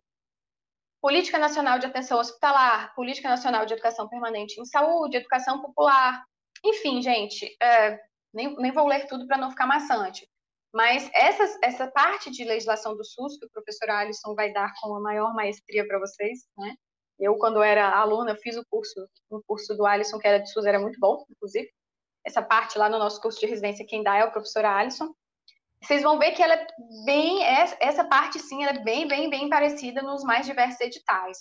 Política 1.00 1.38
Nacional 1.38 1.78
de 1.78 1.86
Atenção 1.86 2.18
Hospitalar, 2.18 2.92
Política 2.96 3.28
Nacional 3.28 3.64
de 3.64 3.74
Educação 3.74 4.08
Permanente 4.08 4.60
em 4.60 4.64
Saúde, 4.64 5.18
Educação 5.18 5.60
Popular. 5.62 6.24
Enfim, 6.64 7.00
gente, 7.02 7.56
é, 7.62 7.98
nem, 8.32 8.54
nem 8.56 8.72
vou 8.72 8.86
ler 8.86 9.06
tudo 9.06 9.26
para 9.26 9.38
não 9.38 9.50
ficar 9.50 9.66
maçante. 9.66 10.28
Mas 10.72 11.10
essa, 11.14 11.58
essa 11.62 11.90
parte 11.90 12.30
de 12.30 12.44
legislação 12.44 12.96
do 12.96 13.04
SUS, 13.04 13.38
que 13.38 13.46
o 13.46 13.50
professor 13.50 13.88
Alisson 13.90 14.34
vai 14.34 14.52
dar 14.52 14.72
com 14.80 14.94
a 14.94 15.00
maior 15.00 15.34
maestria 15.34 15.86
para 15.86 15.98
vocês, 15.98 16.40
né? 16.56 16.74
Eu, 17.18 17.36
quando 17.36 17.62
era 17.62 17.90
aluna, 17.98 18.36
fiz 18.36 18.56
o 18.56 18.64
curso, 18.70 19.08
o 19.28 19.42
curso 19.42 19.74
do 19.74 19.84
Alisson, 19.84 20.18
que 20.18 20.28
era 20.28 20.38
de 20.38 20.52
SUS, 20.52 20.66
era 20.66 20.78
muito 20.78 21.00
bom, 21.00 21.24
inclusive. 21.28 21.68
Essa 22.24 22.42
parte 22.42 22.78
lá 22.78 22.88
no 22.88 22.98
nosso 22.98 23.20
curso 23.20 23.40
de 23.40 23.46
residência, 23.46 23.86
quem 23.86 24.02
dá 24.04 24.16
é 24.16 24.24
o 24.24 24.30
professor 24.30 24.64
Alisson. 24.64 25.12
Vocês 25.82 26.02
vão 26.02 26.18
ver 26.18 26.32
que 26.32 26.42
ela 26.42 26.54
é 26.54 26.66
bem, 27.04 27.42
essa 27.80 28.04
parte 28.04 28.38
sim, 28.38 28.62
ela 28.62 28.78
é 28.78 28.84
bem, 28.84 29.08
bem, 29.08 29.30
bem 29.30 29.48
parecida 29.48 30.02
nos 30.02 30.22
mais 30.22 30.46
diversos 30.46 30.80
editais. 30.80 31.38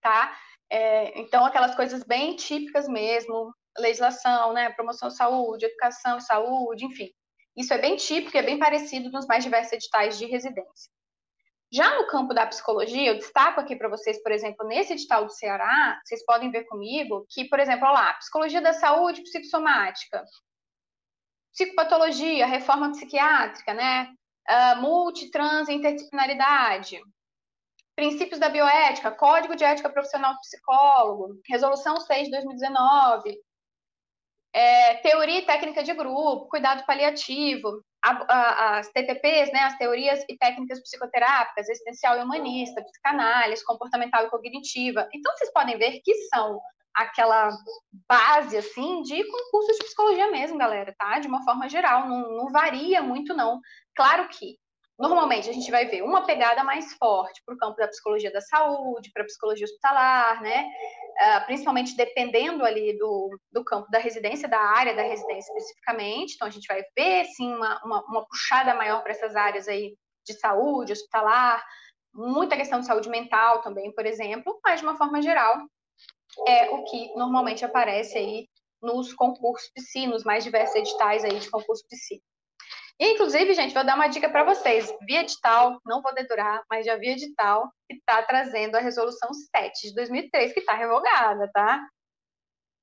tá? 0.00 0.36
É, 0.70 1.18
então, 1.18 1.44
aquelas 1.44 1.74
coisas 1.74 2.04
bem 2.04 2.36
típicas 2.36 2.88
mesmo, 2.88 3.52
legislação, 3.78 4.52
né, 4.52 4.70
promoção 4.70 5.08
de 5.08 5.16
saúde, 5.16 5.66
educação 5.66 6.20
saúde, 6.20 6.84
enfim. 6.84 7.10
Isso 7.56 7.72
é 7.72 7.78
bem 7.78 7.96
típico 7.96 8.36
e 8.36 8.40
é 8.40 8.42
bem 8.42 8.58
parecido 8.58 9.10
nos 9.10 9.26
mais 9.26 9.42
diversos 9.42 9.72
editais 9.72 10.18
de 10.18 10.26
residência. 10.26 10.90
Já 11.72 11.96
no 11.96 12.06
campo 12.06 12.32
da 12.32 12.46
psicologia, 12.46 13.10
eu 13.10 13.16
destaco 13.16 13.60
aqui 13.60 13.74
para 13.74 13.88
vocês, 13.88 14.22
por 14.22 14.30
exemplo, 14.30 14.66
nesse 14.66 14.92
edital 14.92 15.24
do 15.24 15.32
Ceará, 15.32 16.00
vocês 16.04 16.24
podem 16.24 16.50
ver 16.50 16.64
comigo 16.64 17.26
que, 17.28 17.44
por 17.46 17.58
exemplo, 17.58 17.90
lá, 17.90 18.14
psicologia 18.14 18.60
da 18.60 18.72
saúde 18.72 19.22
psicossomática, 19.22 20.24
psicopatologia, 21.52 22.46
reforma 22.46 22.90
psiquiátrica, 22.90 23.74
né? 23.74 24.12
Uh, 24.48 24.80
multitrans 24.80 25.68
interdisciplinaridade, 25.68 27.00
princípios 27.96 28.38
da 28.38 28.48
bioética, 28.48 29.10
código 29.10 29.56
de 29.56 29.64
ética 29.64 29.90
profissional 29.90 30.34
do 30.34 30.40
psicólogo, 30.40 31.40
resolução 31.48 31.98
6 31.98 32.26
de 32.26 32.30
2019, 32.30 33.40
é, 34.56 34.94
teoria 35.02 35.40
e 35.40 35.44
técnica 35.44 35.84
de 35.84 35.92
grupo, 35.92 36.48
cuidado 36.48 36.82
paliativo, 36.86 37.82
a, 38.02 38.10
a, 38.10 38.78
as 38.78 38.88
TTPs, 38.88 39.52
né, 39.52 39.60
as 39.60 39.76
teorias 39.76 40.24
e 40.30 40.38
técnicas 40.38 40.80
psicoterápicas, 40.80 41.68
existencial 41.68 42.18
e 42.18 42.22
humanista, 42.22 42.82
psicanálise, 42.82 43.62
comportamental 43.66 44.24
e 44.24 44.30
cognitiva. 44.30 45.06
Então, 45.12 45.36
vocês 45.36 45.52
podem 45.52 45.76
ver 45.76 46.00
que 46.02 46.14
são 46.34 46.58
aquela 46.94 47.50
base, 48.08 48.56
assim, 48.56 49.02
de 49.02 49.22
concursos 49.24 49.76
de 49.76 49.84
psicologia 49.84 50.30
mesmo, 50.30 50.56
galera, 50.56 50.94
tá? 50.96 51.18
De 51.18 51.28
uma 51.28 51.44
forma 51.44 51.68
geral, 51.68 52.08
não, 52.08 52.38
não 52.38 52.50
varia 52.50 53.02
muito, 53.02 53.34
não. 53.34 53.60
Claro 53.94 54.26
que 54.30 54.56
Normalmente 54.98 55.50
a 55.50 55.52
gente 55.52 55.70
vai 55.70 55.86
ver 55.86 56.02
uma 56.02 56.24
pegada 56.24 56.64
mais 56.64 56.94
forte 56.94 57.42
para 57.44 57.54
o 57.54 57.58
campo 57.58 57.76
da 57.76 57.88
psicologia 57.88 58.32
da 58.32 58.40
saúde, 58.40 59.10
para 59.12 59.22
a 59.22 59.26
psicologia 59.26 59.64
hospitalar, 59.64 60.40
né? 60.40 60.66
Uh, 60.66 61.46
principalmente 61.46 61.96
dependendo 61.96 62.64
ali 62.64 62.96
do, 62.96 63.38
do 63.52 63.62
campo 63.62 63.90
da 63.90 63.98
residência, 63.98 64.48
da 64.48 64.58
área 64.58 64.94
da 64.94 65.02
residência 65.02 65.52
especificamente. 65.52 66.34
Então 66.34 66.48
a 66.48 66.50
gente 66.50 66.66
vai 66.66 66.82
ver 66.96 67.24
sim 67.26 67.54
uma, 67.54 67.80
uma, 67.84 68.04
uma 68.06 68.26
puxada 68.26 68.74
maior 68.74 69.02
para 69.02 69.12
essas 69.12 69.36
áreas 69.36 69.68
aí 69.68 69.94
de 70.26 70.32
saúde, 70.34 70.92
hospitalar, 70.92 71.62
muita 72.16 72.56
questão 72.56 72.80
de 72.80 72.86
saúde 72.86 73.08
mental 73.08 73.60
também, 73.60 73.92
por 73.92 74.06
exemplo, 74.06 74.58
mas 74.64 74.80
de 74.80 74.86
uma 74.86 74.96
forma 74.96 75.20
geral 75.20 75.58
é 76.46 76.70
o 76.70 76.84
que 76.84 77.14
normalmente 77.14 77.64
aparece 77.64 78.18
aí 78.18 78.48
nos 78.82 79.12
concursos 79.12 79.70
de 79.74 79.82
si, 79.82 80.06
nos 80.06 80.24
mais 80.24 80.44
diversos 80.44 80.76
editais 80.76 81.24
aí 81.24 81.38
de 81.38 81.50
concurso 81.50 81.84
de 81.90 81.96
si. 83.00 83.12
Inclusive, 83.12 83.54
gente, 83.54 83.74
vou 83.74 83.84
dar 83.84 83.94
uma 83.94 84.08
dica 84.08 84.28
para 84.28 84.44
vocês. 84.44 84.92
Via 85.02 85.20
edital, 85.20 85.80
não 85.84 86.02
vou 86.02 86.14
dedurar, 86.14 86.62
mas 86.70 86.86
já 86.86 86.96
vi 86.96 87.10
edital 87.10 87.70
que 87.88 87.96
está 87.96 88.22
trazendo 88.22 88.76
a 88.76 88.80
resolução 88.80 89.32
7 89.32 89.88
de 89.88 89.94
2003, 89.94 90.52
que 90.52 90.60
está 90.60 90.74
revogada, 90.74 91.50
tá? 91.52 91.86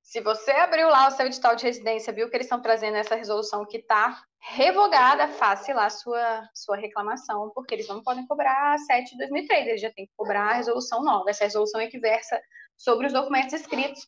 Se 0.03 0.19
você 0.19 0.51
abriu 0.51 0.89
lá 0.89 1.07
o 1.07 1.11
seu 1.11 1.25
edital 1.25 1.55
de 1.55 1.63
residência, 1.63 2.11
viu 2.11 2.29
que 2.29 2.35
eles 2.35 2.45
estão 2.45 2.61
trazendo 2.61 2.97
essa 2.97 3.15
resolução 3.15 3.65
que 3.65 3.77
está 3.77 4.21
revogada, 4.39 5.29
faça 5.29 5.73
lá 5.73 5.89
sua, 5.89 6.47
sua 6.53 6.75
reclamação, 6.75 7.51
porque 7.55 7.73
eles 7.73 7.87
não 7.87 8.03
podem 8.03 8.27
cobrar 8.27 8.73
a 8.73 8.77
7 8.77 9.11
de 9.11 9.17
2003, 9.17 9.67
eles 9.67 9.81
já 9.81 9.89
têm 9.91 10.05
que 10.05 10.11
cobrar 10.17 10.49
a 10.49 10.53
resolução 10.53 11.01
nova. 11.01 11.29
Essa 11.29 11.45
resolução 11.45 11.79
é 11.79 11.87
que 11.87 11.97
versa 11.99 12.39
sobre 12.77 13.07
os 13.07 13.13
documentos 13.13 13.53
escritos 13.53 14.05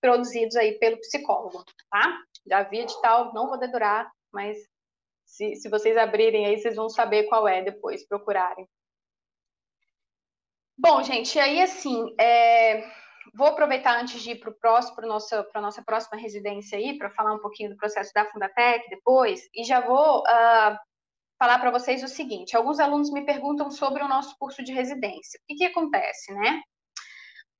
produzidos 0.00 0.56
aí 0.56 0.78
pelo 0.78 0.98
psicólogo, 0.98 1.64
tá? 1.90 2.18
Já 2.46 2.64
vi 2.64 2.80
edital, 2.80 3.32
não 3.32 3.46
vou 3.46 3.56
dedurar, 3.56 4.10
mas 4.32 4.58
se, 5.26 5.56
se 5.56 5.68
vocês 5.68 5.96
abrirem 5.96 6.46
aí, 6.46 6.58
vocês 6.58 6.76
vão 6.76 6.88
saber 6.88 7.24
qual 7.24 7.46
é 7.46 7.62
depois, 7.62 8.06
procurarem. 8.06 8.66
Bom, 10.78 11.02
gente, 11.02 11.38
aí 11.38 11.60
assim, 11.60 12.14
é, 12.20 12.86
vou 13.34 13.48
aproveitar 13.48 14.00
antes 14.00 14.22
de 14.22 14.32
ir 14.32 14.40
para 14.40 14.52
a 15.02 15.60
nossa 15.60 15.82
próxima 15.84 16.20
residência 16.20 16.78
aí, 16.78 16.96
para 16.96 17.10
falar 17.10 17.34
um 17.34 17.40
pouquinho 17.40 17.70
do 17.70 17.76
processo 17.76 18.12
da 18.14 18.26
Fundatec 18.26 18.88
depois, 18.88 19.48
e 19.54 19.64
já 19.64 19.80
vou 19.80 20.20
uh, 20.20 20.76
falar 21.38 21.58
para 21.58 21.70
vocês 21.70 22.02
o 22.02 22.08
seguinte: 22.08 22.56
alguns 22.56 22.78
alunos 22.78 23.10
me 23.10 23.24
perguntam 23.24 23.70
sobre 23.70 24.02
o 24.02 24.08
nosso 24.08 24.36
curso 24.38 24.62
de 24.62 24.72
residência. 24.72 25.40
O 25.42 25.46
que, 25.48 25.56
que 25.56 25.64
acontece, 25.64 26.32
né? 26.34 26.62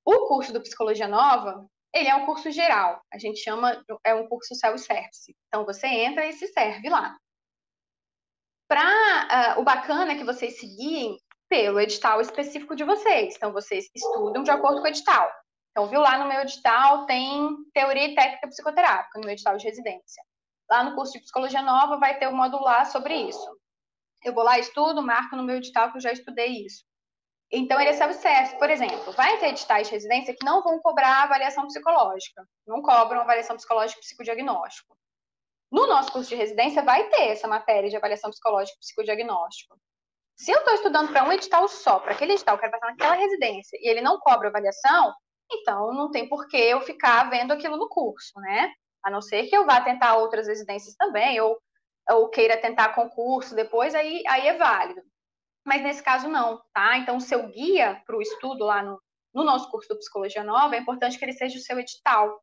O 0.05 0.29
curso 0.29 0.53
do 0.53 0.63
Psicologia 0.63 1.09
Nova, 1.09 1.67
ele 1.93 2.09
é 2.09 2.15
um 2.15 2.27
curso 2.27 2.51
geral, 2.51 3.03
a 3.13 3.19
gente 3.19 3.41
chama, 3.41 3.83
é 4.05 4.15
um 4.15 4.29
curso 4.29 4.55
self-service. 4.55 5.35
Então, 5.49 5.65
você 5.65 5.87
entra 5.87 6.27
e 6.27 6.33
se 6.33 6.47
serve 6.49 6.89
lá. 6.89 7.17
Para 8.69 8.83
uh, 8.83 9.29
ah, 9.31 9.55
o 9.59 9.63
bacana 9.63 10.13
é 10.13 10.17
que 10.17 10.25
vocês 10.25 10.59
seguiem 10.59 11.17
pelo 11.49 11.81
edital 11.81 12.21
específico 12.21 12.75
de 12.75 12.85
vocês. 12.85 13.35
Então, 13.37 13.53
vocês 13.53 13.89
estudam 13.95 14.43
de 14.43 14.51
acordo 14.51 14.81
com 14.81 14.85
o 14.85 14.89
edital. 14.89 15.31
Então, 15.71 15.89
viu 15.89 16.01
lá 16.01 16.19
no 16.19 16.29
meu 16.29 16.41
edital 16.41 17.07
tem 17.07 17.55
teoria 17.73 18.09
e 18.09 18.15
técnica 18.15 18.49
psicoterápica, 18.49 19.19
no 19.19 19.25
meu 19.25 19.35
edital 19.35 19.57
de 19.57 19.65
residência. 19.65 20.23
Lá 20.71 20.83
no 20.83 20.95
curso 20.95 21.13
de 21.13 21.21
psicologia 21.21 21.63
nova 21.63 21.99
vai 21.99 22.19
ter 22.19 22.29
um 22.29 22.35
módulo 22.35 22.65
lá 22.65 22.85
sobre 22.87 23.15
isso. 23.15 23.47
Eu 24.25 24.33
vou 24.33 24.43
lá, 24.43 24.59
estudo, 24.59 25.03
marco 25.03 25.37
no 25.37 25.45
meu 25.45 25.57
edital 25.57 25.91
que 25.91 25.99
eu 25.99 26.01
já 26.01 26.11
estudei 26.11 26.65
isso. 26.65 26.85
Então, 27.53 27.81
ele 27.81 27.91
é 27.91 27.93
self-service. 27.93 28.59
Por 28.59 28.69
exemplo, 28.69 29.13
vai 29.13 29.39
ter 29.39 29.51
editais 29.51 29.87
de 29.87 29.93
residência 29.93 30.35
que 30.35 30.45
não 30.45 30.63
vão 30.65 30.81
cobrar 30.81 31.23
avaliação 31.23 31.67
psicológica. 31.67 32.43
Não 32.67 32.83
cobram 32.83 33.21
avaliação 33.21 33.55
psicológica 33.55 34.01
e 34.01 34.03
psicodiagnóstico. 34.03 34.97
No 35.71 35.87
nosso 35.87 36.13
curso 36.13 36.29
de 36.29 36.37
residência 36.37 36.83
vai 36.83 37.09
ter 37.09 37.29
essa 37.29 37.49
matéria 37.49 37.91
de 37.91 37.97
avaliação 37.97 38.31
psicológica 38.31 38.77
e 38.77 38.81
psicodiagnóstico. 38.81 39.77
Se 40.37 40.51
eu 40.51 40.59
estou 40.59 40.75
estudando 40.75 41.11
para 41.11 41.25
um 41.25 41.33
edital 41.33 41.67
só, 41.67 41.99
para 41.99 42.13
aquele 42.13 42.35
edital, 42.35 42.57
eu 42.57 42.61
quero 42.61 42.73
passar 42.73 42.87
naquela 42.91 43.15
residência, 43.15 43.79
e 43.81 43.89
ele 43.89 44.03
não 44.03 44.19
cobra 44.21 44.49
avaliação, 44.49 45.13
então 45.51 45.93
não 45.95 46.11
tem 46.11 46.29
por 46.29 46.47
que 46.47 46.57
eu 46.57 46.81
ficar 46.83 47.31
vendo 47.31 47.53
aquilo 47.53 47.77
no 47.77 47.89
curso, 47.89 48.39
né? 48.41 48.71
A 49.03 49.11
não 49.11 49.23
ser 49.23 49.47
que 49.47 49.57
eu 49.57 49.65
vá 49.65 49.81
tentar 49.81 50.17
outras 50.17 50.47
residências 50.47 50.95
também, 50.95 51.41
ou, 51.41 51.59
ou 52.11 52.29
queira 52.29 52.57
tentar 52.57 52.95
concurso 52.95 53.55
depois, 53.55 53.95
aí, 53.95 54.23
aí 54.29 54.47
é 54.47 54.59
válido. 54.59 55.01
Mas 55.65 55.83
nesse 55.83 56.03
caso 56.03 56.29
não, 56.29 56.63
tá? 56.73 56.99
Então 56.99 57.17
o 57.17 57.21
seu 57.21 57.49
guia 57.49 58.03
para 58.07 58.17
o 58.17 58.23
estudo 58.23 58.65
lá 58.65 58.83
no, 58.83 59.01
no 59.35 59.43
nosso 59.43 59.71
curso 59.71 59.89
do 59.89 59.99
Psicologia 59.99 60.45
Nova, 60.45 60.77
é 60.77 60.79
importante 60.79 61.19
que 61.19 61.25
ele 61.25 61.33
seja 61.33 61.59
o 61.59 61.63
seu 61.63 61.79
edital, 61.79 62.41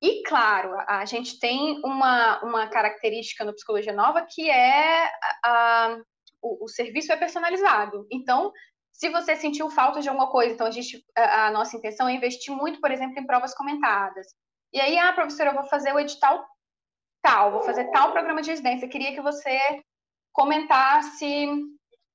e, 0.00 0.22
claro, 0.24 0.74
a, 0.86 1.04
gente 1.06 1.38
tem 1.38 1.80
uma, 1.82 2.42
uma 2.42 2.68
característica 2.68 3.44
no 3.44 3.54
Psicologia 3.54 3.94
Nova 3.94 4.26
que 4.28 4.50
é 4.50 5.06
a, 5.06 5.10
a 5.44 5.98
o, 6.42 6.64
o, 6.64 6.68
serviço 6.68 7.12
é 7.12 7.16
personalizado. 7.16 8.06
Então, 8.12 8.52
se 8.92 9.08
você 9.08 9.36
sentiu 9.36 9.70
falta 9.70 10.00
de 10.00 10.08
alguma 10.08 10.30
coisa, 10.30 10.52
então 10.52 10.66
a, 10.66 10.70
gente, 10.70 11.02
a, 11.16 11.46
a, 11.46 11.50
nossa 11.50 11.76
intenção 11.76 12.08
é 12.08 12.12
investir 12.12 12.54
muito, 12.54 12.80
por 12.80 12.90
exemplo, 12.90 13.18
em 13.18 13.26
provas 13.26 13.54
comentadas. 13.54 14.26
E 14.72 14.80
aí, 14.80 14.98
ah, 14.98 15.12
professora, 15.14 15.50
eu 15.50 15.54
vou 15.54 15.64
fazer 15.64 15.94
o 15.94 15.98
edital 15.98 16.44
tal, 17.22 17.52
vou 17.52 17.62
fazer 17.62 17.90
tal 17.90 18.12
programa 18.12 18.42
de 18.42 18.50
residência. 18.50 18.84
Eu 18.84 18.90
queria 18.90 19.14
que 19.14 19.22
você 19.22 19.58
comentasse 20.30 21.48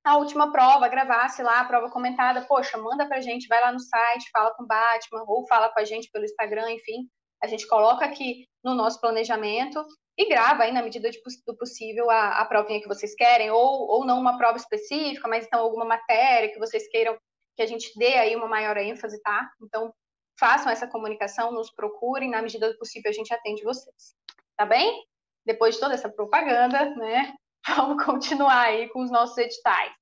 a 0.04 0.16
última 0.16 0.52
prova, 0.52 0.88
gravasse 0.88 1.42
lá 1.42 1.60
a 1.60 1.64
prova 1.64 1.90
comentada. 1.90 2.42
Poxa, 2.42 2.78
manda 2.78 3.06
pra 3.06 3.20
gente, 3.20 3.48
vai 3.48 3.60
lá 3.60 3.72
no 3.72 3.80
site, 3.80 4.30
fala 4.32 4.54
com 4.54 4.62
o 4.62 4.66
Batman, 4.66 5.24
ou 5.26 5.46
fala 5.48 5.68
com 5.68 5.80
a 5.80 5.84
gente 5.84 6.08
pelo 6.12 6.24
Instagram, 6.24 6.70
enfim 6.70 7.08
a 7.42 7.46
gente 7.46 7.66
coloca 7.66 8.04
aqui 8.04 8.48
no 8.62 8.74
nosso 8.74 9.00
planejamento 9.00 9.84
e 10.16 10.28
grava 10.28 10.62
aí 10.62 10.72
na 10.72 10.82
medida 10.82 11.10
de, 11.10 11.20
do 11.46 11.56
possível 11.56 12.10
a, 12.10 12.40
a 12.40 12.44
provinha 12.44 12.80
que 12.80 12.88
vocês 12.88 13.14
querem, 13.14 13.50
ou, 13.50 13.88
ou 13.88 14.04
não 14.04 14.20
uma 14.20 14.38
prova 14.38 14.56
específica, 14.56 15.26
mas 15.26 15.46
então 15.46 15.60
alguma 15.60 15.84
matéria 15.84 16.52
que 16.52 16.58
vocês 16.58 16.86
queiram 16.88 17.18
que 17.56 17.62
a 17.62 17.66
gente 17.66 17.92
dê 17.98 18.14
aí 18.14 18.36
uma 18.36 18.46
maior 18.46 18.76
ênfase, 18.76 19.20
tá? 19.20 19.50
Então, 19.60 19.92
façam 20.38 20.70
essa 20.70 20.86
comunicação, 20.86 21.52
nos 21.52 21.70
procurem, 21.70 22.30
na 22.30 22.40
medida 22.40 22.70
do 22.70 22.78
possível 22.78 23.10
a 23.10 23.14
gente 23.14 23.32
atende 23.32 23.62
vocês, 23.62 24.14
tá 24.56 24.64
bem? 24.64 25.04
Depois 25.44 25.74
de 25.74 25.80
toda 25.80 25.94
essa 25.94 26.08
propaganda, 26.08 26.94
né, 26.94 27.34
vamos 27.76 28.04
continuar 28.04 28.62
aí 28.62 28.88
com 28.90 29.02
os 29.02 29.10
nossos 29.10 29.36
editais. 29.36 29.92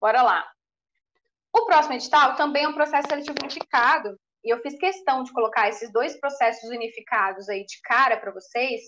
Bora 0.00 0.22
lá. 0.22 0.46
O 1.52 1.64
próximo 1.64 1.94
edital 1.94 2.36
também 2.36 2.64
é 2.64 2.68
um 2.68 2.74
processo 2.74 3.08
seletivo 3.08 3.36
e 4.46 4.50
eu 4.50 4.62
fiz 4.62 4.78
questão 4.78 5.24
de 5.24 5.32
colocar 5.32 5.68
esses 5.68 5.92
dois 5.92 6.18
processos 6.20 6.70
unificados 6.70 7.48
aí 7.48 7.66
de 7.66 7.80
cara 7.82 8.16
para 8.16 8.30
vocês, 8.30 8.80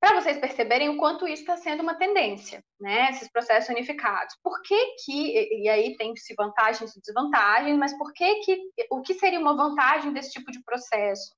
para 0.00 0.18
vocês 0.18 0.38
perceberem 0.38 0.88
o 0.88 0.96
quanto 0.96 1.28
isso 1.28 1.42
está 1.42 1.58
sendo 1.58 1.82
uma 1.82 1.94
tendência, 1.94 2.64
né? 2.80 3.10
Esses 3.10 3.30
processos 3.30 3.68
unificados. 3.68 4.34
Por 4.42 4.62
que 4.62 4.96
que, 5.04 5.62
e 5.62 5.68
aí 5.68 5.94
tem-se 5.98 6.34
vantagens 6.34 6.96
e 6.96 7.00
desvantagens, 7.02 7.76
mas 7.76 7.96
por 7.98 8.14
que 8.14 8.36
que, 8.36 8.58
o 8.90 9.02
que 9.02 9.12
seria 9.12 9.38
uma 9.38 9.54
vantagem 9.54 10.10
desse 10.10 10.32
tipo 10.32 10.50
de 10.50 10.64
processo? 10.64 11.36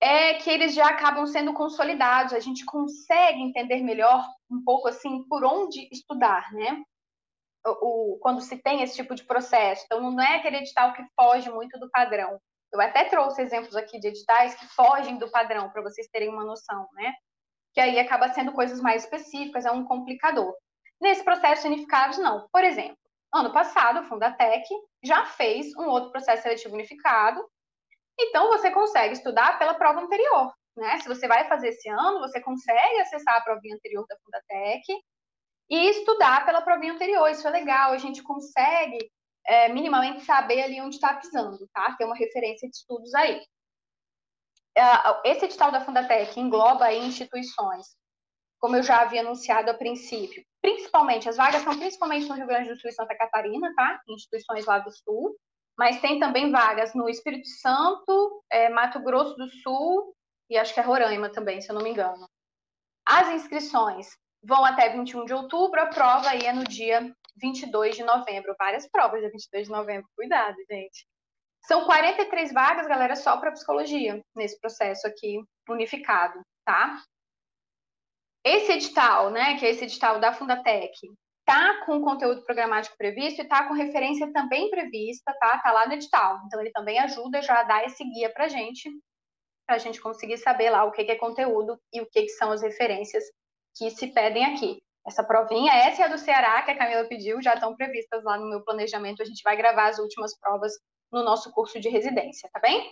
É 0.00 0.34
que 0.34 0.48
eles 0.48 0.74
já 0.74 0.88
acabam 0.88 1.26
sendo 1.26 1.52
consolidados, 1.52 2.32
a 2.32 2.40
gente 2.40 2.64
consegue 2.64 3.42
entender 3.42 3.82
melhor 3.82 4.26
um 4.50 4.64
pouco 4.64 4.88
assim 4.88 5.22
por 5.28 5.44
onde 5.44 5.86
estudar, 5.92 6.50
né? 6.54 6.82
O, 7.66 8.18
quando 8.20 8.40
se 8.40 8.56
tem 8.58 8.82
esse 8.82 8.94
tipo 8.94 9.14
de 9.14 9.24
processo. 9.24 9.82
Então, 9.84 10.00
não 10.10 10.22
é 10.22 10.36
aquele 10.36 10.58
edital 10.58 10.92
que 10.92 11.04
foge 11.16 11.50
muito 11.50 11.78
do 11.78 11.90
padrão. 11.90 12.38
Eu 12.72 12.80
até 12.80 13.04
trouxe 13.04 13.40
exemplos 13.40 13.76
aqui 13.76 13.98
de 13.98 14.08
editais 14.08 14.54
que 14.54 14.66
fogem 14.74 15.16
do 15.16 15.30
padrão, 15.30 15.70
para 15.70 15.82
vocês 15.82 16.08
terem 16.08 16.28
uma 16.28 16.44
noção, 16.44 16.88
né? 16.94 17.12
Que 17.72 17.80
aí 17.80 17.98
acaba 17.98 18.32
sendo 18.32 18.52
coisas 18.52 18.80
mais 18.80 19.04
específicas, 19.04 19.64
é 19.64 19.70
um 19.70 19.84
complicador. 19.84 20.54
Nesse 21.00 21.24
processo 21.24 21.66
unificados, 21.66 22.18
não. 22.18 22.48
Por 22.52 22.64
exemplo, 22.64 22.96
ano 23.32 23.52
passado, 23.52 24.00
o 24.00 24.04
Fundatec 24.04 24.64
já 25.02 25.24
fez 25.26 25.74
um 25.76 25.86
outro 25.86 26.10
processo 26.10 26.42
seletivo 26.42 26.74
unificado, 26.74 27.44
então 28.18 28.48
você 28.48 28.70
consegue 28.70 29.14
estudar 29.14 29.58
pela 29.58 29.74
prova 29.74 30.00
anterior. 30.00 30.52
Né? 30.76 30.98
Se 30.98 31.08
você 31.08 31.28
vai 31.28 31.46
fazer 31.48 31.68
esse 31.68 31.88
ano, 31.88 32.20
você 32.20 32.40
consegue 32.40 33.00
acessar 33.00 33.36
a 33.36 33.40
provinha 33.42 33.74
anterior 33.76 34.04
da 34.08 34.16
Fundatec 34.18 34.82
e 35.70 35.90
estudar 35.90 36.44
pela 36.44 36.62
provinha 36.62 36.92
anterior. 36.92 37.28
Isso 37.28 37.46
é 37.46 37.50
legal, 37.50 37.92
a 37.92 37.98
gente 37.98 38.22
consegue 38.22 39.10
é, 39.46 39.68
minimamente 39.68 40.24
saber 40.24 40.62
ali 40.62 40.80
onde 40.80 40.96
está 40.96 41.14
pisando, 41.14 41.68
tá? 41.72 41.94
Ter 41.96 42.04
uma 42.04 42.16
referência 42.16 42.68
de 42.68 42.76
estudos 42.76 43.14
aí. 43.14 43.42
É, 44.76 45.30
esse 45.30 45.44
edital 45.44 45.70
da 45.70 45.80
Fundatec 45.80 46.38
engloba 46.38 46.86
aí 46.86 46.98
instituições, 46.98 47.86
como 48.58 48.76
eu 48.76 48.82
já 48.82 49.02
havia 49.02 49.20
anunciado 49.20 49.70
a 49.70 49.74
princípio, 49.74 50.44
principalmente, 50.60 51.28
as 51.28 51.36
vagas 51.36 51.62
são 51.62 51.78
principalmente 51.78 52.26
no 52.26 52.34
Rio 52.34 52.46
Grande 52.46 52.70
do 52.70 52.76
Sul 52.80 52.90
e 52.90 52.94
Santa 52.94 53.16
Catarina, 53.16 53.72
tá? 53.74 54.00
Instituições 54.08 54.64
lá 54.64 54.78
do 54.78 54.90
Sul, 54.90 55.36
mas 55.76 56.00
tem 56.00 56.18
também 56.18 56.50
vagas 56.50 56.94
no 56.94 57.08
Espírito 57.08 57.48
Santo, 57.60 58.42
é, 58.50 58.68
Mato 58.70 59.00
Grosso 59.00 59.36
do 59.36 59.48
Sul 59.48 60.14
e 60.48 60.56
acho 60.56 60.72
que 60.72 60.80
é 60.80 60.82
Roraima 60.82 61.30
também, 61.30 61.60
se 61.60 61.70
eu 61.70 61.74
não 61.74 61.82
me 61.82 61.90
engano. 61.90 62.28
As 63.06 63.28
inscrições 63.28 64.08
vão 64.44 64.64
até 64.64 64.90
21 64.90 65.24
de 65.24 65.32
outubro, 65.32 65.80
a 65.80 65.86
prova 65.86 66.28
aí 66.28 66.42
é 66.42 66.52
no 66.52 66.64
dia 66.64 67.14
22 67.36 67.96
de 67.96 68.04
novembro. 68.04 68.54
Várias 68.58 68.88
provas 68.88 69.20
dia 69.20 69.30
22 69.30 69.66
de 69.66 69.72
novembro, 69.72 70.08
cuidado, 70.14 70.56
gente. 70.70 71.06
São 71.66 71.86
43 71.86 72.52
vagas, 72.52 72.86
galera, 72.86 73.16
só 73.16 73.38
para 73.38 73.52
psicologia, 73.52 74.22
nesse 74.36 74.60
processo 74.60 75.06
aqui 75.06 75.42
unificado, 75.68 76.40
tá? 76.64 77.02
Esse 78.44 78.72
edital, 78.72 79.30
né, 79.30 79.56
que 79.56 79.64
é 79.64 79.70
esse 79.70 79.84
edital 79.84 80.20
da 80.20 80.34
Fundatec, 80.34 80.92
tá 81.46 81.82
com 81.86 82.02
conteúdo 82.02 82.44
programático 82.44 82.96
previsto 82.98 83.40
e 83.40 83.48
tá 83.48 83.66
com 83.66 83.72
referência 83.72 84.30
também 84.30 84.68
prevista, 84.68 85.34
tá? 85.40 85.58
Tá 85.58 85.72
lá 85.72 85.86
no 85.86 85.94
edital. 85.94 86.42
Então 86.44 86.60
ele 86.60 86.70
também 86.70 86.98
ajuda 86.98 87.40
já 87.40 87.60
a 87.60 87.62
dar 87.62 87.84
esse 87.86 88.04
guia 88.04 88.30
pra 88.30 88.46
gente, 88.46 88.90
pra 89.66 89.78
gente 89.78 89.98
conseguir 90.02 90.36
saber 90.36 90.68
lá 90.68 90.84
o 90.84 90.92
que, 90.92 91.02
que 91.02 91.12
é 91.12 91.16
conteúdo 91.16 91.80
e 91.90 92.02
o 92.02 92.06
que, 92.06 92.22
que 92.22 92.28
são 92.30 92.52
as 92.52 92.60
referências 92.60 93.24
que 93.76 93.90
se 93.90 94.08
pedem 94.08 94.44
aqui. 94.44 94.82
Essa 95.06 95.22
provinha, 95.22 95.72
essa 95.72 96.00
e 96.00 96.04
a 96.04 96.08
do 96.08 96.18
Ceará, 96.18 96.62
que 96.62 96.70
a 96.70 96.78
Camila 96.78 97.06
pediu, 97.06 97.42
já 97.42 97.54
estão 97.54 97.76
previstas 97.76 98.24
lá 98.24 98.38
no 98.38 98.48
meu 98.48 98.62
planejamento. 98.62 99.22
A 99.22 99.24
gente 99.24 99.42
vai 99.42 99.56
gravar 99.56 99.88
as 99.88 99.98
últimas 99.98 100.38
provas 100.38 100.72
no 101.12 101.22
nosso 101.22 101.52
curso 101.52 101.78
de 101.78 101.88
residência, 101.88 102.48
tá 102.52 102.58
bem? 102.58 102.90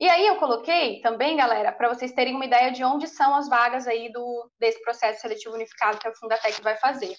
E 0.00 0.08
aí 0.08 0.26
eu 0.26 0.36
coloquei 0.36 1.00
também, 1.00 1.36
galera, 1.36 1.70
para 1.70 1.88
vocês 1.88 2.12
terem 2.12 2.34
uma 2.34 2.46
ideia 2.46 2.72
de 2.72 2.82
onde 2.82 3.06
são 3.06 3.34
as 3.34 3.48
vagas 3.48 3.86
aí 3.86 4.10
do, 4.10 4.50
desse 4.58 4.82
processo 4.82 5.20
seletivo 5.20 5.54
unificado 5.54 5.98
que 5.98 6.08
a 6.08 6.14
Fundatec 6.14 6.60
vai 6.62 6.76
fazer. 6.76 7.14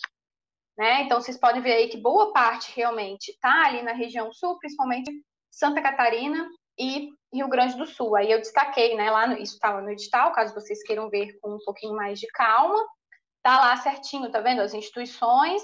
Né? 0.78 1.04
Então, 1.04 1.22
vocês 1.22 1.38
podem 1.38 1.62
ver 1.62 1.74
aí 1.74 1.88
que 1.88 1.98
boa 1.98 2.34
parte 2.34 2.76
realmente 2.76 3.30
está 3.30 3.68
ali 3.68 3.84
na 3.84 3.94
região 3.94 4.34
sul, 4.34 4.58
principalmente 4.58 5.12
Santa 5.52 5.82
Catarina 5.82 6.50
e 6.78 7.10
Rio 7.34 7.48
Grande 7.48 7.78
do 7.78 7.86
Sul. 7.86 8.16
Aí 8.16 8.32
eu 8.32 8.40
destaquei, 8.40 8.96
né, 8.96 9.10
lá 9.12 9.28
no, 9.28 9.38
isso 9.38 9.54
estava 9.54 9.82
no 9.82 9.92
edital, 9.92 10.32
caso 10.32 10.54
vocês 10.54 10.84
queiram 10.84 11.10
ver 11.10 11.38
com 11.40 11.56
um 11.56 11.60
pouquinho 11.66 11.96
mais 11.96 12.20
de 12.20 12.28
calma. 12.28 12.80
Tá 13.42 13.60
lá 13.60 13.78
certinho, 13.78 14.32
tá 14.32 14.40
vendo? 14.40 14.62
As 14.62 14.74
instituições, 14.74 15.62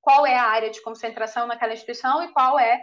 qual 0.00 0.26
é 0.26 0.36
a 0.36 0.44
área 0.44 0.70
de 0.70 0.82
concentração 0.82 1.46
naquela 1.46 1.74
instituição 1.74 2.22
e 2.22 2.32
qual 2.32 2.58
é 2.58 2.82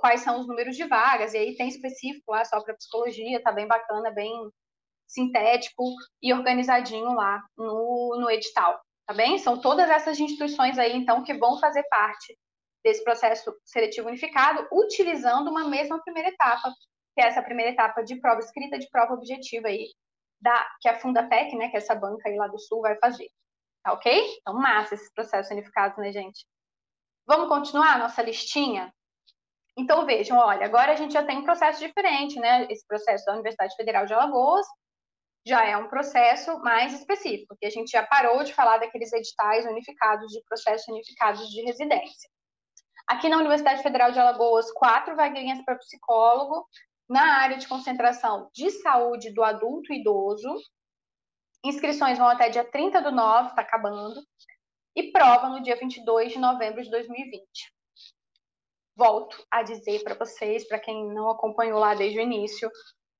quais 0.00 0.22
são 0.22 0.40
os 0.40 0.48
números 0.48 0.76
de 0.76 0.84
vagas. 0.86 1.32
E 1.32 1.38
aí 1.38 1.56
tem 1.56 1.68
específico 1.68 2.32
lá 2.32 2.44
só 2.44 2.60
para 2.60 2.74
psicologia, 2.74 3.42
tá 3.42 3.52
bem 3.52 3.66
bacana, 3.66 4.10
bem 4.10 4.32
sintético 5.06 5.84
e 6.20 6.32
organizadinho 6.34 7.14
lá 7.14 7.40
no, 7.56 8.18
no 8.20 8.30
edital 8.30 8.80
tá 9.06 9.14
bem? 9.14 9.38
São 9.38 9.60
todas 9.60 9.88
essas 9.88 10.18
instituições 10.18 10.78
aí, 10.78 10.94
então, 10.96 11.22
que 11.22 11.32
vão 11.34 11.58
fazer 11.60 11.84
parte 11.84 12.36
desse 12.84 13.02
processo 13.02 13.54
seletivo 13.64 14.08
unificado, 14.08 14.66
utilizando 14.72 15.50
uma 15.50 15.68
mesma 15.68 16.00
primeira 16.02 16.28
etapa, 16.28 16.72
que 17.14 17.22
é 17.22 17.26
essa 17.26 17.42
primeira 17.42 17.72
etapa 17.72 18.02
de 18.02 18.20
prova 18.20 18.40
escrita, 18.40 18.78
de 18.78 18.88
prova 18.90 19.14
objetiva 19.14 19.68
aí, 19.68 19.88
da, 20.40 20.66
que 20.80 20.88
a 20.88 20.98
Fundatec, 20.98 21.56
né, 21.56 21.68
que 21.68 21.76
é 21.76 21.78
essa 21.78 21.94
banca 21.94 22.28
aí 22.28 22.36
lá 22.36 22.46
do 22.46 22.58
Sul, 22.58 22.82
vai 22.82 22.96
fazer. 22.98 23.28
Tá 23.82 23.92
ok? 23.92 24.36
Então, 24.40 24.54
massa 24.54 24.94
esses 24.94 25.12
processos 25.12 25.50
unificados, 25.50 25.96
né, 25.98 26.12
gente? 26.12 26.44
Vamos 27.26 27.48
continuar 27.48 27.94
a 27.94 27.98
nossa 27.98 28.22
listinha? 28.22 28.92
Então, 29.76 30.06
vejam, 30.06 30.38
olha, 30.38 30.64
agora 30.64 30.92
a 30.92 30.96
gente 30.96 31.12
já 31.12 31.24
tem 31.24 31.38
um 31.38 31.44
processo 31.44 31.80
diferente, 31.80 32.38
né? 32.38 32.66
Esse 32.70 32.86
processo 32.86 33.24
da 33.24 33.34
Universidade 33.34 33.74
Federal 33.76 34.06
de 34.06 34.14
Alagoas, 34.14 34.66
já 35.46 35.64
é 35.64 35.76
um 35.76 35.88
processo 35.88 36.58
mais 36.58 36.92
específico, 36.92 37.48
porque 37.48 37.66
a 37.66 37.70
gente 37.70 37.90
já 37.90 38.04
parou 38.04 38.42
de 38.42 38.52
falar 38.52 38.78
daqueles 38.78 39.12
editais 39.12 39.64
unificados 39.64 40.32
de 40.32 40.42
processos 40.48 40.88
unificados 40.88 41.48
de 41.48 41.62
residência. 41.62 42.28
Aqui 43.06 43.28
na 43.28 43.38
Universidade 43.38 43.82
Federal 43.82 44.10
de 44.10 44.18
Alagoas, 44.18 44.72
quatro 44.72 45.14
vaguinhas 45.14 45.64
para 45.64 45.78
psicólogo, 45.78 46.66
na 47.08 47.40
área 47.40 47.56
de 47.56 47.68
concentração 47.68 48.50
de 48.52 48.70
saúde 48.70 49.32
do 49.32 49.44
adulto 49.44 49.92
e 49.92 50.00
idoso. 50.00 50.52
Inscrições 51.64 52.18
vão 52.18 52.26
até 52.26 52.48
dia 52.48 52.64
30 52.64 53.00
do 53.02 53.12
9, 53.12 53.50
está 53.50 53.62
acabando, 53.62 54.20
e 54.94 55.12
prova 55.12 55.48
no 55.48 55.62
dia 55.62 55.76
22 55.76 56.32
de 56.32 56.38
novembro 56.38 56.82
de 56.82 56.90
2020. 56.90 57.46
Volto 58.96 59.46
a 59.50 59.62
dizer 59.62 60.02
para 60.02 60.14
vocês, 60.14 60.66
para 60.66 60.80
quem 60.80 61.06
não 61.12 61.30
acompanhou 61.30 61.78
lá 61.78 61.94
desde 61.94 62.18
o 62.18 62.22
início, 62.22 62.70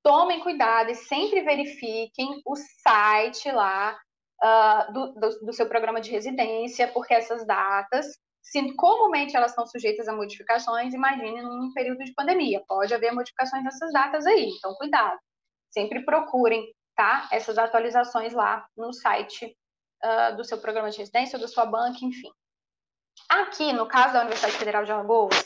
tomem 0.03 0.41
cuidado 0.41 0.91
e 0.91 0.95
sempre 0.95 1.43
verifiquem 1.43 2.41
o 2.45 2.57
site 2.57 3.51
lá 3.53 3.97
uh, 4.43 4.93
do, 4.93 5.13
do, 5.13 5.41
do, 5.47 5.53
seu 5.53 5.69
programa 5.69 6.01
de 6.01 6.11
residência, 6.11 6.89
porque 6.89 7.13
essas 7.13 7.47
datas, 7.47 8.07
se 8.51 8.73
comumente 8.75 9.37
elas 9.37 9.53
são 9.53 9.67
sujeitas 9.67 10.07
a 10.07 10.15
modificações, 10.15 10.95
imagine 10.95 11.43
num 11.43 11.73
período 11.73 12.05
de 12.05 12.15
pandemia, 12.15 12.63
pode 12.69 12.95
haver 12.95 13.13
modificações 13.13 13.65
nessas 13.65 13.93
datas 13.93 14.25
aí, 14.25 14.51
então 14.57 14.73
cuidado. 14.75 15.19
Sempre 15.71 16.05
procurem, 16.05 16.65
tá? 16.95 17.29
Essas 17.33 17.59
atualizações 17.59 18.33
lá 18.33 18.65
no 18.77 18.93
site 18.93 19.57
uh, 20.05 20.37
do 20.37 20.45
seu 20.45 20.59
programa 20.59 20.91
de 20.91 20.99
residência, 20.99 21.39
da 21.41 21.49
sua 21.49 21.67
banca, 21.67 21.99
enfim. 22.03 22.31
Aqui, 23.29 23.73
no 23.73 23.89
caso 23.89 24.13
da 24.13 24.21
Universidade 24.21 24.57
Federal 24.57 24.85
de 24.85 24.93
Alagoas, 24.93 25.45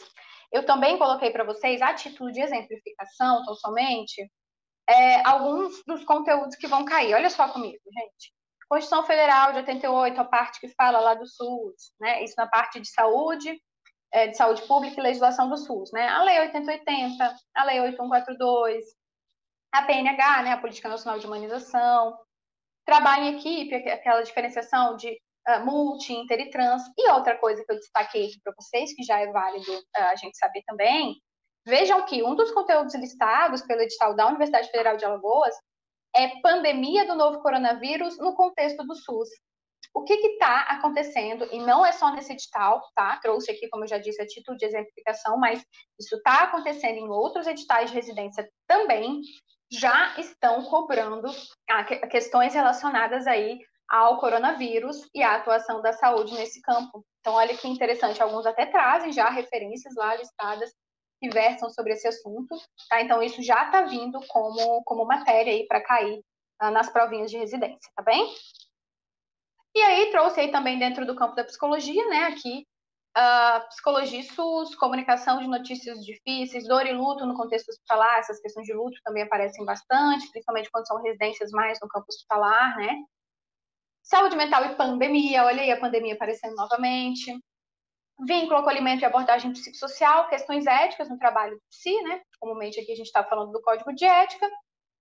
eu 0.52 0.66
também 0.66 0.98
coloquei 0.98 1.30
para 1.30 1.44
vocês, 1.44 1.80
a 1.80 1.94
título 1.94 2.30
de 2.30 2.42
exemplificação, 2.42 3.44
tão 3.46 3.54
somente, 3.54 4.30
é, 4.86 5.26
alguns 5.26 5.82
dos 5.86 6.04
conteúdos 6.04 6.54
que 6.56 6.66
vão 6.66 6.84
cair. 6.84 7.14
Olha 7.14 7.30
só 7.30 7.48
comigo, 7.48 7.80
gente. 7.92 8.39
Constituição 8.70 9.04
Federal 9.04 9.50
de 9.50 9.58
88, 9.58 10.20
a 10.20 10.24
parte 10.24 10.60
que 10.60 10.68
fala 10.68 11.00
lá 11.00 11.14
do 11.14 11.26
SUS, 11.26 11.92
né? 12.00 12.22
Isso 12.22 12.34
na 12.38 12.46
parte 12.46 12.78
de 12.78 12.88
saúde, 12.88 13.60
é, 14.12 14.28
de 14.28 14.36
saúde 14.36 14.62
pública 14.62 15.00
e 15.00 15.02
legislação 15.02 15.48
do 15.50 15.56
SUS, 15.56 15.90
né? 15.92 16.06
A 16.06 16.22
Lei 16.22 16.38
8080, 16.38 17.36
a 17.56 17.64
Lei 17.64 17.80
8142, 17.80 18.84
a 19.72 19.82
PNH, 19.82 20.42
né? 20.44 20.52
A 20.52 20.58
Política 20.58 20.88
Nacional 20.88 21.18
de 21.18 21.26
Humanização, 21.26 22.16
trabalho 22.86 23.24
em 23.24 23.38
equipe, 23.38 23.74
aquela 23.74 24.22
diferenciação 24.22 24.96
de 24.96 25.20
uh, 25.48 25.64
multi, 25.66 26.12
inter 26.12 26.38
e 26.38 26.50
trans. 26.50 26.82
E 26.96 27.10
outra 27.10 27.36
coisa 27.38 27.64
que 27.64 27.72
eu 27.72 27.76
destaquei 27.76 28.26
aqui 28.26 28.40
para 28.40 28.54
vocês, 28.56 28.94
que 28.94 29.02
já 29.02 29.18
é 29.18 29.26
válido 29.32 29.72
uh, 29.72 30.02
a 30.12 30.14
gente 30.14 30.38
saber 30.38 30.62
também, 30.64 31.20
Vejam 31.66 32.04
que 32.06 32.22
um 32.22 32.34
dos 32.34 32.50
conteúdos 32.52 32.94
listados 32.94 33.62
pelo 33.62 33.82
edital 33.82 34.16
da 34.16 34.26
Universidade 34.28 34.70
Federal 34.70 34.96
de 34.96 35.04
Alagoas 35.04 35.54
é 36.14 36.40
pandemia 36.40 37.06
do 37.06 37.14
novo 37.14 37.40
coronavírus 37.40 38.18
no 38.18 38.34
contexto 38.34 38.84
do 38.84 38.94
SUS. 38.94 39.28
O 39.92 40.04
que 40.04 40.14
está 40.14 40.62
acontecendo, 40.62 41.48
e 41.50 41.58
não 41.58 41.84
é 41.84 41.90
só 41.90 42.12
nesse 42.12 42.32
edital, 42.32 42.80
tá? 42.94 43.18
Trouxe 43.20 43.50
aqui, 43.50 43.68
como 43.68 43.84
eu 43.84 43.88
já 43.88 43.98
disse, 43.98 44.22
a 44.22 44.26
título 44.26 44.56
de 44.56 44.64
exemplificação, 44.64 45.36
mas 45.36 45.64
isso 45.98 46.16
está 46.16 46.44
acontecendo 46.44 46.98
em 46.98 47.08
outros 47.08 47.46
editais 47.46 47.90
de 47.90 47.96
residência 47.96 48.48
também, 48.68 49.20
já 49.72 50.18
estão 50.18 50.64
cobrando 50.64 51.28
questões 52.10 52.54
relacionadas 52.54 53.26
aí 53.26 53.58
ao 53.88 54.18
coronavírus 54.18 55.08
e 55.12 55.22
à 55.22 55.36
atuação 55.36 55.82
da 55.82 55.92
saúde 55.92 56.34
nesse 56.34 56.60
campo. 56.62 57.04
Então, 57.20 57.34
olha 57.34 57.56
que 57.56 57.68
interessante, 57.68 58.22
alguns 58.22 58.46
até 58.46 58.66
trazem 58.66 59.12
já 59.12 59.28
referências 59.28 59.94
lá 59.96 60.14
listadas 60.14 60.72
que 61.20 61.28
versam 61.28 61.68
sobre 61.70 61.92
esse 61.92 62.08
assunto, 62.08 62.56
tá? 62.88 63.02
Então, 63.02 63.22
isso 63.22 63.42
já 63.42 63.66
está 63.66 63.82
vindo 63.82 64.18
como, 64.28 64.82
como 64.84 65.04
matéria 65.04 65.52
aí 65.52 65.66
para 65.66 65.82
cair 65.82 66.18
uh, 66.62 66.70
nas 66.70 66.90
provinhas 66.90 67.30
de 67.30 67.36
residência, 67.36 67.92
tá 67.94 68.02
bem? 68.02 68.26
E 69.74 69.80
aí, 69.82 70.10
trouxe 70.10 70.40
aí 70.40 70.50
também 70.50 70.78
dentro 70.78 71.06
do 71.06 71.14
campo 71.14 71.36
da 71.36 71.44
psicologia, 71.44 72.04
né, 72.08 72.24
aqui, 72.24 72.66
uh, 73.16 73.68
psicologia 73.68 74.22
SUS, 74.22 74.74
comunicação 74.74 75.38
de 75.38 75.46
notícias 75.46 76.04
difíceis, 76.04 76.66
dor 76.66 76.86
e 76.86 76.92
luto 76.92 77.26
no 77.26 77.36
contexto 77.36 77.68
hospitalar, 77.68 78.18
essas 78.18 78.40
questões 78.40 78.66
de 78.66 78.72
luto 78.72 78.98
também 79.04 79.22
aparecem 79.22 79.64
bastante, 79.64 80.28
principalmente 80.30 80.70
quando 80.70 80.86
são 80.86 81.02
residências 81.02 81.50
mais 81.52 81.78
no 81.80 81.88
campo 81.88 82.06
hospitalar, 82.08 82.76
né? 82.78 82.96
Saúde 84.02 84.34
mental 84.34 84.64
e 84.64 84.74
pandemia, 84.74 85.44
olha 85.44 85.62
aí 85.62 85.70
a 85.70 85.78
pandemia 85.78 86.14
aparecendo 86.14 86.56
novamente 86.56 87.38
vínculo, 88.26 88.60
acolhimento 88.60 89.02
e 89.02 89.04
abordagem 89.04 89.52
psicossocial, 89.52 90.28
questões 90.28 90.66
éticas 90.66 91.08
no 91.08 91.18
trabalho 91.18 91.56
de 91.56 91.76
si, 91.76 92.02
né? 92.02 92.20
Comumente 92.38 92.80
aqui 92.80 92.92
a 92.92 92.96
gente 92.96 93.06
está 93.06 93.24
falando 93.24 93.52
do 93.52 93.62
código 93.62 93.92
de 93.94 94.04
ética, 94.04 94.48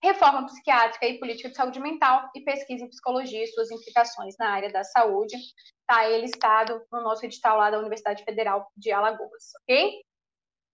reforma 0.02 0.46
psiquiátrica 0.46 1.06
e 1.06 1.20
política 1.20 1.50
de 1.50 1.56
saúde 1.56 1.80
mental 1.80 2.30
e 2.36 2.42
pesquisa 2.42 2.86
em 2.86 2.90
psicologia 2.90 3.44
e 3.44 3.48
suas 3.48 3.70
implicações 3.72 4.36
na 4.38 4.52
área 4.52 4.72
da 4.72 4.84
saúde. 4.84 5.36
Está 5.36 6.02
aí 6.02 6.22
listado 6.22 6.82
no 6.92 7.02
nosso 7.02 7.26
edital 7.26 7.58
lá 7.58 7.70
da 7.70 7.80
Universidade 7.80 8.24
Federal 8.24 8.72
de 8.76 8.92
Alagoas, 8.92 9.52
ok? 9.64 10.02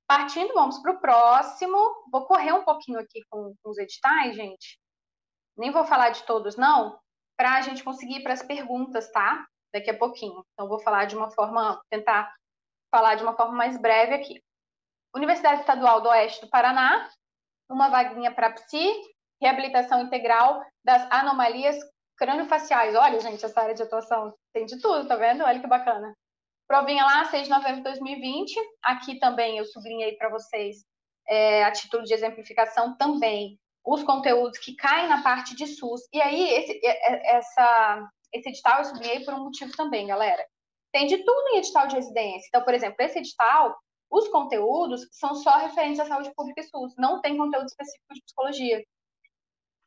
Partindo, 0.07 0.53
vamos 0.53 0.77
para 0.79 0.91
o 0.91 0.99
próximo. 0.99 1.77
Vou 2.11 2.25
correr 2.25 2.53
um 2.53 2.63
pouquinho 2.63 2.99
aqui 2.99 3.21
com, 3.29 3.55
com 3.63 3.69
os 3.69 3.77
editais, 3.77 4.35
gente. 4.35 4.79
Nem 5.57 5.71
vou 5.71 5.85
falar 5.85 6.09
de 6.09 6.23
todos, 6.23 6.55
não, 6.55 6.99
para 7.37 7.55
a 7.55 7.61
gente 7.61 7.83
conseguir 7.83 8.17
ir 8.17 8.23
para 8.23 8.33
as 8.33 8.43
perguntas, 8.43 9.09
tá? 9.11 9.45
Daqui 9.75 9.89
a 9.89 9.97
pouquinho. 9.97 10.41
Então, 10.53 10.69
vou 10.69 10.79
falar 10.79 11.03
de 11.03 11.17
uma 11.17 11.29
forma, 11.29 11.83
tentar 11.89 12.33
falar 12.89 13.15
de 13.15 13.23
uma 13.23 13.35
forma 13.35 13.53
mais 13.53 13.77
breve 13.77 14.13
aqui. 14.13 14.41
Universidade 15.13 15.59
Estadual 15.59 15.99
do 15.99 16.07
Oeste 16.07 16.39
do 16.39 16.49
Paraná, 16.49 17.09
uma 17.69 17.89
vaguinha 17.89 18.33
para 18.33 18.53
psi, 18.53 18.89
reabilitação 19.41 19.99
integral 19.99 20.65
das 20.81 21.05
anomalias 21.11 21.75
crâniofaciais. 22.15 22.95
Olha, 22.95 23.19
gente, 23.19 23.43
essa 23.43 23.59
área 23.59 23.75
de 23.75 23.83
atuação 23.83 24.33
tem 24.53 24.65
de 24.65 24.79
tudo, 24.79 25.09
tá 25.09 25.17
vendo? 25.17 25.43
Olha 25.43 25.59
que 25.59 25.67
bacana. 25.67 26.15
Provinha 26.69 27.03
lá, 27.03 27.25
6 27.25 27.43
de 27.43 27.49
novembro 27.49 27.75
de 27.75 27.83
2020. 27.83 28.55
Aqui 28.81 29.19
também 29.19 29.57
eu 29.57 29.65
sublinhei 29.65 30.15
para 30.15 30.29
vocês, 30.29 30.85
é, 31.27 31.65
a 31.65 31.71
título 31.73 32.03
de 32.03 32.13
exemplificação 32.13 32.95
também, 32.95 33.59
os 33.85 34.03
conteúdos 34.03 34.57
que 34.57 34.73
caem 34.73 35.09
na 35.09 35.21
parte 35.21 35.53
de 35.53 35.67
SUS. 35.67 36.01
E 36.13 36.21
aí, 36.21 36.49
esse, 36.53 36.79
essa, 37.25 38.09
esse 38.35 38.49
edital 38.49 38.79
eu 38.79 38.85
sublinhei 38.85 39.23
por 39.23 39.33
um 39.33 39.45
motivo 39.45 39.71
também, 39.75 40.07
galera. 40.07 40.45
Tem 40.91 41.07
de 41.07 41.17
tudo 41.23 41.49
em 41.49 41.57
edital 41.57 41.87
de 41.87 41.95
residência. 41.95 42.47
Então, 42.47 42.63
por 42.63 42.73
exemplo, 42.73 42.95
esse 42.99 43.19
edital, 43.19 43.75
os 44.09 44.27
conteúdos 44.27 45.07
são 45.11 45.35
só 45.35 45.51
referentes 45.57 45.99
à 45.99 46.05
saúde 46.05 46.33
pública 46.35 46.61
e 46.61 46.63
SUS, 46.63 46.93
não 46.97 47.21
tem 47.21 47.37
conteúdo 47.37 47.67
específico 47.67 48.13
de 48.13 48.21
psicologia. 48.23 48.83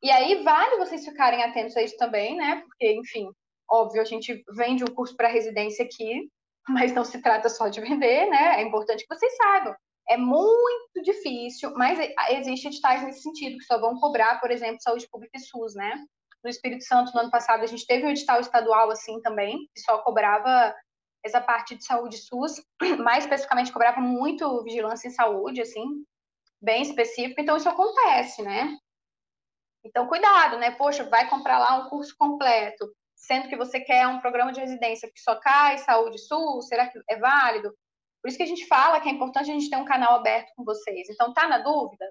E 0.03 0.11
aí 0.11 0.43
vale 0.43 0.79
vocês 0.79 1.05
ficarem 1.05 1.43
atentos 1.43 1.77
a 1.77 1.83
isso 1.83 1.97
também, 1.97 2.37
né? 2.37 2.63
Porque, 2.63 2.93
enfim, 2.93 3.29
óbvio, 3.69 4.01
a 4.01 4.05
gente 4.05 4.45
vende 4.55 4.85
um 4.85 4.95
curso 4.95 5.17
para 5.17 5.29
residência 5.29 5.85
aqui, 5.85 6.31
mas 6.69 6.93
não 6.93 7.05
se 7.05 7.21
trata 7.21 7.49
só 7.49 7.69
de 7.69 7.81
vender, 7.81 8.27
né? 8.29 8.61
É 8.61 8.63
importante 8.63 9.07
que 9.07 9.15
vocês 9.15 9.37
saibam. 9.37 9.75
É 10.09 10.17
muito 10.17 11.03
difícil, 11.03 11.73
mas 11.75 11.99
existe 12.31 12.69
editais 12.69 13.03
nesse 13.03 13.23
sentido, 13.23 13.59
que 13.59 13.65
só 13.65 13.79
vão 13.79 13.99
cobrar, 13.99 14.41
por 14.41 14.51
exemplo, 14.51 14.81
saúde 14.81 15.07
pública 15.11 15.37
e 15.37 15.41
SUS, 15.41 15.75
né? 15.75 16.03
No 16.49 16.51
Espírito 16.51 16.83
Santo, 16.85 17.13
no 17.13 17.21
ano 17.21 17.31
passado, 17.31 17.63
a 17.63 17.67
gente 17.67 17.87
teve 17.87 18.07
um 18.07 18.09
edital 18.09 18.41
estadual 18.41 18.91
assim 18.91 19.21
também, 19.21 19.69
que 19.75 19.83
só 19.83 19.99
cobrava 19.99 20.75
essa 21.23 21.43
parte 21.43 21.77
de 21.77 21.85
saúde 21.85 22.17
SUS, 22.17 22.65
mais 23.05 23.25
especificamente 23.25 23.71
cobrava 23.71 24.01
muito 24.01 24.63
vigilância 24.65 25.09
em 25.09 25.11
saúde, 25.11 25.61
assim, 25.61 25.85
bem 26.59 26.81
específico. 26.81 27.39
Então, 27.39 27.59
isso 27.59 27.69
acontece, 27.69 28.41
né? 28.41 28.75
Então, 29.85 30.07
cuidado, 30.07 30.57
né? 30.57 30.71
Poxa, 30.71 31.05
vai 31.05 31.29
comprar 31.29 31.59
lá 31.59 31.85
um 31.85 31.91
curso 31.91 32.15
completo, 32.19 32.91
sendo 33.15 33.51
que 33.51 33.57
você 33.57 33.79
quer 33.79 34.07
um 34.07 34.21
programa 34.21 34.51
de 34.51 34.61
residência 34.61 35.11
que 35.13 35.21
só 35.21 35.39
cai 35.39 35.77
saúde 35.77 36.17
SUS, 36.17 36.67
será 36.67 36.89
que 36.89 36.99
é 37.11 37.19
válido? 37.19 37.75
Por 38.23 38.29
isso 38.31 38.39
que 38.39 38.45
a 38.45 38.47
gente 38.47 38.67
fala 38.67 39.01
que 39.03 39.09
é 39.11 39.13
importante 39.13 39.51
a 39.51 39.55
gente 39.55 39.69
ter 39.69 39.77
um 39.77 39.85
canal 39.85 40.15
aberto 40.15 40.51
com 40.57 40.65
vocês. 40.65 41.11
Então, 41.11 41.35
tá 41.35 41.47
na 41.47 41.59
dúvida 41.59 42.07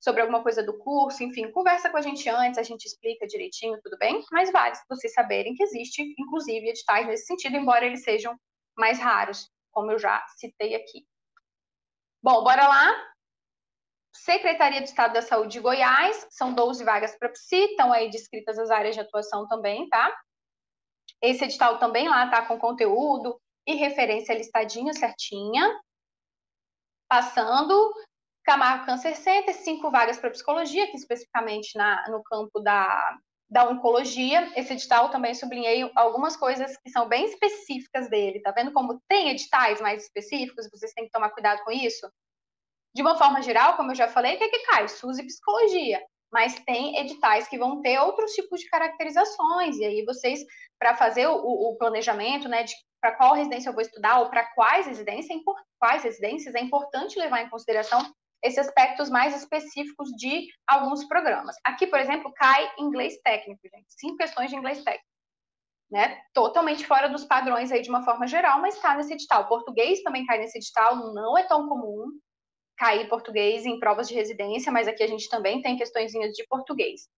sobre 0.00 0.22
alguma 0.22 0.42
coisa 0.42 0.62
do 0.62 0.78
curso, 0.78 1.22
enfim, 1.22 1.50
conversa 1.50 1.90
com 1.90 1.98
a 1.98 2.02
gente 2.02 2.28
antes, 2.28 2.58
a 2.58 2.62
gente 2.62 2.86
explica 2.86 3.26
direitinho, 3.26 3.78
tudo 3.82 3.98
bem? 3.98 4.24
Mas 4.32 4.50
vale 4.50 4.74
vocês 4.88 5.12
saberem 5.12 5.54
que 5.54 5.62
existe, 5.62 6.14
inclusive, 6.18 6.70
editais 6.70 7.06
nesse 7.06 7.26
sentido, 7.26 7.56
embora 7.56 7.84
eles 7.84 8.02
sejam 8.02 8.34
mais 8.76 8.98
raros, 8.98 9.50
como 9.70 9.92
eu 9.92 9.98
já 9.98 10.24
citei 10.38 10.74
aqui. 10.74 11.06
Bom, 12.22 12.42
bora 12.42 12.66
lá. 12.66 13.10
Secretaria 14.12 14.80
de 14.80 14.88
Estado 14.88 15.12
da 15.12 15.22
Saúde 15.22 15.52
de 15.52 15.60
Goiás, 15.60 16.26
são 16.30 16.52
12 16.52 16.82
vagas 16.82 17.16
para 17.16 17.28
PSI, 17.28 17.56
estão 17.56 17.92
aí 17.92 18.10
descritas 18.10 18.58
as 18.58 18.70
áreas 18.70 18.94
de 18.94 19.00
atuação 19.00 19.46
também, 19.46 19.88
tá? 19.88 20.12
Esse 21.22 21.44
edital 21.44 21.78
também 21.78 22.08
lá 22.08 22.28
tá 22.28 22.44
com 22.46 22.58
conteúdo 22.58 23.40
e 23.66 23.74
referência 23.74 24.34
listadinho 24.34 24.92
certinha. 24.94 25.78
Passando, 27.08 27.92
Camargo 28.44 28.86
Cancer 28.86 29.16
Center, 29.16 29.54
cinco 29.54 29.90
vagas 29.90 30.18
para 30.18 30.30
psicologia, 30.30 30.84
aqui 30.84 30.96
especificamente 30.96 31.76
na, 31.76 32.08
no 32.08 32.22
campo 32.22 32.60
da, 32.60 33.18
da 33.50 33.68
oncologia. 33.68 34.50
Esse 34.56 34.72
edital 34.72 35.10
também 35.10 35.34
sublinhei 35.34 35.90
algumas 35.94 36.36
coisas 36.36 36.76
que 36.78 36.90
são 36.90 37.08
bem 37.08 37.24
específicas 37.26 38.08
dele. 38.08 38.40
Tá 38.40 38.52
vendo 38.52 38.72
como 38.72 39.00
tem 39.08 39.30
editais 39.30 39.80
mais 39.80 40.04
específicos? 40.04 40.68
Vocês 40.70 40.92
têm 40.92 41.04
que 41.04 41.10
tomar 41.10 41.30
cuidado 41.30 41.62
com 41.64 41.70
isso. 41.70 42.10
De 42.94 43.02
uma 43.02 43.16
forma 43.16 43.42
geral, 43.42 43.76
como 43.76 43.90
eu 43.90 43.96
já 43.96 44.08
falei, 44.08 44.34
o 44.34 44.38
que, 44.38 44.44
é 44.44 44.48
que 44.48 44.66
cai? 44.66 44.88
SUS 44.88 45.18
e 45.18 45.26
psicologia. 45.26 46.00
Mas 46.32 46.54
tem 46.60 46.96
editais 46.98 47.48
que 47.48 47.58
vão 47.58 47.82
ter 47.82 47.98
outros 47.98 48.32
tipos 48.32 48.60
de 48.60 48.68
caracterizações. 48.68 49.76
E 49.78 49.84
aí 49.84 50.04
vocês, 50.04 50.44
para 50.78 50.96
fazer 50.96 51.26
o, 51.26 51.34
o, 51.34 51.76
planejamento, 51.76 52.48
né, 52.48 52.62
de 52.62 52.72
para 53.00 53.16
qual 53.16 53.34
residência 53.34 53.70
eu 53.70 53.72
vou 53.72 53.80
estudar 53.80 54.20
ou 54.20 54.28
para 54.28 54.44
quais 54.54 54.86
residências, 54.86 55.30
é 55.30 55.42
quais 55.78 56.02
residências, 56.04 56.54
é 56.54 56.60
importante 56.60 57.18
levar 57.18 57.40
em 57.40 57.48
consideração 57.48 58.00
esses 58.42 58.58
aspectos 58.58 59.10
mais 59.10 59.34
específicos 59.36 60.10
de 60.10 60.46
alguns 60.66 61.06
programas. 61.06 61.56
Aqui, 61.64 61.86
por 61.86 61.98
exemplo, 61.98 62.32
cai 62.34 62.70
inglês 62.78 63.18
técnico, 63.22 63.60
gente. 63.64 63.86
Cinco 63.88 64.16
questões 64.16 64.50
de 64.50 64.56
inglês 64.56 64.82
técnico. 64.82 65.08
Né? 65.90 66.22
Totalmente 66.32 66.86
fora 66.86 67.08
dos 67.08 67.24
padrões 67.24 67.72
aí 67.72 67.82
de 67.82 67.90
uma 67.90 68.04
forma 68.04 68.26
geral, 68.26 68.60
mas 68.60 68.76
está 68.76 68.94
nesse 68.94 69.12
edital. 69.12 69.48
Português 69.48 70.02
também 70.02 70.24
cai 70.24 70.38
nesse 70.38 70.58
edital, 70.58 71.12
não 71.12 71.36
é 71.36 71.42
tão 71.42 71.68
comum 71.68 72.06
cair 72.76 73.08
português 73.08 73.66
em 73.66 73.78
provas 73.78 74.08
de 74.08 74.14
residência, 74.14 74.72
mas 74.72 74.88
aqui 74.88 75.02
a 75.02 75.06
gente 75.06 75.28
também 75.28 75.60
tem 75.60 75.76
questõezinhas 75.76 76.32
de 76.32 76.46
português. 76.46 77.08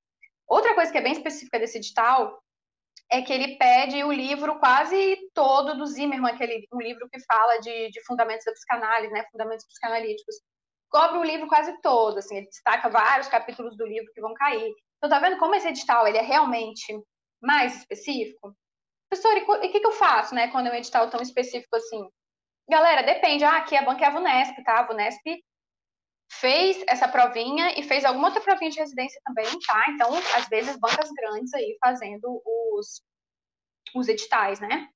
Outra 0.48 0.74
coisa 0.74 0.90
que 0.90 0.98
é 0.98 1.02
bem 1.02 1.12
específica 1.12 1.58
desse 1.58 1.78
edital 1.78 2.42
é 3.10 3.22
que 3.22 3.32
ele 3.32 3.56
pede 3.58 4.02
o 4.02 4.10
livro 4.10 4.58
quase 4.58 5.18
todo 5.34 5.76
do 5.76 5.86
Zimmermann, 5.86 6.34
aquele 6.34 6.66
um 6.72 6.80
livro 6.80 7.08
que 7.08 7.20
fala 7.24 7.58
de, 7.58 7.90
de 7.90 8.04
fundamentos 8.04 8.44
da 8.44 8.52
psicanálise, 8.52 9.12
né, 9.12 9.24
fundamentos 9.30 9.66
psicanalíticos. 9.66 10.36
Cobre 10.92 11.18
o 11.18 11.24
livro 11.24 11.48
quase 11.48 11.80
todo, 11.80 12.18
assim, 12.18 12.36
ele 12.36 12.46
destaca 12.46 12.90
vários 12.90 13.26
capítulos 13.26 13.76
do 13.78 13.86
livro 13.86 14.12
que 14.12 14.20
vão 14.20 14.34
cair. 14.34 14.74
Então, 14.98 15.08
tá 15.08 15.18
vendo 15.18 15.38
como 15.38 15.54
esse 15.54 15.68
edital 15.68 16.06
ele 16.06 16.18
é 16.18 16.22
realmente 16.22 16.94
mais 17.40 17.78
específico? 17.78 18.54
Professor, 19.08 19.36
e 19.38 19.42
o 19.42 19.72
que, 19.72 19.80
que 19.80 19.86
eu 19.86 19.92
faço, 19.92 20.34
né, 20.34 20.48
quando 20.48 20.66
é 20.66 20.70
um 20.70 20.74
edital 20.74 21.08
tão 21.08 21.22
específico 21.22 21.74
assim? 21.76 22.06
Galera, 22.68 23.02
depende. 23.02 23.42
Ah, 23.42 23.56
aqui 23.56 23.74
é 23.74 23.78
a 23.78 23.84
banca 23.84 24.04
é 24.04 24.08
a 24.08 24.10
VUNESP, 24.10 24.62
tá? 24.64 24.80
A 24.80 24.86
VUNESP 24.86 25.42
fez 26.30 26.82
essa 26.86 27.08
provinha 27.08 27.78
e 27.78 27.82
fez 27.82 28.04
alguma 28.04 28.28
outra 28.28 28.42
provinha 28.42 28.70
de 28.70 28.78
residência 28.78 29.20
também, 29.24 29.46
tá? 29.66 29.84
Então, 29.90 30.14
às 30.36 30.46
vezes, 30.48 30.76
bancas 30.76 31.10
grandes 31.10 31.52
aí 31.54 31.76
fazendo 31.80 32.42
os, 32.44 33.02
os 33.94 34.08
editais, 34.08 34.60
né? 34.60 34.88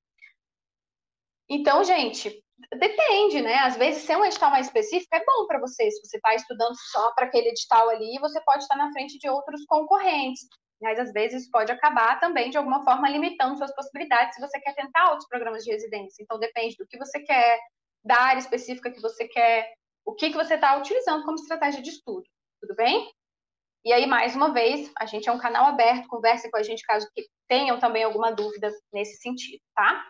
Então, 1.49 1.83
gente, 1.83 2.43
depende, 2.75 3.41
né? 3.41 3.55
Às 3.59 3.77
vezes, 3.77 4.03
ser 4.03 4.17
um 4.17 4.25
edital 4.25 4.49
mais 4.49 4.67
específico 4.67 5.15
é 5.15 5.23
bom 5.23 5.45
para 5.47 5.59
você. 5.59 5.89
Se 5.91 6.05
você 6.05 6.17
está 6.17 6.35
estudando 6.35 6.75
só 6.91 7.13
para 7.13 7.25
aquele 7.25 7.49
edital 7.49 7.89
ali, 7.89 8.17
você 8.19 8.41
pode 8.41 8.63
estar 8.63 8.75
na 8.75 8.91
frente 8.91 9.17
de 9.19 9.29
outros 9.29 9.65
concorrentes. 9.65 10.41
Mas, 10.81 10.99
às 10.99 11.11
vezes, 11.11 11.49
pode 11.49 11.71
acabar 11.71 12.19
também, 12.19 12.49
de 12.49 12.57
alguma 12.57 12.83
forma, 12.83 13.09
limitando 13.09 13.57
suas 13.57 13.73
possibilidades 13.73 14.35
se 14.35 14.41
você 14.41 14.59
quer 14.59 14.75
tentar 14.75 15.09
outros 15.09 15.27
programas 15.27 15.63
de 15.63 15.71
residência. 15.71 16.21
Então, 16.21 16.39
depende 16.39 16.75
do 16.77 16.87
que 16.87 16.97
você 16.97 17.19
quer, 17.19 17.59
da 18.03 18.19
área 18.19 18.39
específica 18.39 18.91
que 18.91 19.01
você 19.01 19.27
quer, 19.27 19.73
o 20.05 20.13
que, 20.13 20.29
que 20.29 20.35
você 20.35 20.55
está 20.55 20.77
utilizando 20.77 21.25
como 21.25 21.35
estratégia 21.35 21.81
de 21.81 21.89
estudo, 21.89 22.23
tudo 22.61 22.75
bem? 22.75 23.11
E 23.83 23.91
aí, 23.91 24.05
mais 24.05 24.35
uma 24.35 24.53
vez, 24.53 24.91
a 24.99 25.05
gente 25.05 25.27
é 25.27 25.31
um 25.31 25.37
canal 25.37 25.65
aberto, 25.65 26.07
conversem 26.07 26.49
com 26.51 26.57
a 26.57 26.63
gente 26.63 26.83
caso 26.83 27.07
tenham 27.47 27.79
também 27.79 28.03
alguma 28.03 28.31
dúvida 28.31 28.71
nesse 28.91 29.17
sentido, 29.21 29.61
tá? 29.75 30.09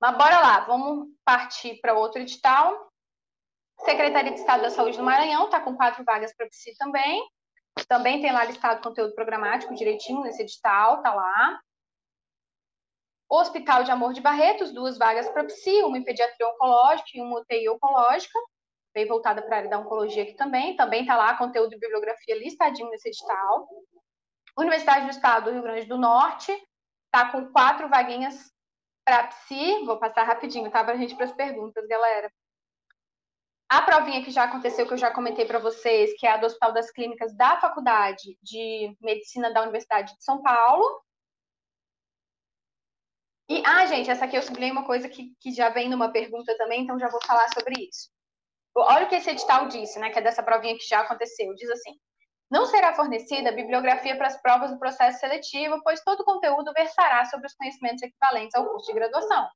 Mas 0.00 0.16
bora 0.16 0.40
lá, 0.40 0.60
vamos 0.60 1.08
partir 1.24 1.80
para 1.80 1.94
outro 1.94 2.20
edital. 2.20 2.90
Secretaria 3.80 4.32
de 4.32 4.40
Estado 4.40 4.62
da 4.62 4.70
Saúde 4.70 4.96
do 4.96 5.02
Maranhão 5.02 5.46
está 5.46 5.60
com 5.60 5.76
quatro 5.76 6.04
vagas 6.04 6.34
para 6.34 6.48
psi 6.48 6.76
também. 6.76 7.22
Também 7.88 8.20
tem 8.20 8.32
lá 8.32 8.44
listado 8.44 8.82
conteúdo 8.82 9.14
programático 9.14 9.74
direitinho 9.74 10.22
nesse 10.22 10.42
edital, 10.42 11.02
tá 11.02 11.14
lá. 11.14 11.60
Hospital 13.28 13.84
de 13.84 13.90
Amor 13.90 14.12
de 14.12 14.20
Barretos, 14.20 14.72
duas 14.72 14.96
vagas 14.96 15.28
para 15.28 15.44
psi, 15.44 15.82
uma 15.82 15.98
em 15.98 16.04
pediatria 16.04 16.48
oncológica 16.48 17.10
e 17.14 17.20
uma 17.20 17.40
UTI 17.40 17.68
oncológica 17.68 18.38
bem 18.96 19.06
voltada 19.06 19.42
para 19.42 19.56
a 19.56 19.58
área 19.58 19.68
da 19.68 19.78
oncologia 19.78 20.22
aqui 20.22 20.32
também. 20.32 20.74
Também 20.74 21.02
está 21.02 21.14
lá 21.18 21.36
conteúdo 21.36 21.68
de 21.68 21.78
bibliografia 21.78 22.34
listadinho 22.34 22.88
nesse 22.88 23.10
edital. 23.10 23.68
Universidade 24.56 25.04
do 25.04 25.10
Estado 25.10 25.44
do 25.44 25.50
Rio 25.50 25.62
Grande 25.62 25.86
do 25.86 25.98
Norte 25.98 26.50
está 27.04 27.30
com 27.30 27.52
quatro 27.52 27.90
vaguinhas 27.90 28.50
para 29.06 29.28
psi. 29.28 29.84
Vou 29.84 29.98
passar 29.98 30.24
rapidinho, 30.24 30.70
tá? 30.70 30.82
Para 30.82 30.94
a 30.94 30.96
gente 30.96 31.14
para 31.14 31.26
as 31.26 31.32
perguntas, 31.32 31.86
galera. 31.86 32.30
A 33.68 33.82
provinha 33.82 34.24
que 34.24 34.30
já 34.30 34.44
aconteceu, 34.44 34.86
que 34.86 34.92
eu 34.92 34.98
já 34.98 35.10
comentei 35.10 35.44
para 35.44 35.58
vocês, 35.58 36.12
que 36.18 36.26
é 36.26 36.30
a 36.30 36.36
do 36.36 36.46
Hospital 36.46 36.72
das 36.72 36.90
Clínicas 36.90 37.36
da 37.36 37.60
Faculdade 37.60 38.36
de 38.42 38.96
Medicina 39.00 39.52
da 39.52 39.62
Universidade 39.62 40.14
de 40.16 40.24
São 40.24 40.42
Paulo. 40.42 41.02
E, 43.48 43.62
ah, 43.64 43.86
gente, 43.86 44.10
essa 44.10 44.24
aqui 44.24 44.36
eu 44.36 44.42
sublinhei 44.42 44.72
uma 44.72 44.84
coisa 44.84 45.08
que, 45.08 45.34
que 45.40 45.52
já 45.52 45.68
vem 45.68 45.88
numa 45.88 46.10
pergunta 46.10 46.56
também, 46.56 46.82
então 46.82 46.98
já 46.98 47.08
vou 47.08 47.24
falar 47.24 47.48
sobre 47.54 47.88
isso. 47.88 48.10
Olha 48.74 49.06
o 49.06 49.08
que 49.08 49.14
esse 49.14 49.30
edital 49.30 49.68
disse, 49.68 49.98
né, 49.98 50.10
que 50.10 50.18
é 50.18 50.22
dessa 50.22 50.42
provinha 50.42 50.76
que 50.76 50.86
já 50.86 51.00
aconteceu. 51.00 51.54
Diz 51.54 51.70
assim: 51.70 51.92
não 52.50 52.66
será 52.66 52.94
fornecida 52.94 53.52
bibliografia 53.52 54.16
para 54.16 54.28
as 54.28 54.40
provas 54.40 54.70
do 54.70 54.78
processo 54.78 55.18
seletivo, 55.18 55.80
pois 55.82 56.02
todo 56.02 56.20
o 56.20 56.24
conteúdo 56.24 56.72
versará 56.72 57.24
sobre 57.24 57.46
os 57.46 57.54
conhecimentos 57.54 58.02
equivalentes 58.02 58.54
ao 58.54 58.66
curso 58.68 58.86
de 58.86 58.94
graduação. 58.94 59.48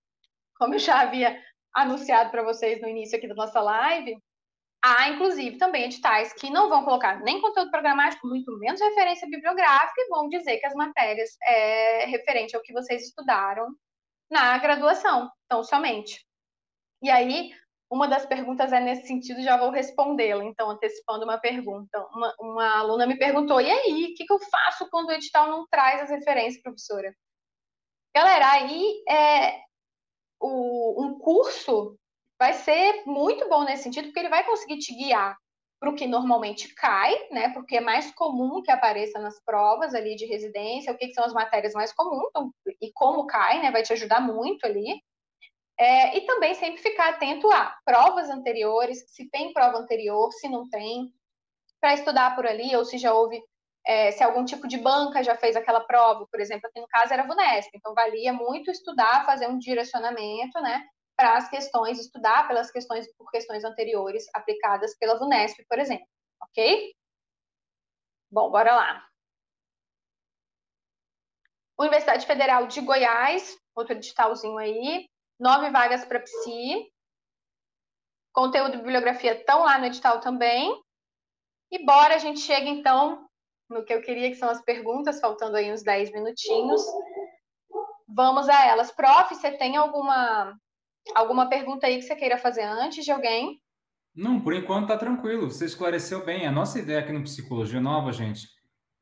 Como 0.58 0.74
eu 0.74 0.78
já 0.78 1.00
havia 1.00 1.40
anunciado 1.74 2.30
para 2.30 2.42
vocês 2.42 2.80
no 2.80 2.88
início 2.88 3.16
aqui 3.16 3.28
da 3.28 3.34
nossa 3.34 3.60
live, 3.60 4.20
Há, 4.82 5.10
inclusive, 5.10 5.58
também 5.58 5.84
editais 5.84 6.32
que 6.32 6.48
não 6.48 6.70
vão 6.70 6.84
colocar 6.84 7.20
nem 7.20 7.40
conteúdo 7.40 7.70
programático, 7.70 8.26
muito 8.26 8.58
menos 8.58 8.80
referência 8.80 9.28
bibliográfica, 9.28 10.00
e 10.00 10.08
vão 10.08 10.26
dizer 10.28 10.56
que 10.56 10.64
as 10.64 10.74
matérias 10.74 11.36
é 11.42 12.06
referente 12.06 12.56
ao 12.56 12.62
que 12.62 12.72
vocês 12.72 13.02
estudaram 13.02 13.68
na 14.30 14.56
graduação, 14.56 15.30
então 15.44 15.62
somente. 15.62 16.24
E 17.02 17.10
aí, 17.10 17.52
uma 17.90 18.06
das 18.06 18.24
perguntas 18.24 18.72
é 18.72 18.78
nesse 18.78 19.08
sentido, 19.08 19.42
já 19.42 19.56
vou 19.56 19.70
respondê-la, 19.70 20.44
então, 20.44 20.70
antecipando 20.70 21.24
uma 21.24 21.38
pergunta. 21.38 21.98
Uma, 22.14 22.34
uma 22.38 22.78
aluna 22.78 23.06
me 23.06 23.18
perguntou: 23.18 23.60
e 23.60 23.68
aí, 23.68 24.12
o 24.12 24.14
que, 24.14 24.24
que 24.24 24.32
eu 24.32 24.38
faço 24.38 24.88
quando 24.90 25.08
o 25.08 25.12
edital 25.12 25.48
não 25.48 25.66
traz 25.68 26.02
as 26.02 26.10
referências, 26.10 26.62
professora? 26.62 27.12
Galera, 28.14 28.52
aí 28.52 29.02
é, 29.08 29.60
o, 30.40 31.04
um 31.04 31.18
curso 31.18 31.98
vai 32.38 32.52
ser 32.52 33.02
muito 33.06 33.48
bom 33.48 33.64
nesse 33.64 33.82
sentido, 33.82 34.06
porque 34.06 34.20
ele 34.20 34.28
vai 34.28 34.44
conseguir 34.44 34.78
te 34.78 34.94
guiar 34.94 35.36
para 35.80 35.90
o 35.90 35.94
que 35.94 36.06
normalmente 36.06 36.72
cai, 36.74 37.14
né? 37.30 37.48
Porque 37.54 37.78
é 37.78 37.80
mais 37.80 38.12
comum 38.12 38.62
que 38.62 38.70
apareça 38.70 39.18
nas 39.18 39.42
provas 39.44 39.94
ali 39.94 40.14
de 40.14 40.26
residência, 40.26 40.92
o 40.92 40.96
que, 40.96 41.08
que 41.08 41.14
são 41.14 41.24
as 41.24 41.32
matérias 41.32 41.72
mais 41.72 41.92
comuns 41.92 42.28
então, 42.28 42.52
e 42.80 42.92
como 42.92 43.26
cai, 43.26 43.60
né? 43.60 43.70
Vai 43.72 43.82
te 43.82 43.92
ajudar 43.92 44.20
muito 44.20 44.64
ali. 44.64 45.02
É, 45.80 46.18
e 46.18 46.26
também 46.26 46.52
sempre 46.54 46.82
ficar 46.82 47.08
atento 47.08 47.50
a 47.50 47.74
provas 47.86 48.28
anteriores, 48.28 49.02
se 49.08 49.30
tem 49.30 49.52
prova 49.54 49.78
anterior, 49.78 50.30
se 50.30 50.46
não 50.46 50.68
tem, 50.68 51.10
para 51.80 51.94
estudar 51.94 52.36
por 52.36 52.46
ali, 52.46 52.76
ou 52.76 52.84
se 52.84 52.98
já 52.98 53.14
houve, 53.14 53.42
é, 53.86 54.10
se 54.12 54.22
algum 54.22 54.44
tipo 54.44 54.68
de 54.68 54.76
banca 54.76 55.22
já 55.22 55.34
fez 55.34 55.56
aquela 55.56 55.80
prova, 55.80 56.26
por 56.30 56.38
exemplo, 56.38 56.68
aqui 56.68 56.78
no 56.78 56.86
caso 56.86 57.14
era 57.14 57.22
a 57.22 57.26
VUNESP, 57.26 57.70
então 57.74 57.94
valia 57.94 58.30
muito 58.30 58.70
estudar, 58.70 59.24
fazer 59.24 59.48
um 59.48 59.58
direcionamento, 59.58 60.60
né? 60.60 60.84
para 61.20 61.36
as 61.36 61.50
questões, 61.50 61.98
estudar 61.98 62.48
pelas 62.48 62.70
questões, 62.70 63.06
por 63.14 63.30
questões 63.30 63.62
anteriores 63.62 64.24
aplicadas 64.32 64.96
pela 64.96 65.18
VUNESP, 65.18 65.66
por 65.68 65.78
exemplo, 65.78 66.06
ok? 66.42 66.94
Bom, 68.30 68.50
bora 68.50 68.74
lá. 68.74 69.06
Universidade 71.78 72.26
Federal 72.26 72.66
de 72.66 72.80
Goiás, 72.80 73.54
outro 73.74 73.92
editalzinho 73.92 74.56
aí, 74.56 75.09
nove 75.40 75.70
vagas 75.70 76.04
para 76.04 76.20
PSI, 76.20 76.92
conteúdo 78.32 78.74
e 78.74 78.78
bibliografia 78.78 79.32
estão 79.32 79.64
lá 79.64 79.78
no 79.78 79.86
edital 79.86 80.20
também, 80.20 80.72
e 81.72 81.84
bora, 81.84 82.14
a 82.14 82.18
gente 82.18 82.40
chega 82.40 82.68
então 82.68 83.26
no 83.68 83.84
que 83.84 83.94
eu 83.94 84.02
queria, 84.02 84.28
que 84.28 84.36
são 84.36 84.50
as 84.50 84.62
perguntas, 84.62 85.20
faltando 85.20 85.56
aí 85.56 85.72
uns 85.72 85.82
10 85.82 86.12
minutinhos. 86.12 86.82
Vamos 88.08 88.48
a 88.48 88.66
elas. 88.66 88.90
Prof, 88.90 89.32
você 89.32 89.52
tem 89.52 89.76
alguma 89.76 90.58
Alguma 91.14 91.48
pergunta 91.48 91.86
aí 91.86 91.96
que 91.96 92.02
você 92.02 92.14
queira 92.14 92.38
fazer 92.38 92.62
antes 92.62 93.04
de 93.04 93.10
alguém? 93.10 93.60
Não, 94.14 94.40
por 94.40 94.52
enquanto 94.52 94.88
tá 94.88 94.96
tranquilo. 94.96 95.50
Você 95.50 95.64
esclareceu 95.64 96.24
bem. 96.24 96.46
A 96.46 96.52
nossa 96.52 96.78
ideia 96.78 97.00
aqui 97.00 97.12
no 97.12 97.22
Psicologia 97.22 97.80
Nova, 97.80 98.12
gente, 98.12 98.46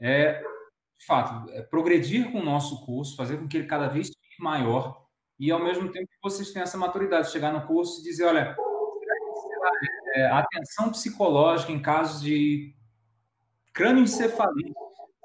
é, 0.01 0.41
de 0.41 1.07
fato, 1.07 1.51
é 1.51 1.63
progredir 1.63 2.31
com 2.31 2.39
o 2.39 2.45
nosso 2.45 2.85
curso, 2.85 3.17
fazer 3.17 3.39
com 3.39 3.49
que 3.49 3.57
ele 3.57 3.67
cada 3.67 3.89
vez 3.89 4.09
fique 4.09 4.43
maior 4.43 5.07
e, 5.39 5.51
ao 5.51 5.63
mesmo 5.63 5.91
tempo, 5.91 6.07
que 6.07 6.19
vocês 6.23 6.51
tenham 6.51 6.65
essa 6.65 6.77
maturidade, 6.77 7.31
chegar 7.31 7.53
no 7.53 7.67
curso 7.67 8.01
e 8.01 8.05
dizer, 8.05 8.25
olha, 8.25 8.57
é, 10.15 10.27
atenção 10.27 10.91
psicológica 10.91 11.73
em 11.73 11.81
casos 11.81 12.21
de 12.21 12.75
crânioencefalia. 13.73 14.73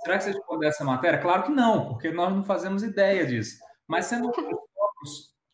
Será 0.04 0.18
que 0.18 0.24
vocês 0.26 0.46
podem 0.46 0.70
essa 0.70 0.84
matéria? 0.84 1.20
Claro 1.20 1.44
que 1.44 1.52
não, 1.52 1.88
porque 1.88 2.12
nós 2.12 2.34
não 2.34 2.44
fazemos 2.44 2.84
ideia 2.84 3.26
disso. 3.26 3.58
Mas 3.88 4.06
sendo 4.06 4.32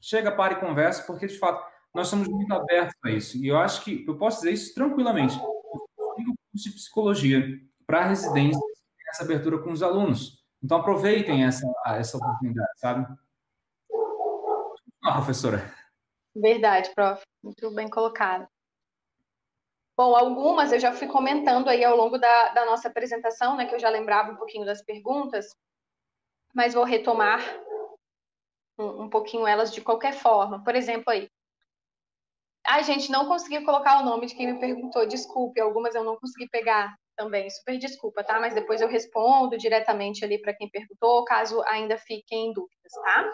chega, 0.01 0.31
para 0.31 0.53
e 0.53 0.59
conversa, 0.59 1.03
porque 1.03 1.27
de 1.27 1.37
fato 1.37 1.63
nós 1.93 2.07
somos 2.07 2.27
muito 2.27 2.53
abertos 2.53 2.95
a 3.03 3.11
isso. 3.11 3.37
E 3.37 3.47
eu 3.47 3.57
acho 3.57 3.83
que 3.83 4.05
eu 4.07 4.17
posso 4.17 4.39
dizer 4.39 4.51
isso 4.51 4.73
tranquilamente. 4.73 5.37
Eu 5.37 5.59
curso 6.51 6.69
de 6.69 6.71
psicologia 6.71 7.59
para 7.85 8.05
residência, 8.05 8.61
essa 9.09 9.23
abertura 9.23 9.59
com 9.59 9.71
os 9.71 9.81
alunos. 9.81 10.39
Então 10.63 10.77
aproveitem 10.77 11.45
essa, 11.45 11.65
essa 11.87 12.17
oportunidade, 12.17 12.69
sabe? 12.77 13.07
Ah, 15.03 15.13
professora. 15.13 15.73
Verdade, 16.35 16.91
prof. 16.93 17.21
Muito 17.43 17.71
bem 17.71 17.89
colocado. 17.89 18.47
Bom, 19.97 20.15
algumas 20.15 20.71
eu 20.71 20.79
já 20.79 20.93
fui 20.93 21.07
comentando 21.07 21.67
aí 21.67 21.83
ao 21.83 21.95
longo 21.95 22.17
da, 22.17 22.49
da 22.53 22.65
nossa 22.65 22.87
apresentação, 22.87 23.57
né, 23.57 23.65
que 23.65 23.75
eu 23.75 23.79
já 23.79 23.89
lembrava 23.89 24.31
um 24.31 24.37
pouquinho 24.37 24.65
das 24.65 24.81
perguntas, 24.81 25.53
mas 26.53 26.73
vou 26.73 26.85
retomar 26.85 27.41
um, 28.77 29.03
um 29.03 29.09
pouquinho 29.09 29.45
elas 29.45 29.73
de 29.73 29.81
qualquer 29.81 30.13
forma. 30.13 30.63
Por 30.63 30.75
exemplo, 30.75 31.11
aí. 31.11 31.29
Ai, 32.65 32.83
gente, 32.83 33.11
não 33.11 33.27
consegui 33.27 33.63
colocar 33.65 33.99
o 33.99 34.05
nome 34.05 34.27
de 34.27 34.35
quem 34.35 34.53
me 34.53 34.59
perguntou, 34.59 35.05
desculpe, 35.05 35.59
algumas 35.59 35.95
eu 35.95 36.03
não 36.03 36.17
consegui 36.17 36.47
pegar 36.49 36.95
também, 37.17 37.49
super 37.49 37.77
desculpa, 37.77 38.23
tá? 38.23 38.39
Mas 38.39 38.53
depois 38.53 38.79
eu 38.79 38.87
respondo 38.87 39.57
diretamente 39.57 40.23
ali 40.23 40.41
para 40.41 40.53
quem 40.53 40.69
perguntou, 40.69 41.25
caso 41.25 41.61
ainda 41.63 41.97
fiquem 41.97 42.47
em 42.47 42.53
dúvidas, 42.53 42.93
tá? 43.03 43.29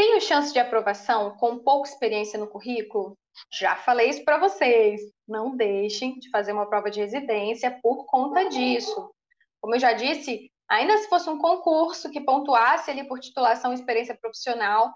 Tenho 0.00 0.18
chance 0.22 0.50
de 0.50 0.58
aprovação 0.58 1.36
com 1.36 1.58
pouca 1.58 1.86
experiência 1.86 2.38
no 2.38 2.46
currículo? 2.46 3.18
Já 3.52 3.76
falei 3.76 4.08
isso 4.08 4.24
para 4.24 4.38
vocês. 4.38 4.98
Não 5.28 5.54
deixem 5.54 6.18
de 6.18 6.30
fazer 6.30 6.52
uma 6.52 6.64
prova 6.64 6.90
de 6.90 7.00
residência 7.00 7.78
por 7.82 8.06
conta 8.06 8.48
disso. 8.48 9.12
Como 9.60 9.74
eu 9.74 9.78
já 9.78 9.92
disse, 9.92 10.50
Ainda 10.70 10.96
se 10.96 11.08
fosse 11.08 11.28
um 11.28 11.36
concurso 11.36 12.08
que 12.10 12.20
pontuasse 12.20 12.90
ali 12.90 13.06
por 13.06 13.20
titulação 13.20 13.72
e 13.72 13.74
experiência 13.74 14.16
profissional, 14.16 14.90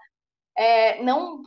é, 0.57 1.03
não, 1.03 1.43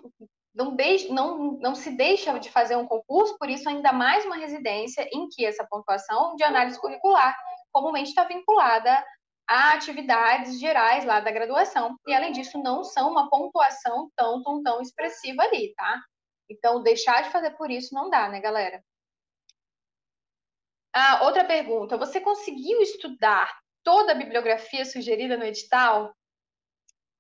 não, 0.55 0.77
deixe, 0.77 1.11
não, 1.11 1.53
não 1.55 1.75
se 1.75 1.91
deixa 1.91 2.39
de 2.39 2.51
fazer 2.51 2.77
um 2.77 2.87
concurso, 2.87 3.37
por 3.39 3.51
isso 3.51 3.69
ainda 3.69 3.91
mais 3.91 4.25
uma 4.25 4.37
residência 4.37 5.09
em 5.13 5.29
que 5.31 5.45
essa 5.45 5.67
pontuação 5.67 6.37
de 6.37 6.45
análise 6.45 6.79
curricular 6.79 7.37
comumente 7.73 8.11
está 8.11 8.23
vinculada 8.23 9.05
a 9.49 9.73
atividades 9.73 10.61
gerais 10.61 11.05
lá 11.07 11.21
da 11.21 11.31
graduação. 11.31 11.99
E, 12.07 12.15
além 12.15 12.33
disso, 12.33 12.59
não 12.59 12.85
são 12.85 13.11
uma 13.11 13.31
pontuação 13.31 14.11
tão, 14.15 14.43
tão, 14.43 14.63
tão 14.63 14.83
expressiva 14.83 15.43
ali, 15.43 15.75
tá? 15.75 16.03
Então, 16.51 16.83
deixar 16.83 17.23
de 17.23 17.31
fazer 17.31 17.53
por 17.57 17.71
isso 17.71 17.95
não 17.95 18.11
dá, 18.11 18.29
né, 18.29 18.41
galera? 18.41 18.85
Ah, 20.93 21.25
outra 21.25 21.45
pergunta. 21.45 21.97
Você 21.97 22.21
conseguiu 22.21 22.81
estudar 22.83 23.59
toda 23.83 24.13
a 24.13 24.15
bibliografia 24.15 24.85
sugerida 24.85 25.37
no 25.37 25.45
edital? 25.45 26.15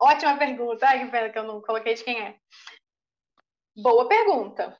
Ótima 0.00 0.36
pergunta. 0.36 0.86
Ai, 0.86 1.04
que 1.04 1.10
pena 1.10 1.30
que 1.30 1.38
eu 1.38 1.44
não 1.44 1.62
coloquei 1.62 1.94
de 1.94 2.04
quem 2.04 2.20
é. 2.20 2.38
Boa 3.76 4.06
pergunta. 4.06 4.78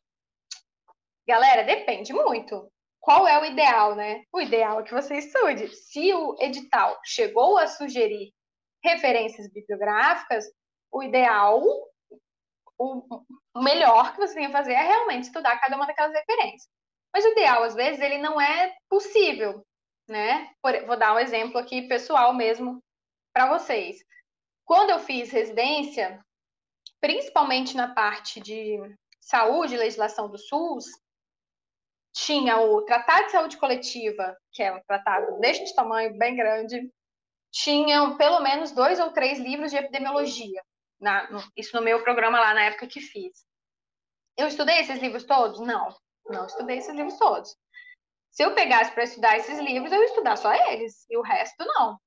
Galera, 1.26 1.62
depende 1.62 2.12
muito. 2.12 2.70
Qual 3.08 3.26
é 3.26 3.40
o 3.40 3.44
ideal, 3.46 3.94
né? 3.94 4.24
O 4.30 4.38
ideal 4.38 4.80
é 4.80 4.82
que 4.82 4.92
você 4.92 5.16
estude. 5.16 5.74
Se 5.74 6.12
o 6.12 6.36
edital 6.38 7.00
chegou 7.02 7.56
a 7.56 7.66
sugerir 7.66 8.34
referências 8.84 9.50
bibliográficas, 9.50 10.44
o 10.92 11.02
ideal, 11.02 11.62
o 12.78 13.02
melhor 13.56 14.12
que 14.12 14.18
você 14.18 14.34
tem 14.34 14.46
que 14.46 14.52
fazer 14.52 14.74
é 14.74 14.82
realmente 14.82 15.24
estudar 15.24 15.58
cada 15.58 15.74
uma 15.74 15.86
daquelas 15.86 16.12
referências. 16.12 16.68
Mas 17.10 17.24
o 17.24 17.28
ideal, 17.28 17.62
às 17.62 17.74
vezes, 17.74 18.02
ele 18.02 18.18
não 18.18 18.38
é 18.38 18.76
possível 18.90 19.64
né? 20.08 20.50
vou 20.86 20.98
dar 20.98 21.14
um 21.14 21.18
exemplo 21.18 21.58
aqui 21.58 21.82
pessoal 21.82 22.32
mesmo 22.34 22.82
para 23.32 23.46
vocês. 23.46 23.98
Quando 24.64 24.90
eu 24.90 24.98
fiz 24.98 25.30
residência, 25.30 26.24
principalmente 27.00 27.76
na 27.76 27.94
parte 27.94 28.40
de 28.40 28.78
saúde 29.20 29.76
legislação 29.76 30.28
do 30.28 30.38
SUS, 30.38 30.86
tinha 32.24 32.60
o 32.60 32.82
Tratado 32.82 33.26
de 33.26 33.32
Saúde 33.32 33.56
Coletiva, 33.56 34.36
que 34.52 34.62
é 34.62 34.72
um 34.72 34.80
tratado 34.82 35.38
deste 35.38 35.72
tamanho, 35.74 36.18
bem 36.18 36.34
grande, 36.34 36.90
tinham 37.52 38.16
pelo 38.16 38.40
menos 38.40 38.72
dois 38.72 38.98
ou 38.98 39.12
três 39.12 39.38
livros 39.38 39.70
de 39.70 39.76
epidemiologia, 39.76 40.60
na, 41.00 41.28
isso 41.56 41.76
no 41.76 41.82
meu 41.82 42.02
programa 42.02 42.40
lá 42.40 42.54
na 42.54 42.64
época 42.64 42.88
que 42.88 43.00
fiz. 43.00 43.46
Eu 44.36 44.48
estudei 44.48 44.80
esses 44.80 44.98
livros 45.00 45.24
todos? 45.24 45.60
Não, 45.60 45.94
não 46.26 46.46
estudei 46.46 46.78
esses 46.78 46.94
livros 46.94 47.16
todos. 47.18 47.56
Se 48.32 48.42
eu 48.42 48.54
pegasse 48.54 48.90
para 48.92 49.04
estudar 49.04 49.36
esses 49.36 49.58
livros, 49.60 49.92
eu 49.92 50.00
ia 50.00 50.06
estudar 50.06 50.36
só 50.36 50.52
eles, 50.52 51.06
e 51.08 51.16
o 51.16 51.22
resto 51.22 51.64
não. 51.64 51.98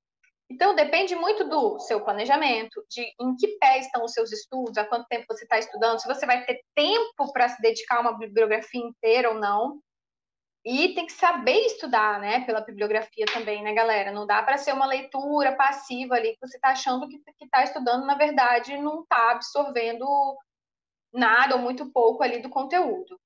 Então, 0.49 0.76
depende 0.76 1.16
muito 1.16 1.45
do 1.45 1.80
seu 1.80 2.03
planejamento, 2.03 2.86
de 2.89 3.01
em 3.01 3.36
que 3.38 3.47
pé 3.59 3.80
estão 3.80 4.03
os 4.03 4.12
seus 4.12 4.34
estudos, 4.34 4.78
há 4.78 4.84
quanto 4.84 5.07
tempo 5.07 5.26
você 5.30 5.43
está 5.43 5.57
estudando, 5.57 6.01
se 6.01 6.07
você 6.07 6.26
vai 6.26 6.43
ter 6.43 6.62
tempo 6.76 7.32
para 7.32 7.47
se 7.47 7.62
dedicar 7.62 7.97
a 7.97 8.01
uma 8.01 8.18
bibliografia 8.18 8.82
inteira 8.82 9.30
ou 9.30 9.36
não. 9.36 9.82
E 10.64 10.93
tem 10.93 11.07
que 11.07 11.14
saber 11.14 11.66
estudar, 11.66 12.20
né, 12.20 12.45
pela 12.45 12.62
bibliografia 12.62 13.26
também, 13.34 13.64
né, 13.64 13.74
galera? 13.74 14.12
Não 14.12 14.28
dá 14.28 14.43
para 14.43 14.57
ser 14.57 14.74
uma 14.74 14.86
leitura 14.86 15.55
passiva 15.55 16.16
ali 16.16 16.34
que 16.34 16.47
você 16.47 16.57
está 16.57 16.70
achando 16.70 17.07
que 17.07 17.20
está 17.41 17.64
estudando, 17.64 18.05
na 18.05 18.16
verdade, 18.16 18.78
não 18.78 19.01
está 19.01 19.32
absorvendo 19.32 20.05
nada 21.12 21.55
ou 21.55 21.62
muito 21.62 21.91
pouco 21.91 22.24
ali 22.24 22.39
do 22.41 22.49
conteúdo. 22.49 23.20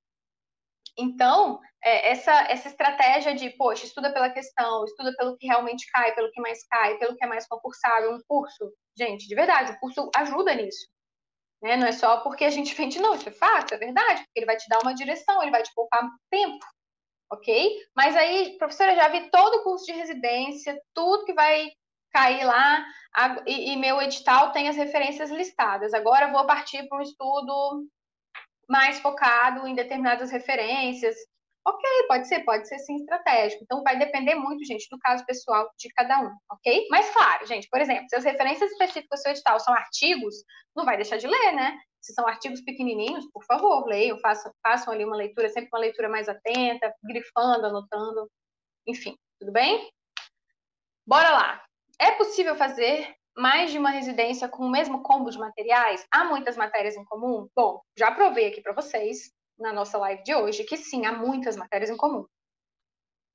Então, 0.98 1.60
é, 1.84 2.12
essa, 2.12 2.32
essa 2.50 2.70
estratégia 2.70 3.36
de, 3.36 3.50
poxa, 3.52 3.86
estuda 3.86 4.14
pela 4.14 4.30
questão, 4.30 4.86
estuda 4.86 5.14
pelo 5.18 5.38
que 5.38 5.46
realmente 5.46 5.86
cai, 5.92 6.16
pelo 6.16 6.32
que 6.32 6.40
mais 6.40 6.66
cai, 6.68 6.98
pelo 6.98 7.16
que 7.18 7.24
é 7.24 7.28
mais 7.28 7.46
concursável, 7.48 8.14
um 8.14 8.22
curso, 8.28 8.74
gente, 8.98 9.28
de 9.28 9.36
verdade, 9.36 9.74
o 9.74 9.80
curso 9.80 10.10
ajuda 10.16 10.56
nisso. 10.56 10.88
Né? 11.62 11.76
Não 11.76 11.86
é 11.86 11.92
só 11.92 12.22
porque 12.22 12.46
a 12.46 12.50
gente 12.50 12.74
vende, 12.76 13.00
não, 13.00 13.14
isso 13.14 13.28
é 13.28 13.32
fato, 13.32 13.74
é 13.74 13.78
verdade, 13.78 14.24
porque 14.24 14.40
ele 14.40 14.46
vai 14.46 14.56
te 14.56 14.70
dar 14.70 14.80
uma 14.82 14.96
direção, 14.96 15.42
ele 15.42 15.52
vai 15.52 15.64
te 15.64 15.74
poupar 15.76 16.10
tempo, 16.30 16.66
ok? 17.32 17.76
Mas 17.96 18.16
aí, 18.16 18.58
professora, 18.58 18.96
já 18.96 19.08
vi 19.10 19.30
todo 19.30 19.56
o 19.56 19.64
curso 19.64 19.86
de 19.86 19.94
residência, 19.94 20.80
tudo 20.94 21.26
que 21.26 21.34
vai 21.34 21.72
cair 22.12 22.46
lá, 22.46 22.86
e, 23.46 23.74
e 23.74 23.78
meu 23.78 24.02
edital 24.02 24.52
tem 24.52 24.70
as 24.70 24.76
referências 24.76 25.30
listadas. 25.30 25.94
Agora 25.94 26.32
vou 26.32 26.46
partir 26.46 26.88
para 26.88 27.00
um 27.00 27.02
estudo 27.02 27.86
mais 28.70 29.00
focado 29.00 29.68
em 29.68 29.76
determinadas 29.76 30.32
referências. 30.32 31.16
Ok, 31.68 31.90
pode 32.08 32.28
ser, 32.28 32.42
pode 32.42 32.68
ser 32.68 32.78
sim 32.80 32.96
estratégico. 32.96 33.64
Então 33.64 33.84
vai 33.84 33.98
depender 33.98 34.36
muito, 34.36 34.64
gente, 34.66 34.88
do 34.90 35.00
caso 35.00 35.26
pessoal 35.26 35.68
de 35.78 35.90
cada 35.90 36.22
um, 36.22 36.32
ok? 36.52 36.88
Mas 36.92 37.10
claro, 37.10 37.48
gente, 37.48 37.68
por 37.70 37.82
exemplo, 37.82 38.06
se 38.08 38.16
as 38.16 38.24
referências 38.24 38.72
específicas 38.72 39.20
do 39.20 39.24
seu 39.24 39.32
edital 39.32 39.60
são 39.60 39.74
artigos, 39.74 40.36
não 40.76 40.86
vai 40.86 40.96
deixar 40.96 41.18
de 41.18 41.28
ler, 41.28 41.54
né? 41.54 41.78
Se 42.06 42.14
são 42.14 42.28
artigos 42.28 42.62
pequenininhos, 42.62 43.26
por 43.32 43.44
favor, 43.46 43.88
leiam, 43.88 44.20
façam, 44.20 44.54
façam 44.62 44.94
ali 44.94 45.04
uma 45.04 45.16
leitura, 45.16 45.50
sempre 45.50 45.70
uma 45.74 45.80
leitura 45.80 46.08
mais 46.08 46.30
atenta, 46.30 46.94
grifando, 47.04 47.66
anotando, 47.66 48.30
enfim, 48.86 49.18
tudo 49.40 49.52
bem? 49.52 49.90
Bora 51.04 51.32
lá. 51.32 51.66
É 52.00 52.12
possível 52.12 52.56
fazer 52.56 53.12
mais 53.36 53.72
de 53.72 53.80
uma 53.80 53.90
residência 53.90 54.48
com 54.48 54.68
o 54.68 54.70
mesmo 54.70 55.02
combo 55.02 55.32
de 55.32 55.40
materiais? 55.40 56.06
Há 56.12 56.26
muitas 56.26 56.56
matérias 56.56 56.96
em 56.96 57.04
comum? 57.06 57.50
Bom, 57.56 57.82
já 57.98 58.12
provei 58.12 58.50
aqui 58.50 58.62
para 58.62 58.74
vocês 58.74 59.32
na 59.58 59.74
nossa 59.74 59.98
live 59.98 60.22
de 60.22 60.36
hoje 60.36 60.64
que 60.64 60.78
sim, 60.78 61.08
há 61.08 61.12
muitas 61.12 61.58
matérias 61.58 61.90
em 61.90 61.98
comum. 61.98 62.24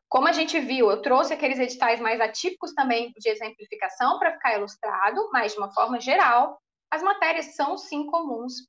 Como 0.08 0.28
a 0.28 0.32
gente 0.32 0.60
viu, 0.60 0.92
eu 0.92 1.02
trouxe 1.02 1.32
aqueles 1.32 1.58
editais 1.58 1.98
mais 1.98 2.20
atípicos 2.20 2.72
também 2.72 3.12
de 3.16 3.28
exemplificação 3.28 4.16
para 4.20 4.32
ficar 4.34 4.54
ilustrado, 4.56 5.28
mas 5.32 5.54
de 5.54 5.58
uma 5.58 5.74
forma 5.74 5.98
geral, 5.98 6.56
as 6.90 7.02
matérias 7.02 7.54
são 7.54 7.78
sim 7.78 8.06
comuns 8.06 8.68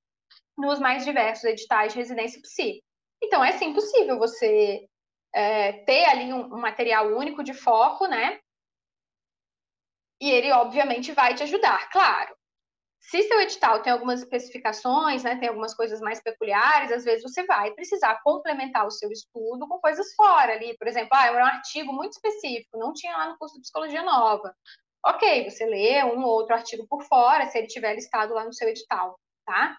nos 0.57 0.79
mais 0.79 1.03
diversos 1.03 1.43
editais 1.45 1.93
de 1.93 1.99
residência 1.99 2.41
psi. 2.41 2.83
Então, 3.23 3.43
é 3.43 3.51
sim 3.53 3.73
possível 3.73 4.17
você 4.17 4.87
é, 5.33 5.73
ter 5.83 6.05
ali 6.05 6.33
um, 6.33 6.53
um 6.53 6.59
material 6.59 7.07
único 7.07 7.43
de 7.43 7.53
foco, 7.53 8.07
né? 8.07 8.39
E 10.21 10.29
ele, 10.29 10.51
obviamente, 10.51 11.13
vai 11.13 11.33
te 11.33 11.43
ajudar, 11.43 11.89
claro. 11.89 12.35
Se 12.99 13.23
seu 13.23 13.41
edital 13.41 13.81
tem 13.81 13.91
algumas 13.91 14.21
especificações, 14.21 15.23
né, 15.23 15.35
tem 15.37 15.49
algumas 15.49 15.73
coisas 15.73 15.99
mais 15.99 16.21
peculiares, 16.21 16.91
às 16.91 17.03
vezes 17.03 17.23
você 17.23 17.43
vai 17.47 17.71
precisar 17.71 18.21
complementar 18.21 18.85
o 18.85 18.91
seu 18.91 19.11
estudo 19.11 19.67
com 19.67 19.79
coisas 19.79 20.13
fora 20.13 20.53
ali. 20.53 20.77
Por 20.77 20.87
exemplo, 20.87 21.09
ah, 21.13 21.25
é 21.25 21.31
um 21.31 21.45
artigo 21.45 21.91
muito 21.91 22.13
específico, 22.13 22.77
não 22.77 22.93
tinha 22.93 23.17
lá 23.17 23.29
no 23.29 23.37
curso 23.39 23.55
de 23.55 23.61
Psicologia 23.61 24.03
Nova. 24.03 24.55
Ok, 25.05 25.49
você 25.49 25.65
lê 25.65 26.03
um 26.03 26.23
ou 26.23 26.31
outro 26.31 26.53
artigo 26.53 26.85
por 26.87 27.03
fora, 27.03 27.47
se 27.47 27.57
ele 27.57 27.67
tiver 27.67 27.95
listado 27.95 28.33
lá 28.33 28.45
no 28.45 28.53
seu 28.53 28.67
edital, 28.69 29.19
tá? 29.45 29.77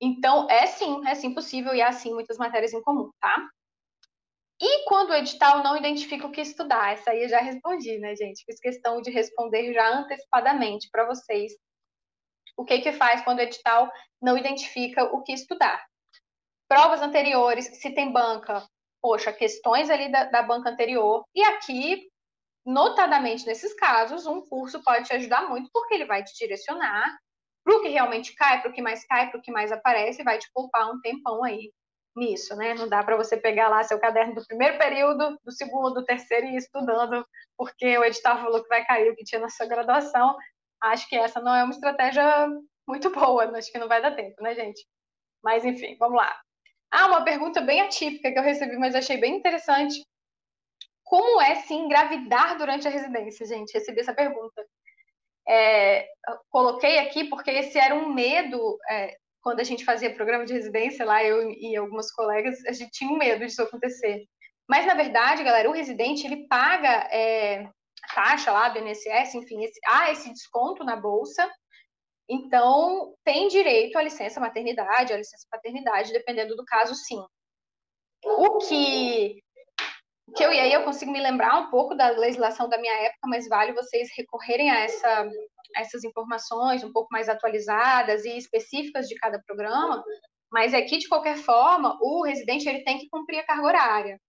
Então, 0.00 0.48
é 0.50 0.66
sim, 0.66 1.06
é 1.06 1.14
sim 1.14 1.34
possível 1.34 1.74
e 1.74 1.82
há 1.82 1.92
sim 1.92 2.14
muitas 2.14 2.38
matérias 2.38 2.72
em 2.72 2.82
comum, 2.82 3.10
tá? 3.20 3.46
E 4.60 4.84
quando 4.84 5.10
o 5.10 5.14
edital 5.14 5.62
não 5.62 5.76
identifica 5.76 6.26
o 6.26 6.30
que 6.30 6.40
estudar? 6.40 6.92
Essa 6.92 7.10
aí 7.10 7.22
eu 7.22 7.28
já 7.28 7.40
respondi, 7.40 7.98
né, 7.98 8.14
gente? 8.14 8.44
Fiz 8.44 8.58
questão 8.60 9.00
de 9.00 9.10
responder 9.10 9.72
já 9.72 9.88
antecipadamente 9.88 10.88
para 10.90 11.06
vocês 11.06 11.52
o 12.56 12.64
que 12.64 12.80
que 12.80 12.92
faz 12.92 13.22
quando 13.22 13.38
o 13.38 13.42
edital 13.42 13.90
não 14.20 14.36
identifica 14.36 15.04
o 15.04 15.22
que 15.22 15.32
estudar. 15.32 15.82
Provas 16.68 17.00
anteriores, 17.00 17.80
se 17.80 17.90
tem 17.94 18.12
banca, 18.12 18.66
poxa, 19.00 19.32
questões 19.32 19.88
ali 19.88 20.10
da, 20.12 20.24
da 20.24 20.42
banca 20.42 20.68
anterior. 20.68 21.24
E 21.34 21.42
aqui, 21.42 22.09
notadamente 22.64 23.46
nesses 23.46 23.74
casos, 23.74 24.26
um 24.26 24.42
curso 24.42 24.82
pode 24.82 25.06
te 25.06 25.14
ajudar 25.14 25.48
muito, 25.48 25.70
porque 25.72 25.94
ele 25.94 26.04
vai 26.06 26.22
te 26.22 26.32
direcionar 26.36 27.18
para 27.64 27.76
o 27.76 27.82
que 27.82 27.88
realmente 27.88 28.34
cai, 28.34 28.60
para 28.60 28.70
o 28.70 28.72
que 28.72 28.82
mais 28.82 29.06
cai, 29.06 29.30
para 29.30 29.38
o 29.38 29.42
que 29.42 29.52
mais 29.52 29.72
aparece, 29.72 30.20
e 30.22 30.24
vai 30.24 30.38
te 30.38 30.50
poupar 30.52 30.90
um 30.90 31.00
tempão 31.00 31.44
aí 31.44 31.72
nisso, 32.16 32.56
né? 32.56 32.74
Não 32.74 32.88
dá 32.88 33.02
para 33.02 33.16
você 33.16 33.36
pegar 33.36 33.68
lá 33.68 33.82
seu 33.82 33.98
caderno 33.98 34.34
do 34.34 34.46
primeiro 34.46 34.78
período, 34.78 35.38
do 35.44 35.52
segundo, 35.52 35.94
do 35.94 36.04
terceiro 36.04 36.46
e 36.46 36.54
ir 36.54 36.56
estudando, 36.56 37.24
porque 37.56 37.96
o 37.98 38.04
edital 38.04 38.38
falou 38.38 38.62
que 38.62 38.68
vai 38.68 38.84
cair 38.84 39.10
o 39.10 39.16
que 39.16 39.24
tinha 39.24 39.40
na 39.40 39.48
sua 39.48 39.66
graduação. 39.66 40.36
Acho 40.82 41.08
que 41.08 41.16
essa 41.16 41.40
não 41.40 41.54
é 41.54 41.62
uma 41.62 41.72
estratégia 41.72 42.48
muito 42.88 43.10
boa, 43.10 43.44
acho 43.56 43.70
que 43.70 43.78
não 43.78 43.88
vai 43.88 44.02
dar 44.02 44.16
tempo, 44.16 44.42
né, 44.42 44.54
gente? 44.54 44.84
Mas 45.42 45.64
enfim, 45.64 45.96
vamos 45.98 46.16
lá. 46.16 46.36
Ah, 46.90 47.06
uma 47.06 47.24
pergunta 47.24 47.60
bem 47.60 47.80
atípica 47.80 48.32
que 48.32 48.38
eu 48.38 48.42
recebi, 48.42 48.76
mas 48.76 48.94
achei 48.94 49.18
bem 49.18 49.36
interessante. 49.36 50.02
Como 51.10 51.40
é 51.40 51.56
se 51.56 51.74
engravidar 51.74 52.56
durante 52.56 52.86
a 52.86 52.90
residência, 52.90 53.44
gente? 53.44 53.74
Recebi 53.74 53.98
essa 53.98 54.14
pergunta. 54.14 54.64
É, 55.48 56.06
coloquei 56.48 57.00
aqui 57.00 57.24
porque 57.24 57.50
esse 57.50 57.76
era 57.76 57.96
um 57.96 58.14
medo 58.14 58.78
é, 58.88 59.16
quando 59.42 59.58
a 59.58 59.64
gente 59.64 59.84
fazia 59.84 60.14
programa 60.14 60.46
de 60.46 60.52
residência 60.52 61.04
lá, 61.04 61.24
eu 61.24 61.50
e 61.50 61.74
algumas 61.74 62.12
colegas, 62.12 62.64
a 62.64 62.70
gente 62.70 62.92
tinha 62.92 63.10
um 63.10 63.18
medo 63.18 63.44
disso 63.44 63.60
acontecer. 63.60 64.24
Mas, 64.68 64.86
na 64.86 64.94
verdade, 64.94 65.42
galera, 65.42 65.68
o 65.68 65.72
residente, 65.72 66.24
ele 66.24 66.46
paga 66.46 67.08
é, 67.10 67.68
taxa 68.14 68.52
lá 68.52 68.68
do 68.68 68.78
INSS, 68.78 69.34
enfim, 69.34 69.64
esse, 69.64 69.80
há 69.88 70.12
esse 70.12 70.32
desconto 70.32 70.84
na 70.84 70.94
bolsa, 70.94 71.50
então 72.28 73.16
tem 73.24 73.48
direito 73.48 73.98
à 73.98 74.02
licença 74.04 74.38
maternidade, 74.38 75.12
à 75.12 75.16
licença 75.16 75.44
paternidade, 75.50 76.12
dependendo 76.12 76.54
do 76.54 76.64
caso, 76.64 76.94
sim. 76.94 77.20
O 78.24 78.58
que 78.58 79.42
que 80.34 80.44
eu 80.44 80.52
e 80.52 80.60
aí 80.60 80.72
eu 80.72 80.84
consigo 80.84 81.10
me 81.10 81.20
lembrar 81.20 81.58
um 81.58 81.70
pouco 81.70 81.94
da 81.94 82.10
legislação 82.10 82.68
da 82.68 82.78
minha 82.78 82.94
época, 83.04 83.26
mas 83.26 83.48
vale 83.48 83.72
vocês 83.72 84.08
recorrerem 84.16 84.70
a, 84.70 84.80
essa, 84.80 85.22
a 85.76 85.80
essas 85.80 86.04
informações 86.04 86.84
um 86.84 86.92
pouco 86.92 87.08
mais 87.10 87.28
atualizadas 87.28 88.24
e 88.24 88.36
específicas 88.36 89.06
de 89.08 89.14
cada 89.16 89.40
programa. 89.46 90.02
Mas 90.52 90.74
aqui, 90.74 90.98
de 90.98 91.08
qualquer 91.08 91.36
forma, 91.36 91.96
o 92.00 92.24
residente 92.24 92.68
ele 92.68 92.82
tem 92.82 92.98
que 92.98 93.08
cumprir 93.08 93.38
a 93.38 93.46
carga 93.46 93.66
horária. 93.66 94.20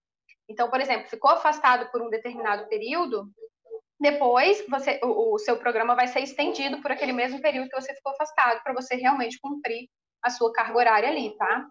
Então, 0.49 0.69
por 0.69 0.79
exemplo, 0.79 1.07
ficou 1.07 1.31
afastado 1.31 1.89
por 1.91 2.01
um 2.01 2.09
determinado 2.09 2.67
período, 2.67 3.27
depois 4.01 4.65
você, 4.67 4.99
o, 5.03 5.35
o 5.35 5.37
seu 5.37 5.57
programa 5.57 5.95
vai 5.95 6.07
ser 6.07 6.21
estendido 6.21 6.81
por 6.81 6.91
aquele 6.91 7.13
mesmo 7.13 7.39
período 7.39 7.69
que 7.69 7.79
você 7.79 7.93
ficou 7.93 8.11
afastado, 8.11 8.61
para 8.63 8.73
você 8.73 8.95
realmente 8.95 9.39
cumprir 9.39 9.87
a 10.23 10.29
sua 10.31 10.51
carga 10.51 10.77
horária 10.77 11.09
ali, 11.09 11.35
tá? 11.37 11.67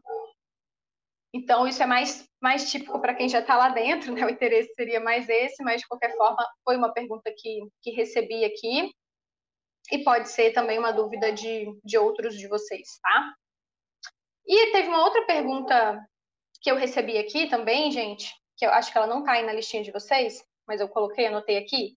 Então, 1.32 1.66
isso 1.66 1.82
é 1.82 1.86
mais, 1.86 2.28
mais 2.40 2.70
típico 2.70 3.00
para 3.00 3.14
quem 3.14 3.28
já 3.28 3.40
está 3.40 3.56
lá 3.56 3.68
dentro, 3.68 4.12
né? 4.12 4.24
O 4.24 4.30
interesse 4.30 4.72
seria 4.74 5.00
mais 5.00 5.28
esse, 5.28 5.62
mas 5.62 5.80
de 5.80 5.86
qualquer 5.86 6.16
forma, 6.16 6.44
foi 6.64 6.76
uma 6.76 6.92
pergunta 6.92 7.32
que, 7.36 7.60
que 7.82 7.90
recebi 7.92 8.44
aqui. 8.44 8.92
E 9.92 10.04
pode 10.04 10.28
ser 10.28 10.52
também 10.52 10.78
uma 10.78 10.92
dúvida 10.92 11.32
de, 11.32 11.66
de 11.84 11.98
outros 11.98 12.36
de 12.36 12.46
vocês, 12.48 12.98
tá? 13.02 13.34
E 14.46 14.72
teve 14.72 14.88
uma 14.88 15.04
outra 15.04 15.24
pergunta 15.26 16.04
que 16.60 16.70
eu 16.70 16.76
recebi 16.76 17.16
aqui 17.18 17.48
também, 17.48 17.90
gente, 17.90 18.32
que 18.56 18.66
eu 18.66 18.70
acho 18.70 18.92
que 18.92 18.98
ela 18.98 19.06
não 19.06 19.20
está 19.20 19.32
aí 19.32 19.44
na 19.44 19.52
listinha 19.52 19.82
de 19.82 19.90
vocês, 19.90 20.44
mas 20.66 20.80
eu 20.80 20.88
coloquei, 20.88 21.26
anotei 21.26 21.56
aqui, 21.56 21.96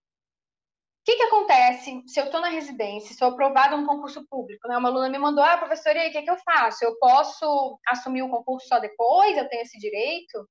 o 1.04 1.06
que, 1.06 1.18
que 1.18 1.24
acontece 1.24 2.02
se 2.08 2.18
eu 2.18 2.26
estou 2.26 2.40
na 2.40 2.48
residência, 2.48 3.14
sou 3.14 3.28
aprovada 3.28 3.76
no 3.76 3.86
concurso 3.86 4.26
público? 4.26 4.66
Né? 4.70 4.78
Uma 4.78 4.88
aluna 4.88 5.10
me 5.10 5.18
mandou, 5.18 5.44
ah, 5.44 5.58
professora, 5.58 5.98
e 5.98 6.02
aí, 6.02 6.10
o 6.10 6.12
que, 6.14 6.22
que 6.22 6.32
eu 6.32 6.38
faço? 6.38 6.86
Eu 6.86 6.98
posso 6.98 7.78
assumir 7.86 8.22
o 8.22 8.30
concurso 8.30 8.70
só 8.70 8.80
depois? 8.80 9.38
Eu 9.38 9.50
tenho 9.50 9.64
esse 9.64 9.78
direito? 9.78 10.50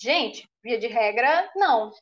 Gente, 0.00 0.48
via 0.62 0.78
de 0.78 0.86
regra, 0.86 1.50
não. 1.54 1.92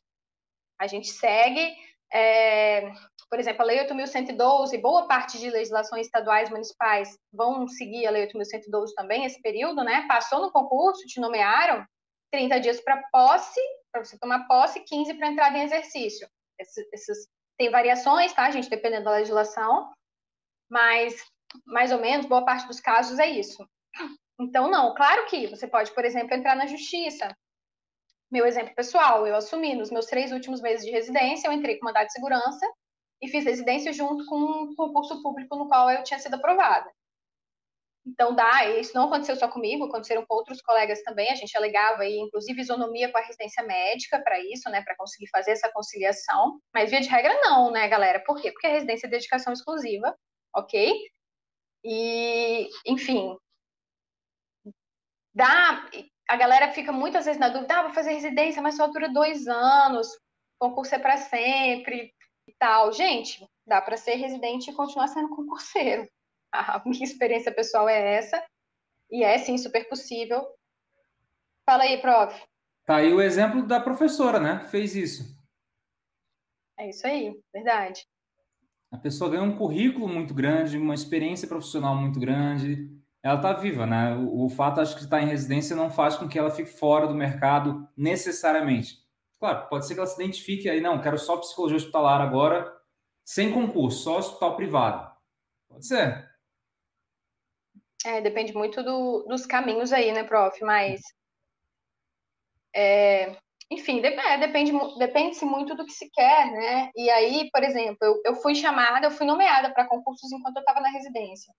A 0.79 0.87
gente 0.87 1.09
segue, 1.09 1.75
é, 2.09 2.89
por 3.29 3.37
exemplo, 3.37 3.63
a 3.63 3.65
Lei 3.65 3.85
8.112, 3.85 4.79
boa 4.79 5.05
parte 5.05 5.37
de 5.37 5.49
legislações 5.49 6.05
estaduais 6.05 6.49
municipais 6.49 7.19
vão 7.33 7.67
seguir 7.67 8.07
a 8.07 8.11
Lei 8.11 8.27
8.112 8.27 8.93
também, 8.95 9.25
esse 9.25 9.41
período, 9.41 9.83
né? 9.83 10.07
Passou 10.07 10.39
no 10.39 10.53
concurso, 10.53 11.05
te 11.05 11.19
nomearam, 11.19 11.85
30 12.31 12.61
dias 12.61 12.79
para 12.79 13.03
posse, 13.11 13.59
para 13.91 14.05
você 14.05 14.17
tomar 14.17 14.47
posse, 14.47 14.79
15 14.79 15.15
para 15.15 15.27
entrada 15.27 15.57
em 15.57 15.63
exercício. 15.63 16.25
Esses 16.57 17.27
tem 17.57 17.69
variações, 17.69 18.33
tá, 18.33 18.49
gente, 18.51 18.69
dependendo 18.69 19.05
da 19.05 19.11
legislação, 19.11 19.91
mas 20.69 21.15
mais 21.65 21.91
ou 21.91 21.99
menos, 21.99 22.25
boa 22.25 22.43
parte 22.43 22.67
dos 22.67 22.79
casos 22.79 23.19
é 23.19 23.27
isso. 23.27 23.67
Então, 24.39 24.69
não, 24.69 24.93
claro 24.95 25.25
que 25.27 25.47
você 25.47 25.67
pode, 25.67 25.91
por 25.93 26.03
exemplo, 26.03 26.33
entrar 26.33 26.55
na 26.55 26.65
justiça. 26.65 27.35
Meu 28.31 28.47
exemplo 28.47 28.73
pessoal, 28.73 29.27
eu 29.27 29.35
assumi 29.35 29.75
nos 29.75 29.91
meus 29.91 30.07
três 30.07 30.31
últimos 30.31 30.59
meses 30.59 30.83
de 30.83 30.91
residência, 30.91 31.47
eu 31.47 31.51
entrei 31.51 31.77
com 31.77 31.85
mandado 31.85 32.07
de 32.07 32.13
segurança 32.13 32.65
e 33.21 33.27
fiz 33.27 33.45
residência 33.45 33.93
junto 33.93 34.25
com 34.25 34.35
um 34.35 34.75
concurso 34.75 35.21
público 35.21 35.55
no 35.55 35.67
qual 35.67 35.89
eu 35.91 36.03
tinha 36.03 36.19
sido 36.19 36.33
aprovada. 36.33 36.91
Então, 38.05 38.35
dá, 38.35 38.65
isso 38.77 38.93
não 38.93 39.05
aconteceu 39.05 39.35
só 39.35 39.47
comigo, 39.47 39.85
aconteceram 39.85 40.25
com 40.25 40.35
outros 40.35 40.61
colegas 40.61 41.01
também, 41.03 41.31
a 41.31 41.35
gente 41.35 41.55
alegava 41.55 42.03
aí, 42.03 42.17
inclusive, 42.17 42.59
isonomia 42.61 43.09
com 43.09 43.17
a 43.17 43.21
residência 43.21 43.63
médica 43.63 44.21
para 44.21 44.37
isso, 44.39 44.69
né, 44.69 44.81
para 44.81 44.95
conseguir 44.95 45.27
fazer 45.29 45.51
essa 45.51 45.71
conciliação, 45.71 46.59
mas 46.73 46.89
via 46.89 46.99
de 46.99 47.07
regra 47.07 47.33
não, 47.41 47.71
né, 47.71 47.87
galera, 47.87 48.19
por 48.25 48.41
quê? 48.41 48.51
Porque 48.51 48.67
a 48.67 48.71
residência 48.71 49.07
é 49.07 49.09
dedicação 49.09 49.53
exclusiva, 49.53 50.13
ok? 50.53 50.93
E, 51.85 52.69
enfim, 52.85 53.37
dá, 55.33 55.89
a 56.29 56.35
galera 56.35 56.71
fica 56.71 56.91
muitas 56.91 57.25
vezes 57.25 57.39
na 57.39 57.49
dúvida, 57.49 57.79
ah, 57.79 57.83
vou 57.83 57.93
fazer 57.93 58.11
residência, 58.11 58.61
mas 58.61 58.75
só 58.75 58.87
dura 58.87 59.09
dois 59.09 59.47
anos, 59.47 60.07
concurso 60.59 60.95
é 60.95 60.99
para 60.99 61.17
sempre 61.17 62.13
e 62.47 62.53
tal. 62.57 62.91
Gente, 62.91 63.45
dá 63.65 63.81
para 63.81 63.97
ser 63.97 64.15
residente 64.15 64.69
e 64.69 64.73
continuar 64.73 65.07
sendo 65.07 65.29
concurseiro, 65.35 66.07
a 66.53 66.81
minha 66.85 67.03
experiência 67.03 67.51
pessoal 67.51 67.89
é 67.89 68.15
essa, 68.15 68.43
e 69.11 69.23
é 69.23 69.37
sim 69.39 69.57
super 69.57 69.87
possível. 69.89 70.45
Fala 71.65 71.83
aí, 71.83 71.99
prof. 71.99 72.39
Tá 72.85 72.97
aí 72.97 73.13
o 73.13 73.21
exemplo 73.21 73.65
da 73.65 73.79
professora, 73.79 74.39
né? 74.39 74.59
Que 74.59 74.69
fez 74.69 74.95
isso. 74.95 75.37
É 76.77 76.89
isso 76.89 77.05
aí, 77.07 77.33
verdade. 77.53 78.05
A 78.91 78.97
pessoa 78.97 79.31
ganha 79.31 79.43
um 79.43 79.57
currículo 79.57 80.07
muito 80.07 80.33
grande, 80.33 80.77
uma 80.77 80.93
experiência 80.93 81.47
profissional 81.47 81.95
muito 81.95 82.19
grande. 82.19 82.89
Ela 83.23 83.35
está 83.35 83.53
viva, 83.53 83.85
né? 83.85 84.15
O, 84.15 84.45
o 84.45 84.49
fato, 84.49 84.81
acho 84.81 84.95
que 84.95 85.03
estar 85.03 85.21
em 85.21 85.27
residência 85.27 85.75
não 85.75 85.89
faz 85.89 86.17
com 86.17 86.27
que 86.27 86.37
ela 86.37 86.51
fique 86.51 86.69
fora 86.69 87.07
do 87.07 87.15
mercado 87.15 87.87
necessariamente. 87.95 89.01
Claro, 89.39 89.67
pode 89.69 89.87
ser 89.87 89.93
que 89.93 89.99
ela 89.99 90.07
se 90.07 90.21
identifique 90.21 90.69
aí, 90.69 90.81
não, 90.81 91.01
quero 91.01 91.17
só 91.17 91.37
psicologia 91.37 91.77
hospitalar 91.77 92.21
agora, 92.21 92.71
sem 93.25 93.51
concurso, 93.51 94.03
só 94.03 94.17
hospital 94.17 94.55
privado. 94.55 95.11
Pode 95.69 95.85
ser. 95.85 96.32
É, 98.05 98.21
depende 98.21 98.53
muito 98.53 98.83
do, 98.83 99.23
dos 99.23 99.45
caminhos 99.45 99.93
aí, 99.93 100.11
né, 100.11 100.23
prof? 100.23 100.61
Mas. 100.63 101.01
É, 102.75 103.35
enfim, 103.71 104.01
é, 104.03 104.37
depende, 104.37 104.71
depende 104.97 105.45
muito 105.45 105.75
do 105.75 105.85
que 105.85 105.91
se 105.91 106.09
quer, 106.11 106.51
né? 106.51 106.91
E 106.95 107.09
aí, 107.09 107.49
por 107.51 107.63
exemplo, 107.63 107.97
eu, 108.01 108.21
eu 108.25 108.35
fui 108.35 108.55
chamada, 108.55 109.07
eu 109.07 109.11
fui 109.11 109.25
nomeada 109.25 109.73
para 109.73 109.87
concursos 109.87 110.31
enquanto 110.31 110.57
eu 110.57 110.61
estava 110.61 110.81
na 110.81 110.89
residência. 110.89 111.53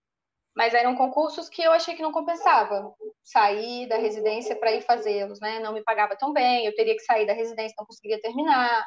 Mas 0.56 0.74
eram 0.74 0.94
concursos 0.94 1.48
que 1.48 1.62
eu 1.62 1.72
achei 1.72 1.96
que 1.96 2.02
não 2.02 2.12
compensava 2.12 2.94
sair 3.24 3.88
da 3.88 3.96
residência 3.96 4.54
para 4.56 4.72
ir 4.72 4.82
fazê-los, 4.82 5.40
né? 5.40 5.58
Não 5.60 5.72
me 5.72 5.82
pagava 5.82 6.16
tão 6.16 6.32
bem, 6.32 6.66
eu 6.66 6.74
teria 6.74 6.94
que 6.94 7.02
sair 7.02 7.26
da 7.26 7.32
residência, 7.32 7.74
não 7.78 7.86
conseguiria 7.86 8.20
terminar. 8.20 8.84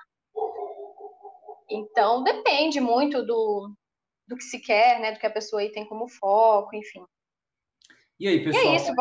Então, 1.69 2.23
depende 2.23 2.79
muito 2.79 3.25
do, 3.25 3.73
do 4.27 4.37
que 4.37 4.43
se 4.43 4.59
quer, 4.59 4.99
né? 5.01 5.11
Do 5.11 5.19
que 5.19 5.25
a 5.25 5.31
pessoa 5.31 5.61
aí 5.61 5.71
tem 5.71 5.85
como 5.85 6.07
foco, 6.07 6.75
enfim. 6.75 7.03
E 8.19 8.27
aí, 8.27 8.43
pessoal? 8.43 8.63
E 8.63 8.67
é 8.67 8.75
isso, 8.75 8.91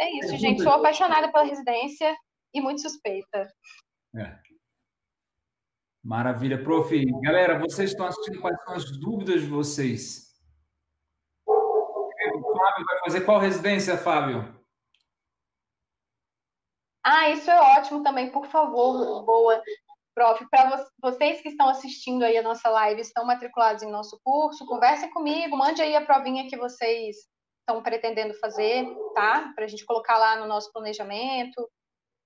É 0.00 0.10
isso, 0.18 0.36
gente. 0.36 0.62
Sou 0.62 0.72
apaixonada 0.72 1.30
pela 1.30 1.44
residência 1.44 2.16
e 2.54 2.60
muito 2.60 2.80
suspeita. 2.80 3.52
É. 4.16 4.38
Maravilha, 6.02 6.62
prof. 6.62 7.04
Galera, 7.20 7.58
vocês 7.58 7.90
estão 7.90 8.06
assistindo 8.06 8.40
quais 8.40 8.60
são 8.64 8.74
as 8.74 8.90
dúvidas 8.98 9.42
de 9.42 9.46
vocês? 9.46 10.32
O 11.46 12.10
Fábio 12.58 12.86
vai 12.86 12.98
fazer 13.04 13.20
qual 13.22 13.38
residência, 13.38 13.96
Fábio? 13.96 14.60
Ah, 17.04 17.30
isso 17.30 17.50
é 17.50 17.78
ótimo 17.78 18.02
também, 18.02 18.30
por 18.30 18.46
favor, 18.46 19.24
boa. 19.24 19.62
Prof, 20.14 20.46
para 20.50 20.86
vocês 21.00 21.40
que 21.40 21.48
estão 21.48 21.68
assistindo 21.68 22.22
aí 22.22 22.36
a 22.36 22.42
nossa 22.42 22.68
live, 22.68 23.00
estão 23.00 23.24
matriculados 23.24 23.82
em 23.82 23.90
nosso 23.90 24.20
curso, 24.22 24.66
conversem 24.66 25.10
comigo, 25.10 25.56
mande 25.56 25.82
aí 25.82 25.96
a 25.96 26.04
provinha 26.04 26.48
que 26.48 26.56
vocês 26.56 27.16
estão 27.62 27.82
pretendendo 27.82 28.34
fazer, 28.34 28.84
tá? 29.14 29.52
Para 29.54 29.64
a 29.64 29.68
gente 29.68 29.86
colocar 29.86 30.18
lá 30.18 30.36
no 30.36 30.46
nosso 30.46 30.72
planejamento, 30.72 31.68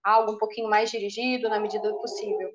algo 0.02 0.32
um 0.32 0.38
pouquinho 0.38 0.68
mais 0.68 0.90
dirigido 0.90 1.48
na 1.48 1.60
medida 1.60 1.88
do 1.88 1.98
possível. 1.98 2.50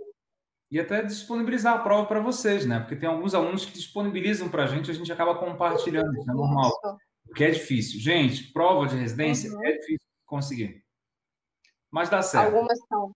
E 0.70 0.80
até 0.80 1.04
disponibilizar 1.04 1.76
a 1.76 1.84
prova 1.84 2.08
para 2.08 2.22
vocês, 2.22 2.66
né? 2.66 2.80
Porque 2.80 2.96
tem 2.96 3.10
alguns 3.10 3.36
alunos 3.36 3.66
que 3.66 3.74
disponibilizam 3.74 4.50
para 4.50 4.64
a 4.64 4.68
gente, 4.68 4.90
a 4.90 4.94
gente 4.94 5.12
acaba 5.12 5.36
compartilhando, 5.36 6.18
isso 6.18 6.32
é 6.32 6.34
normal. 6.34 6.70
Isso. 6.70 6.98
Porque 7.26 7.44
é 7.44 7.52
difícil. 7.52 8.00
Gente, 8.00 8.52
prova 8.52 8.88
de 8.88 8.96
residência 8.96 9.52
uhum. 9.52 9.66
é 9.66 9.74
difícil 9.74 10.08
conseguir. 10.26 10.84
Mas 11.92 12.10
dá 12.10 12.22
certo. 12.22 12.46
Algumas 12.46 12.80
são. 12.88 13.12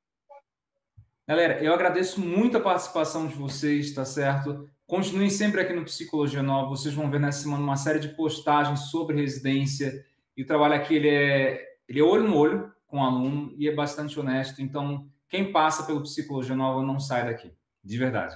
Galera, 1.28 1.64
eu 1.64 1.74
agradeço 1.74 2.20
muito 2.20 2.58
a 2.58 2.62
participação 2.62 3.26
de 3.26 3.36
vocês, 3.36 3.94
tá 3.94 4.06
certo? 4.06 4.70
Continuem 4.88 5.32
sempre 5.32 5.62
aqui 5.62 5.74
no 5.74 5.84
Psicologia 5.84 6.44
Nova. 6.44 6.70
Vocês 6.70 6.94
vão 6.94 7.10
ver 7.10 7.20
nessa 7.20 7.42
semana 7.42 7.64
uma 7.64 7.76
série 7.76 8.00
de 8.00 8.10
postagens 8.10 8.92
sobre 8.92 9.20
residência. 9.20 10.06
E 10.38 10.44
o 10.44 10.46
trabalho 10.46 10.76
aqui 10.76 10.96
ele 10.96 11.10
é, 11.10 11.60
ele 11.90 12.00
é 12.00 12.04
olho 12.04 12.28
no 12.28 12.38
olho 12.38 12.72
com 12.86 13.00
o 13.00 13.04
aluno 13.04 13.52
e 13.58 13.68
é 13.68 13.74
bastante 13.74 14.20
honesto. 14.20 14.62
Então, 14.62 15.10
quem 15.28 15.52
passa 15.52 15.84
pelo 15.84 16.04
Psicologia 16.04 16.56
Nova 16.56 16.84
não 16.84 17.00
sai 17.00 17.26
daqui, 17.26 17.52
de 17.84 17.98
verdade. 17.98 18.36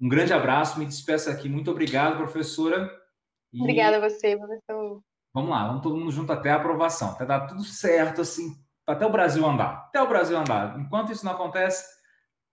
Um 0.00 0.08
grande 0.08 0.32
abraço, 0.32 0.78
me 0.78 0.86
despeço 0.86 1.28
aqui. 1.28 1.50
Muito 1.50 1.70
obrigado, 1.70 2.16
professora. 2.16 2.90
E... 3.52 3.60
Obrigada 3.60 3.98
a 3.98 4.08
você, 4.08 4.36
professor. 4.36 5.02
Vamos 5.34 5.50
lá, 5.50 5.66
vamos 5.66 5.82
todo 5.82 5.96
mundo 5.96 6.10
junto 6.10 6.32
até 6.32 6.50
a 6.50 6.56
aprovação, 6.56 7.10
até 7.10 7.26
dar 7.26 7.46
tudo 7.46 7.62
certo, 7.62 8.20
assim, 8.20 8.56
até 8.86 9.04
o 9.04 9.12
Brasil 9.12 9.44
andar. 9.44 9.86
Até 9.88 10.00
o 10.00 10.08
Brasil 10.08 10.38
andar. 10.38 10.78
Enquanto 10.78 11.12
isso 11.12 11.24
não 11.24 11.32
acontece, 11.32 11.84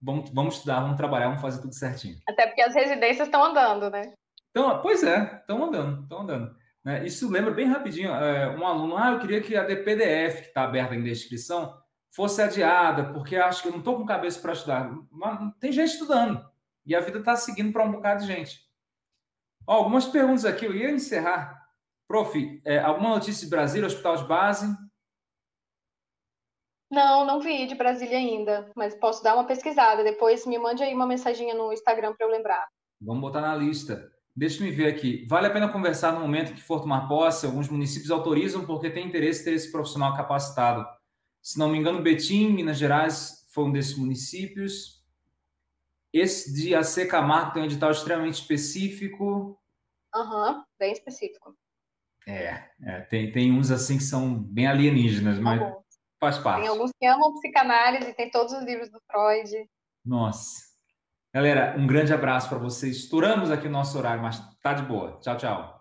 vamos, 0.02 0.30
vamos 0.32 0.56
estudar, 0.56 0.82
vamos 0.82 0.98
trabalhar, 0.98 1.28
vamos 1.28 1.42
fazer 1.42 1.62
tudo 1.62 1.74
certinho. 1.74 2.18
Até 2.28 2.48
porque 2.48 2.62
as 2.62 2.74
residências 2.74 3.28
estão 3.28 3.44
andando, 3.44 3.90
né? 3.90 4.14
Então, 4.50 4.82
pois 4.82 5.04
é, 5.04 5.38
estão 5.40 5.64
andando, 5.64 6.04
estão 6.04 6.22
andando. 6.22 6.56
Né? 6.84 7.06
Isso 7.06 7.30
lembra 7.30 7.52
bem 7.52 7.68
rapidinho, 7.68 8.12
é, 8.12 8.50
um 8.58 8.66
aluno, 8.66 8.98
ah, 8.98 9.12
eu 9.12 9.20
queria 9.20 9.42
que 9.42 9.56
a 9.56 9.64
DPDF, 9.64 10.42
que 10.42 10.48
está 10.48 10.64
aberta 10.64 10.96
em 10.96 11.04
descrição, 11.04 11.78
fosse 12.14 12.42
adiada, 12.42 13.14
porque 13.14 13.38
acho 13.38 13.62
que 13.62 13.68
eu 13.68 13.72
não 13.72 13.80
estou 13.80 13.98
com 13.98 14.06
cabeça 14.06 14.42
para 14.42 14.54
estudar. 14.54 14.92
Mas 15.10 15.54
tem 15.60 15.72
gente 15.72 15.92
estudando, 15.92 16.44
e 16.86 16.96
a 16.96 17.00
vida 17.00 17.20
está 17.20 17.36
seguindo 17.36 17.72
para 17.72 17.86
um 17.86 17.92
bocado 17.92 18.22
de 18.22 18.28
gente. 18.28 18.60
Ó, 19.66 19.76
algumas 19.76 20.06
perguntas 20.06 20.44
aqui, 20.44 20.66
eu 20.66 20.76
ia 20.76 20.92
encerrar. 20.92 21.62
Prof, 22.08 22.62
é, 22.66 22.80
alguma 22.80 23.12
notícia 23.12 23.46
de 23.46 23.50
Brasília, 23.50 23.88
hospital 23.88 24.18
de 24.18 24.26
base? 24.26 24.68
Não, 26.92 27.26
não 27.26 27.40
vi 27.40 27.66
de 27.66 27.74
Brasília 27.74 28.18
ainda, 28.18 28.70
mas 28.76 28.94
posso 28.94 29.24
dar 29.24 29.36
uma 29.36 29.46
pesquisada. 29.46 30.04
Depois 30.04 30.46
me 30.46 30.58
mande 30.58 30.84
aí 30.84 30.94
uma 30.94 31.08
mensaginha 31.08 31.56
no 31.56 31.72
Instagram 31.72 32.14
para 32.14 32.28
eu 32.28 32.32
lembrar. 32.32 32.68
Vamos 33.00 33.22
botar 33.22 33.40
na 33.40 33.56
lista. 33.56 34.12
Deixa 34.36 34.62
me 34.62 34.72
ver 34.72 34.88
aqui. 34.88 35.26
Vale 35.30 35.48
a 35.48 35.52
pena 35.52 35.72
conversar 35.72 36.12
no 36.12 36.20
momento 36.20 36.54
que 36.54 36.62
for 36.62 36.82
tomar 36.82 37.08
posse? 37.08 37.46
Alguns 37.46 37.70
municípios 37.70 38.12
autorizam 38.12 38.66
porque 38.66 38.90
tem 38.90 39.08
interesse 39.08 39.46
ter 39.46 39.54
esse 39.54 39.72
profissional 39.72 40.16
capacitado. 40.18 40.86
Se 41.42 41.58
não 41.58 41.70
me 41.70 41.78
engano, 41.78 42.02
Betim, 42.02 42.50
Minas 42.50 42.78
Gerais, 42.78 43.48
foi 43.54 43.64
um 43.64 43.72
desses 43.72 43.98
municípios. 43.98 45.02
Esse 46.14 46.54
de 46.54 46.76
AC 46.76 47.08
Camargo 47.08 47.54
tem 47.54 47.62
um 47.62 47.66
edital 47.66 47.92
extremamente 47.92 48.36
específico. 48.42 49.58
Aham, 50.14 50.58
uhum, 50.58 50.64
bem 50.78 50.92
específico. 50.92 51.56
É, 52.28 52.70
é, 52.84 53.02
tem, 53.10 53.32
tem 53.32 53.52
uns 53.52 53.72
assim 53.72 53.98
que 53.98 54.04
são 54.04 54.38
bem 54.38 54.68
alienígenas, 54.68 55.40
mas 55.40 55.62
faz 56.22 56.38
parte. 56.38 56.62
Tem 56.62 56.70
alguns 56.70 56.92
que 56.98 57.06
amam 57.06 57.34
psicanálise, 57.34 58.14
tem 58.14 58.30
todos 58.30 58.54
os 58.54 58.64
livros 58.64 58.90
do 58.92 59.02
Freud. 59.12 59.68
Nossa. 60.06 60.62
Galera, 61.34 61.76
um 61.78 61.88
grande 61.88 62.14
abraço 62.14 62.48
para 62.48 62.60
vocês. 62.60 62.98
Estouramos 62.98 63.50
aqui 63.50 63.68
o 63.68 63.72
nosso 63.72 63.98
horário, 63.98 64.22
mas 64.22 64.40
tá 64.62 64.74
de 64.74 64.84
boa. 64.84 65.18
Tchau, 65.20 65.38
tchau. 65.38 65.81